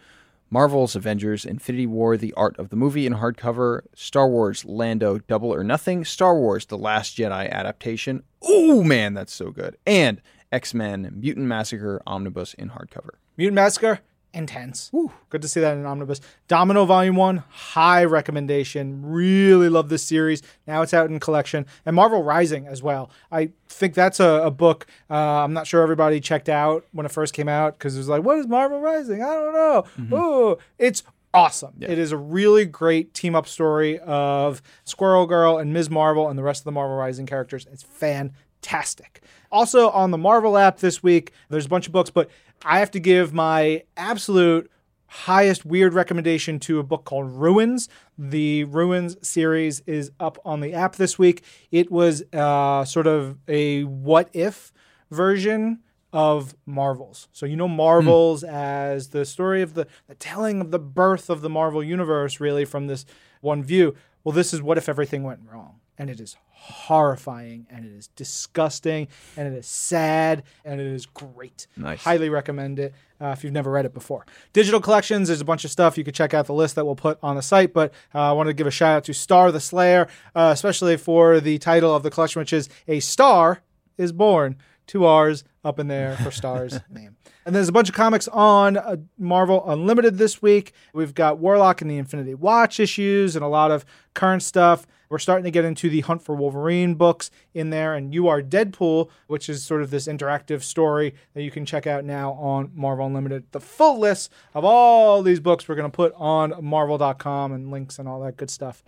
Marvel's 0.50 0.96
Avengers 0.96 1.44
Infinity 1.44 1.86
War, 1.86 2.16
The 2.16 2.32
Art 2.34 2.58
of 2.58 2.70
the 2.70 2.76
Movie 2.76 3.06
in 3.06 3.14
hardcover, 3.14 3.82
Star 3.94 4.28
Wars 4.28 4.64
Lando 4.64 5.18
Double 5.18 5.52
or 5.52 5.62
Nothing, 5.62 6.04
Star 6.04 6.34
Wars 6.36 6.66
The 6.66 6.78
Last 6.78 7.18
Jedi 7.18 7.50
adaptation. 7.50 8.22
Oh 8.42 8.82
man, 8.82 9.14
that's 9.14 9.34
so 9.34 9.50
good. 9.50 9.76
And 9.86 10.22
X 10.50 10.72
Men 10.72 11.12
Mutant 11.14 11.46
Massacre 11.46 12.00
Omnibus 12.06 12.54
in 12.54 12.70
hardcover. 12.70 13.10
Mutant 13.36 13.56
Massacre, 13.56 14.00
intense. 14.34 14.90
Good 15.30 15.42
to 15.42 15.48
see 15.48 15.60
that 15.60 15.76
in 15.76 15.84
Omnibus. 15.86 16.20
Domino 16.48 16.84
Volume 16.84 17.16
1, 17.16 17.44
high 17.48 18.04
recommendation. 18.04 19.02
Really 19.04 19.68
love 19.68 19.88
this 19.88 20.02
series. 20.04 20.42
Now 20.66 20.82
it's 20.82 20.94
out 20.94 21.10
in 21.10 21.18
collection. 21.20 21.66
And 21.86 21.96
Marvel 21.96 22.22
Rising 22.22 22.66
as 22.66 22.82
well. 22.82 23.10
I 23.32 23.50
think 23.68 23.94
that's 23.94 24.20
a, 24.20 24.42
a 24.44 24.50
book 24.50 24.86
uh, 25.10 25.14
I'm 25.14 25.52
not 25.52 25.66
sure 25.66 25.82
everybody 25.82 26.20
checked 26.20 26.48
out 26.48 26.84
when 26.92 27.06
it 27.06 27.12
first 27.12 27.34
came 27.34 27.48
out 27.48 27.78
because 27.78 27.94
it 27.94 27.98
was 27.98 28.08
like, 28.08 28.22
what 28.22 28.38
is 28.38 28.46
Marvel 28.46 28.80
Rising? 28.80 29.22
I 29.22 29.34
don't 29.34 29.54
know. 29.54 29.84
Oh, 30.12 30.58
it's 30.78 31.02
awesome. 31.34 31.74
It 31.80 31.98
is 31.98 32.12
a 32.12 32.16
really 32.16 32.64
great 32.64 33.14
team 33.14 33.34
up 33.34 33.46
story 33.46 33.98
of 34.00 34.62
Squirrel 34.84 35.26
Girl 35.26 35.58
and 35.58 35.72
Ms. 35.72 35.90
Marvel 35.90 36.28
and 36.28 36.38
the 36.38 36.42
rest 36.42 36.60
of 36.60 36.64
the 36.64 36.72
Marvel 36.72 36.96
Rising 36.96 37.26
characters. 37.26 37.66
It's 37.72 37.82
fantastic. 37.82 39.22
Also 39.50 39.90
on 39.90 40.10
the 40.10 40.18
Marvel 40.18 40.58
app 40.58 40.78
this 40.78 41.02
week, 41.02 41.32
there's 41.48 41.66
a 41.66 41.68
bunch 41.68 41.86
of 41.86 41.92
books, 41.92 42.10
but 42.10 42.30
I 42.64 42.80
have 42.80 42.90
to 42.92 43.00
give 43.00 43.32
my 43.32 43.84
absolute 43.96 44.70
highest 45.06 45.64
weird 45.64 45.94
recommendation 45.94 46.60
to 46.60 46.78
a 46.78 46.82
book 46.82 47.04
called 47.04 47.30
Ruins. 47.30 47.88
The 48.16 48.64
Ruins 48.64 49.16
series 49.26 49.80
is 49.86 50.10
up 50.20 50.38
on 50.44 50.60
the 50.60 50.74
app 50.74 50.96
this 50.96 51.18
week. 51.18 51.42
It 51.70 51.90
was 51.90 52.22
uh, 52.32 52.84
sort 52.84 53.06
of 53.06 53.38
a 53.48 53.84
what 53.84 54.28
if 54.32 54.72
version 55.10 55.80
of 56.12 56.54
Marvels. 56.66 57.28
So 57.32 57.46
you 57.46 57.56
know 57.56 57.68
Marvels 57.68 58.42
as 58.44 59.08
the 59.08 59.24
story 59.24 59.62
of 59.62 59.74
the, 59.74 59.86
the 60.06 60.14
telling 60.14 60.60
of 60.60 60.70
the 60.70 60.78
birth 60.78 61.30
of 61.30 61.40
the 61.42 61.50
Marvel 61.50 61.82
universe 61.82 62.40
really 62.40 62.64
from 62.64 62.86
this 62.86 63.04
one 63.40 63.62
view. 63.62 63.94
Well, 64.24 64.32
this 64.32 64.52
is 64.52 64.60
what 64.60 64.78
if 64.78 64.88
everything 64.88 65.22
went 65.22 65.40
wrong. 65.50 65.80
And 65.96 66.10
it 66.10 66.20
is 66.20 66.36
horrifying 66.60 67.66
and 67.70 67.84
it 67.84 67.92
is 67.92 68.08
disgusting 68.08 69.08
and 69.36 69.52
it 69.52 69.56
is 69.56 69.66
sad 69.66 70.42
and 70.64 70.80
it 70.80 70.86
is 70.86 71.06
great. 71.06 71.66
Nice. 71.76 72.02
Highly 72.02 72.28
recommend 72.28 72.78
it 72.78 72.94
uh, 73.20 73.28
if 73.28 73.42
you've 73.42 73.52
never 73.52 73.70
read 73.70 73.86
it 73.86 73.94
before. 73.94 74.26
Digital 74.52 74.80
collections, 74.80 75.28
there's 75.28 75.40
a 75.40 75.44
bunch 75.44 75.64
of 75.64 75.70
stuff. 75.70 75.96
You 75.96 76.04
can 76.04 76.14
check 76.14 76.34
out 76.34 76.46
the 76.46 76.54
list 76.54 76.74
that 76.74 76.84
we'll 76.84 76.96
put 76.96 77.18
on 77.22 77.36
the 77.36 77.42
site. 77.42 77.72
But 77.72 77.92
uh, 78.14 78.18
I 78.18 78.32
wanted 78.32 78.50
to 78.50 78.54
give 78.54 78.66
a 78.66 78.70
shout 78.70 78.96
out 78.96 79.04
to 79.04 79.14
Starr 79.14 79.50
the 79.50 79.60
Slayer, 79.60 80.08
uh, 80.34 80.50
especially 80.52 80.96
for 80.96 81.40
the 81.40 81.58
title 81.58 81.94
of 81.94 82.02
the 82.02 82.10
collection, 82.10 82.40
which 82.40 82.52
is 82.52 82.68
A 82.86 83.00
Starr 83.00 83.62
is 83.96 84.12
Born. 84.12 84.56
Two 84.86 85.04
R's 85.04 85.44
up 85.64 85.78
in 85.78 85.88
there 85.88 86.16
for 86.16 86.30
Starr's 86.30 86.80
name. 86.90 87.16
And 87.44 87.54
there's 87.54 87.68
a 87.68 87.72
bunch 87.72 87.88
of 87.90 87.94
comics 87.94 88.26
on 88.28 88.76
uh, 88.76 88.96
Marvel 89.18 89.62
Unlimited 89.70 90.16
this 90.18 90.40
week. 90.40 90.72
We've 90.94 91.14
got 91.14 91.38
Warlock 91.38 91.82
and 91.82 91.90
the 91.90 91.98
Infinity 91.98 92.34
Watch 92.34 92.80
issues 92.80 93.36
and 93.36 93.44
a 93.44 93.48
lot 93.48 93.70
of 93.70 93.84
current 94.14 94.42
stuff. 94.42 94.86
We're 95.08 95.18
starting 95.18 95.44
to 95.44 95.50
get 95.50 95.64
into 95.64 95.88
the 95.88 96.00
Hunt 96.00 96.22
for 96.22 96.34
Wolverine 96.34 96.94
books 96.94 97.30
in 97.54 97.70
there, 97.70 97.94
and 97.94 98.12
You 98.12 98.28
Are 98.28 98.42
Deadpool, 98.42 99.08
which 99.26 99.48
is 99.48 99.62
sort 99.64 99.82
of 99.82 99.90
this 99.90 100.06
interactive 100.06 100.62
story 100.62 101.14
that 101.34 101.42
you 101.42 101.50
can 101.50 101.64
check 101.64 101.86
out 101.86 102.04
now 102.04 102.32
on 102.32 102.70
Marvel 102.74 103.06
Unlimited. 103.06 103.44
The 103.52 103.60
full 103.60 103.98
list 103.98 104.32
of 104.54 104.64
all 104.64 105.22
these 105.22 105.40
books 105.40 105.68
we're 105.68 105.76
going 105.76 105.90
to 105.90 105.96
put 105.96 106.12
on 106.16 106.54
marvel.com 106.60 107.52
and 107.52 107.70
links 107.70 107.98
and 107.98 108.08
all 108.08 108.20
that 108.20 108.36
good 108.36 108.50
stuff. 108.50 108.82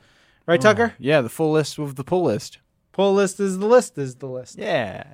Right, 0.46 0.60
mm. 0.60 0.64
Tucker? 0.64 0.94
Yeah, 0.98 1.20
the 1.20 1.28
full 1.28 1.52
list 1.52 1.78
of 1.78 1.96
the 1.96 2.04
pull 2.04 2.24
list. 2.24 2.58
Pull 2.92 3.14
list 3.14 3.40
is 3.40 3.58
the 3.58 3.66
list 3.66 3.96
is 3.98 4.16
the 4.16 4.26
list. 4.26 4.58
Yeah. 4.58 5.04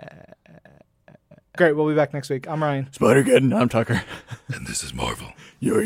Great. 1.56 1.74
We'll 1.74 1.88
be 1.88 1.94
back 1.94 2.12
next 2.12 2.28
week. 2.28 2.46
I'm 2.48 2.62
Ryan. 2.62 2.92
Spider 2.92 3.24
Geddon, 3.24 3.54
I'm 3.58 3.68
Tucker. 3.68 4.02
And 4.48 4.66
this 4.66 4.84
is 4.84 4.92
Marvel. 4.92 5.32
You're 5.60 5.82